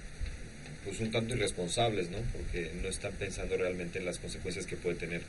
pues 0.85 1.01
un 1.01 1.11
tanto 1.11 1.35
irresponsables, 1.35 2.09
¿no? 2.11 2.19
Porque 2.31 2.71
no 2.81 2.87
están 2.87 3.11
pensando 3.13 3.57
realmente 3.57 3.99
en 3.99 4.05
las 4.05 4.19
consecuencias 4.19 4.65
que 4.65 4.77
puede 4.77 4.95
tener 4.95 5.21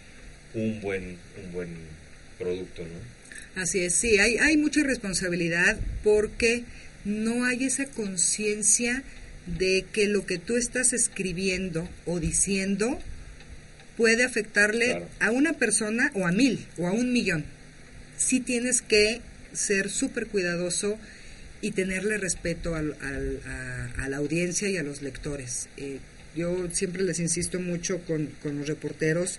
un 0.54 0.80
buen 0.80 1.16
un 1.44 1.52
buen 1.52 1.68
producto, 2.38 2.82
¿no? 2.82 3.60
Así 3.62 3.80
es, 3.80 3.94
sí, 3.94 4.18
hay, 4.18 4.36
hay 4.38 4.56
mucha 4.56 4.82
responsabilidad 4.84 5.78
porque 6.04 6.62
no 7.04 7.44
hay 7.44 7.64
esa 7.64 7.86
conciencia 7.86 9.02
de 9.46 9.84
que 9.92 10.06
lo 10.06 10.26
que 10.26 10.38
tú 10.38 10.56
estás 10.56 10.92
escribiendo 10.92 11.88
o 12.06 12.20
diciendo 12.20 13.00
puede 13.96 14.22
afectarle 14.22 14.86
Claro. 14.90 15.08
a 15.20 15.30
una 15.32 15.54
persona 15.54 16.12
o 16.14 16.26
a 16.26 16.30
mil 16.32 16.66
o 16.76 16.86
a 16.86 16.92
un 16.92 17.12
millón. 17.12 17.44
Sí 18.16 18.38
tienes 18.40 18.80
que 18.82 19.20
ser 19.52 19.90
súper 19.90 20.26
cuidadoso 20.26 20.98
y 21.60 21.72
tenerle 21.72 22.18
respeto 22.18 22.74
al- 22.74 22.96
al- 23.00 23.40
a, 23.96 24.08
la 24.08 24.16
audiencia 24.18 24.68
y 24.68 24.76
a 24.76 24.82
los 24.82 25.02
lectores. 25.02 25.68
Eh, 25.76 25.98
yo 26.36 26.68
siempre 26.72 27.02
les 27.02 27.18
insisto 27.18 27.58
mucho 27.58 27.98
con, 28.06 28.26
con 28.42 28.58
los 28.58 28.68
reporteros, 28.68 29.38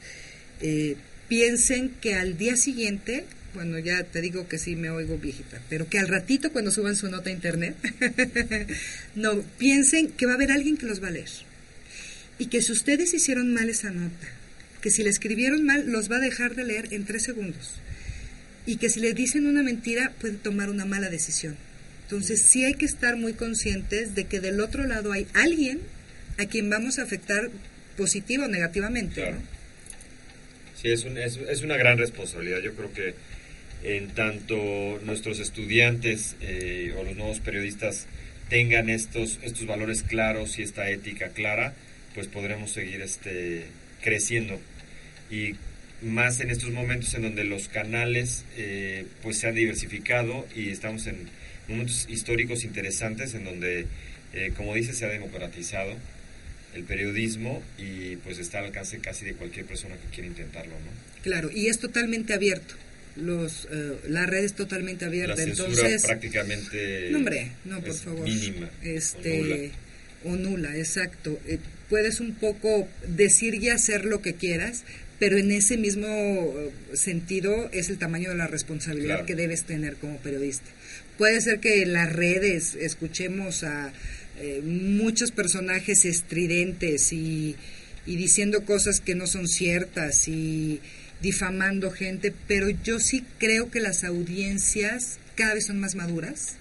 eh, 0.61 0.95
piensen 1.29 1.89
que 2.01 2.15
al 2.15 2.37
día 2.37 2.57
siguiente, 2.57 3.25
bueno, 3.53 3.79
ya 3.79 4.03
te 4.03 4.19
digo 4.21 4.47
que 4.47 4.57
sí 4.57 4.75
me 4.75 4.89
oigo 4.89 5.17
viejita, 5.17 5.61
pero 5.69 5.87
que 5.87 5.99
al 5.99 6.07
ratito 6.07 6.51
cuando 6.51 6.71
suban 6.71 6.95
su 6.95 7.09
nota 7.09 7.29
a 7.29 7.33
internet, 7.33 7.75
no, 9.15 9.41
piensen 9.57 10.09
que 10.09 10.25
va 10.25 10.33
a 10.33 10.35
haber 10.35 10.51
alguien 10.51 10.77
que 10.77 10.85
los 10.87 11.01
va 11.01 11.07
a 11.07 11.11
leer. 11.11 11.29
Y 12.37 12.47
que 12.47 12.61
si 12.61 12.71
ustedes 12.71 13.13
hicieron 13.13 13.53
mal 13.53 13.69
esa 13.69 13.91
nota, 13.91 14.27
que 14.81 14.89
si 14.89 15.03
le 15.03 15.09
escribieron 15.09 15.65
mal, 15.65 15.89
los 15.91 16.09
va 16.11 16.17
a 16.17 16.21
dejar 16.21 16.55
de 16.55 16.63
leer 16.63 16.93
en 16.93 17.05
tres 17.05 17.23
segundos. 17.23 17.73
Y 18.69 18.77
que 18.77 18.89
si 18.91 18.99
le 18.99 19.15
dicen 19.15 19.47
una 19.47 19.63
mentira, 19.63 20.13
puede 20.21 20.35
tomar 20.35 20.69
una 20.69 20.85
mala 20.85 21.09
decisión. 21.09 21.55
Entonces 22.03 22.39
sí 22.43 22.65
hay 22.65 22.75
que 22.75 22.85
estar 22.85 23.15
muy 23.17 23.33
conscientes 23.33 24.13
de 24.13 24.25
que 24.25 24.39
del 24.41 24.61
otro 24.61 24.83
lado 24.85 25.11
hay 25.11 25.25
alguien 25.33 25.79
a 26.37 26.45
quien 26.45 26.69
vamos 26.69 26.99
a 26.99 27.01
afectar 27.01 27.49
positiva 27.97 28.45
o 28.45 28.47
negativamente. 28.47 29.21
Claro. 29.21 29.37
Sí, 30.79 30.89
es, 30.91 31.03
un- 31.03 31.17
es, 31.17 31.37
es 31.49 31.63
una 31.63 31.77
gran 31.77 31.97
responsabilidad. 31.97 32.59
Yo 32.59 32.75
creo 32.75 32.93
que 32.93 33.15
en 33.83 34.09
tanto 34.09 34.55
nuestros 35.03 35.39
estudiantes 35.39 36.35
eh, 36.41 36.93
o 36.95 37.03
los 37.03 37.15
nuevos 37.15 37.39
periodistas 37.39 38.05
tengan 38.49 38.89
estos, 38.91 39.39
estos 39.41 39.65
valores 39.65 40.03
claros 40.03 40.59
y 40.59 40.61
esta 40.61 40.89
ética 40.91 41.29
clara, 41.29 41.73
pues 42.13 42.27
podremos 42.27 42.69
seguir 42.71 43.01
este, 43.01 43.65
creciendo. 44.03 44.61
Y 45.31 45.55
más 46.01 46.39
en 46.39 46.49
estos 46.49 46.71
momentos 46.71 47.13
en 47.13 47.23
donde 47.23 47.43
los 47.43 47.67
canales 47.67 48.45
eh, 48.57 49.05
pues 49.21 49.37
se 49.39 49.47
han 49.47 49.55
diversificado 49.55 50.47
y 50.55 50.69
estamos 50.69 51.07
en 51.07 51.17
momentos 51.67 52.05
históricos 52.09 52.63
interesantes 52.63 53.33
en 53.35 53.43
donde, 53.43 53.85
eh, 54.33 54.51
como 54.55 54.73
dice, 54.75 54.93
se 54.93 55.05
ha 55.05 55.09
democratizado 55.09 55.93
el 56.75 56.83
periodismo 56.83 57.61
y 57.77 58.15
pues 58.17 58.37
está 58.39 58.59
al 58.59 58.65
alcance 58.65 58.99
casi 58.99 59.25
de 59.25 59.33
cualquier 59.33 59.65
persona 59.65 59.95
que 59.95 60.13
quiera 60.13 60.27
intentarlo, 60.27 60.73
¿no? 60.73 61.21
Claro, 61.23 61.49
y 61.53 61.67
es 61.67 61.79
totalmente 61.79 62.33
abierto. 62.33 62.75
Los, 63.15 63.67
eh, 63.71 63.95
la 64.07 64.25
red 64.25 64.43
es 64.45 64.53
totalmente 64.53 65.05
La 65.05 65.09
abierta. 65.09 65.35
censura 65.35 65.67
Entonces, 65.69 66.03
prácticamente 66.05 67.09
no, 67.11 67.17
hombre, 67.17 67.51
no, 67.65 67.81
por 67.81 67.93
favor. 67.95 68.23
mínima 68.23 68.69
Este, 68.83 69.41
o 69.41 69.43
nula. 69.43 69.71
o 70.25 70.35
nula, 70.37 70.77
exacto. 70.77 71.39
Eh, 71.47 71.57
puedes 71.89 72.19
un 72.19 72.35
poco 72.35 72.87
decir 73.07 73.55
y 73.55 73.69
hacer 73.69 74.05
lo 74.05 74.21
que 74.21 74.35
quieras, 74.35 74.83
pero 75.19 75.37
en 75.37 75.51
ese 75.51 75.77
mismo 75.77 76.07
eh, 76.07 76.71
sentido 76.93 77.69
es 77.73 77.89
el 77.89 77.97
tamaño 77.97 78.29
de 78.29 78.35
la 78.35 78.47
responsabilidad 78.47 79.15
Claro. 79.15 79.25
que 79.25 79.35
debes 79.35 79.63
tener 79.63 79.95
como 79.95 80.17
periodista. 80.17 80.69
Puede 81.17 81.41
ser 81.41 81.59
que 81.59 81.83
en 81.83 81.93
las 81.93 82.11
redes 82.13 82.75
escuchemos 82.75 83.63
a 83.63 83.91
eh, 84.39 84.61
muchos 84.63 85.31
personajes 85.31 86.05
estridentes 86.05 87.11
y, 87.11 87.55
y 88.05 88.15
diciendo 88.15 88.63
cosas 88.63 89.01
que 89.01 89.15
no 89.15 89.27
son 89.27 89.47
ciertas 89.49 90.27
y 90.29 90.79
difamando 91.21 91.91
gente, 91.91 92.33
pero 92.47 92.69
yo 92.69 92.99
sí 93.01 93.25
creo 93.37 93.69
que 93.69 93.81
las 93.81 94.05
audiencias 94.05 95.19
cada 95.35 95.55
vez 95.55 95.65
son 95.65 95.79
más 95.79 95.95
maduras 95.95 96.55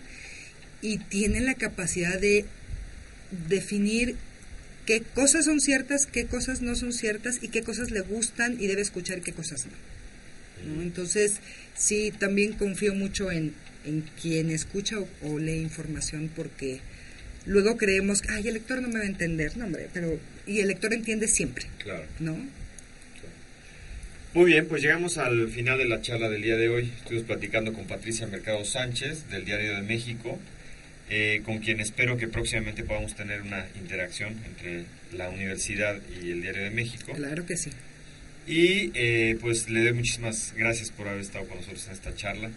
y 0.83 0.99
tienen 0.99 1.47
la 1.47 1.55
capacidad 1.55 2.19
de 2.19 2.45
definir 3.49 4.17
qué 4.89 5.03
cosas 5.03 5.45
son 5.45 5.61
ciertas, 5.61 6.07
qué 6.07 6.24
cosas 6.24 6.62
no 6.62 6.74
son 6.74 6.95
ciertas 6.95 7.41
y 7.43 7.49
qué 7.49 7.62
cosas 7.62 7.91
le 7.91 8.01
gustan 8.01 8.57
y 8.59 8.68
debe 8.68 8.80
escuchar 8.80 9.18
y 9.18 9.20
qué 9.20 9.34
cosas 9.34 9.66
no. 9.66 10.76
¿no? 10.76 10.80
Entonces, 10.82 11.41
sí, 11.76 12.11
también 12.18 12.55
confío 12.55 12.95
mucho 12.95 13.30
en, 13.30 13.53
en 13.84 14.03
quien 14.22 14.49
escucha 14.49 14.99
o, 14.99 15.07
o 15.24 15.39
lee 15.39 15.61
información 15.61 16.30
porque 16.34 16.80
luego 17.45 17.76
creemos, 17.76 18.22
ay, 18.30 18.49
el 18.49 18.55
lector 18.55 18.80
no 18.80 18.89
me 18.89 18.95
va 19.01 19.05
a 19.05 19.09
entender, 19.09 19.59
no, 19.59 19.66
hombre, 19.66 19.91
pero, 19.93 20.18
y 20.47 20.61
el 20.61 20.68
lector 20.68 20.95
entiende 20.95 21.28
siempre, 21.28 21.66
Claro. 21.84 22.07
¿no? 22.20 22.39
Muy 24.32 24.53
bien, 24.53 24.68
pues 24.68 24.80
llegamos 24.80 25.18
al 25.18 25.49
final 25.51 25.76
de 25.76 25.84
la 25.84 26.01
charla 26.01 26.30
del 26.30 26.41
día 26.43 26.57
de 26.57 26.68
hoy. 26.70 26.93
Estuvimos 26.97 27.26
platicando 27.26 27.74
con 27.74 27.86
Patricia 27.86 28.26
Mercado 28.26 28.64
Sánchez 28.64 29.28
del 29.30 29.45
Diario 29.45 29.74
de 29.74 29.82
México, 29.82 30.39
eh, 31.11 31.43
con 31.45 31.59
quien 31.59 31.81
espero 31.81 32.17
que 32.17 32.29
próximamente 32.29 32.85
podamos 32.85 33.15
tener 33.15 33.43
una 33.43 33.67
interacción 33.81 34.37
entre 34.47 34.85
la 35.17 35.31
universidad 35.31 35.97
y 36.23 36.31
el 36.31 36.43
Diario 36.43 36.65
de 36.65 36.71
México. 36.71 37.13
Claro 37.15 37.47
que 37.47 37.57
sí. 37.57 37.71
Y 38.47 38.91
eh, 38.95 39.39
pues 39.41 39.69
le 39.69 39.83
doy 39.83 39.93
muchísimas 39.93 40.55
gracias 40.57 40.91
por 40.91 41.09
haber 41.09 41.21
estado 41.21 41.47
con 41.47 41.59
nosotros 41.59 41.87
en 41.87 41.93
esta 41.93 42.15
charla. 42.15 42.51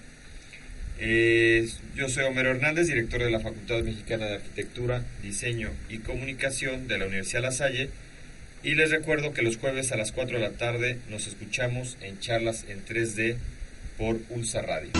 Eh, 0.99 1.67
yo 1.95 2.09
soy 2.09 2.25
Homero 2.25 2.51
Hernández, 2.51 2.87
director 2.87 3.23
de 3.23 3.31
la 3.31 3.39
Facultad 3.39 3.81
Mexicana 3.81 4.27
de 4.27 4.35
Arquitectura, 4.35 5.03
Diseño 5.23 5.71
y 5.89 5.97
Comunicación 5.97 6.87
de 6.87 6.97
la 6.97 7.07
Universidad 7.07 7.41
La 7.41 7.51
Salle. 7.51 7.89
Y 8.63 8.75
les 8.75 8.91
recuerdo 8.91 9.33
que 9.33 9.41
los 9.41 9.57
jueves 9.57 9.91
a 9.91 9.97
las 9.97 10.11
4 10.11 10.37
de 10.37 10.43
la 10.43 10.51
tarde 10.51 10.99
nos 11.09 11.27
escuchamos 11.27 11.97
en 12.01 12.19
charlas 12.19 12.65
en 12.69 12.85
3D 12.85 13.37
por 13.97 14.19
Ulsa 14.29 14.61
Radio. 14.61 14.91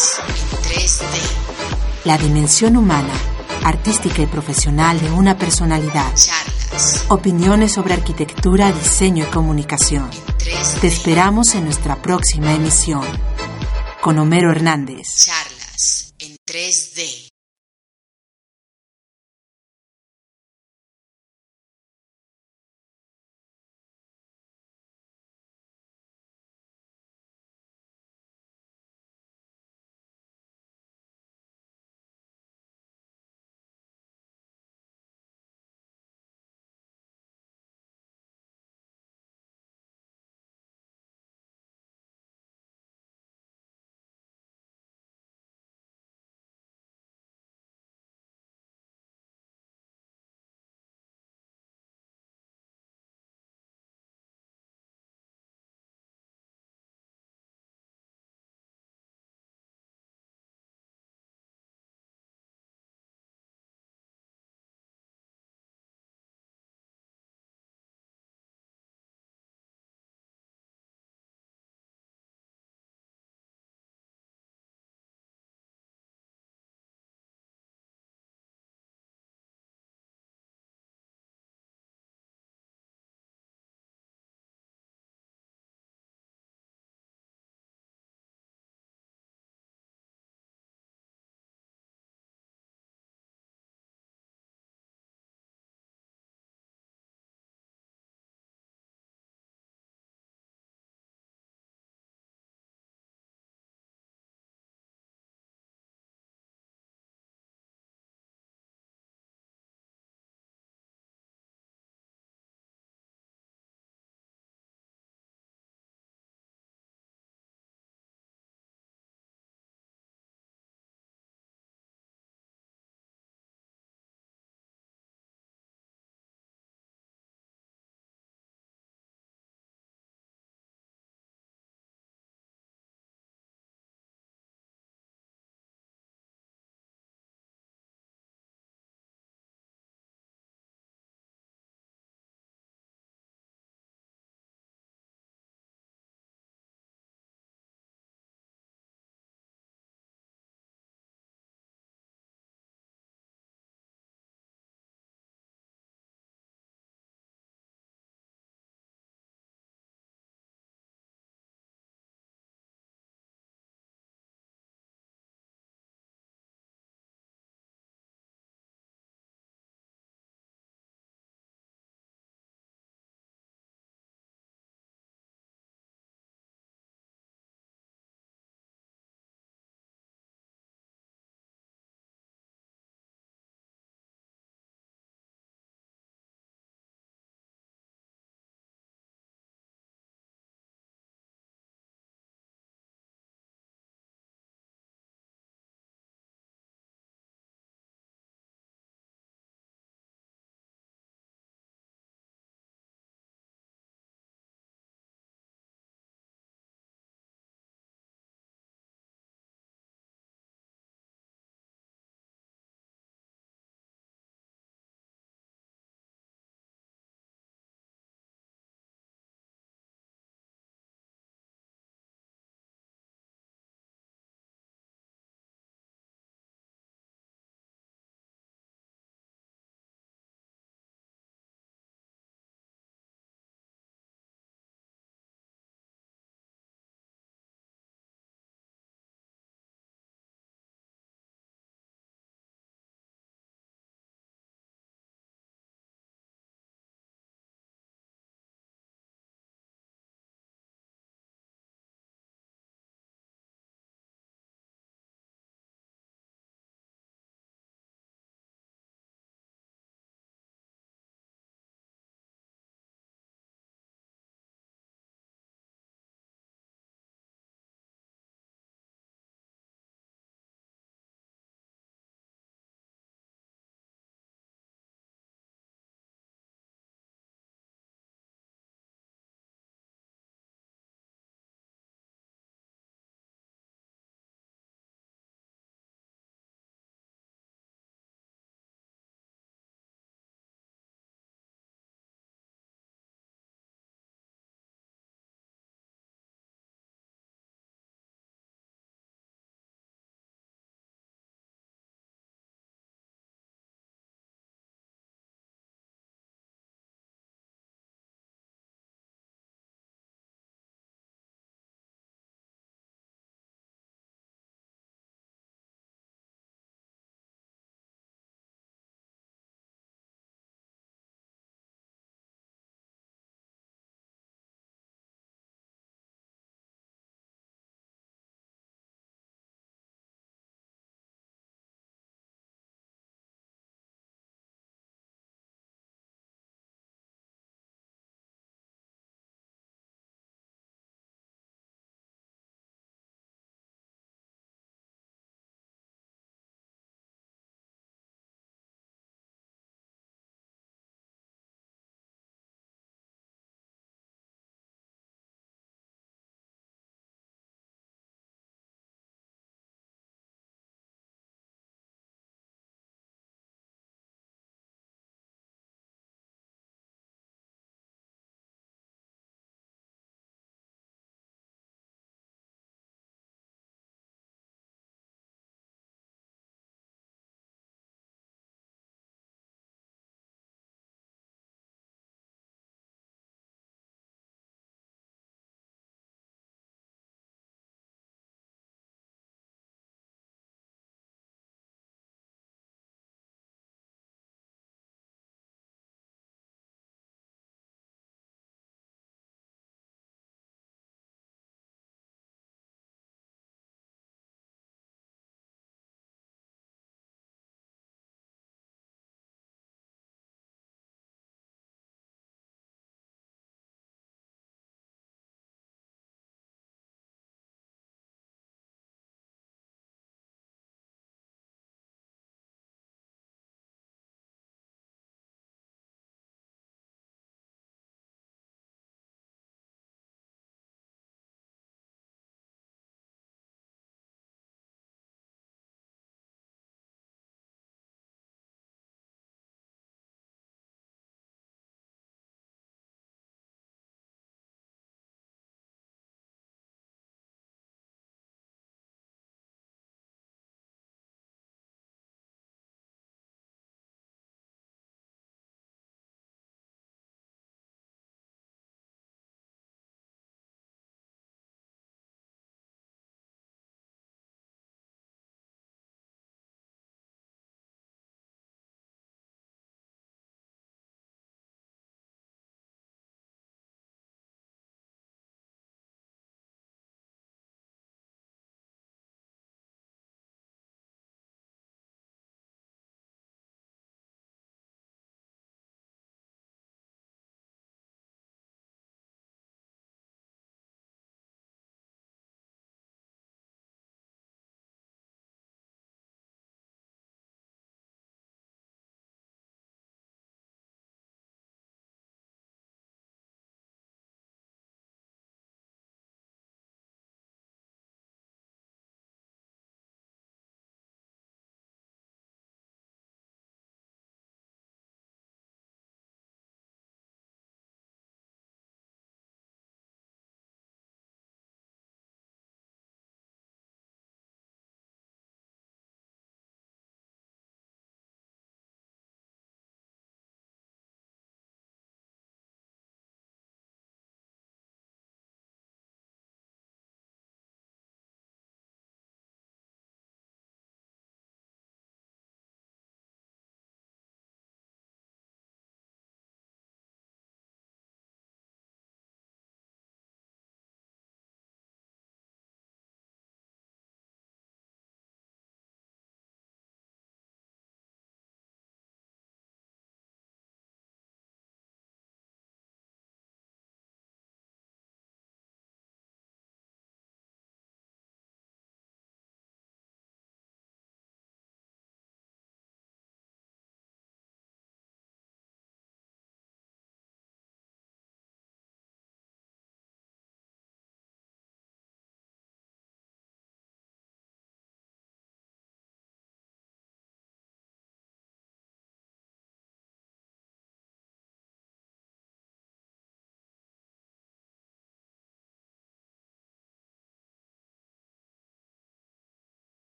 En 0.00 0.58
3D. 0.62 2.04
La 2.04 2.16
dimensión 2.16 2.78
humana, 2.78 3.12
artística 3.64 4.22
y 4.22 4.26
profesional 4.26 4.98
de 4.98 5.10
una 5.10 5.36
personalidad. 5.36 6.14
Charlas 6.14 7.04
Opiniones 7.08 7.72
sobre 7.72 7.92
arquitectura, 7.92 8.72
diseño 8.72 9.24
y 9.24 9.30
comunicación. 9.30 10.10
3D. 10.38 10.80
Te 10.80 10.86
esperamos 10.86 11.54
en 11.54 11.64
nuestra 11.64 12.00
próxima 12.00 12.54
emisión. 12.54 13.04
Con 14.00 14.18
Homero 14.18 14.50
Hernández. 14.50 15.06
Charlas 15.26 16.14
en 16.18 16.36
3D. 16.46 17.29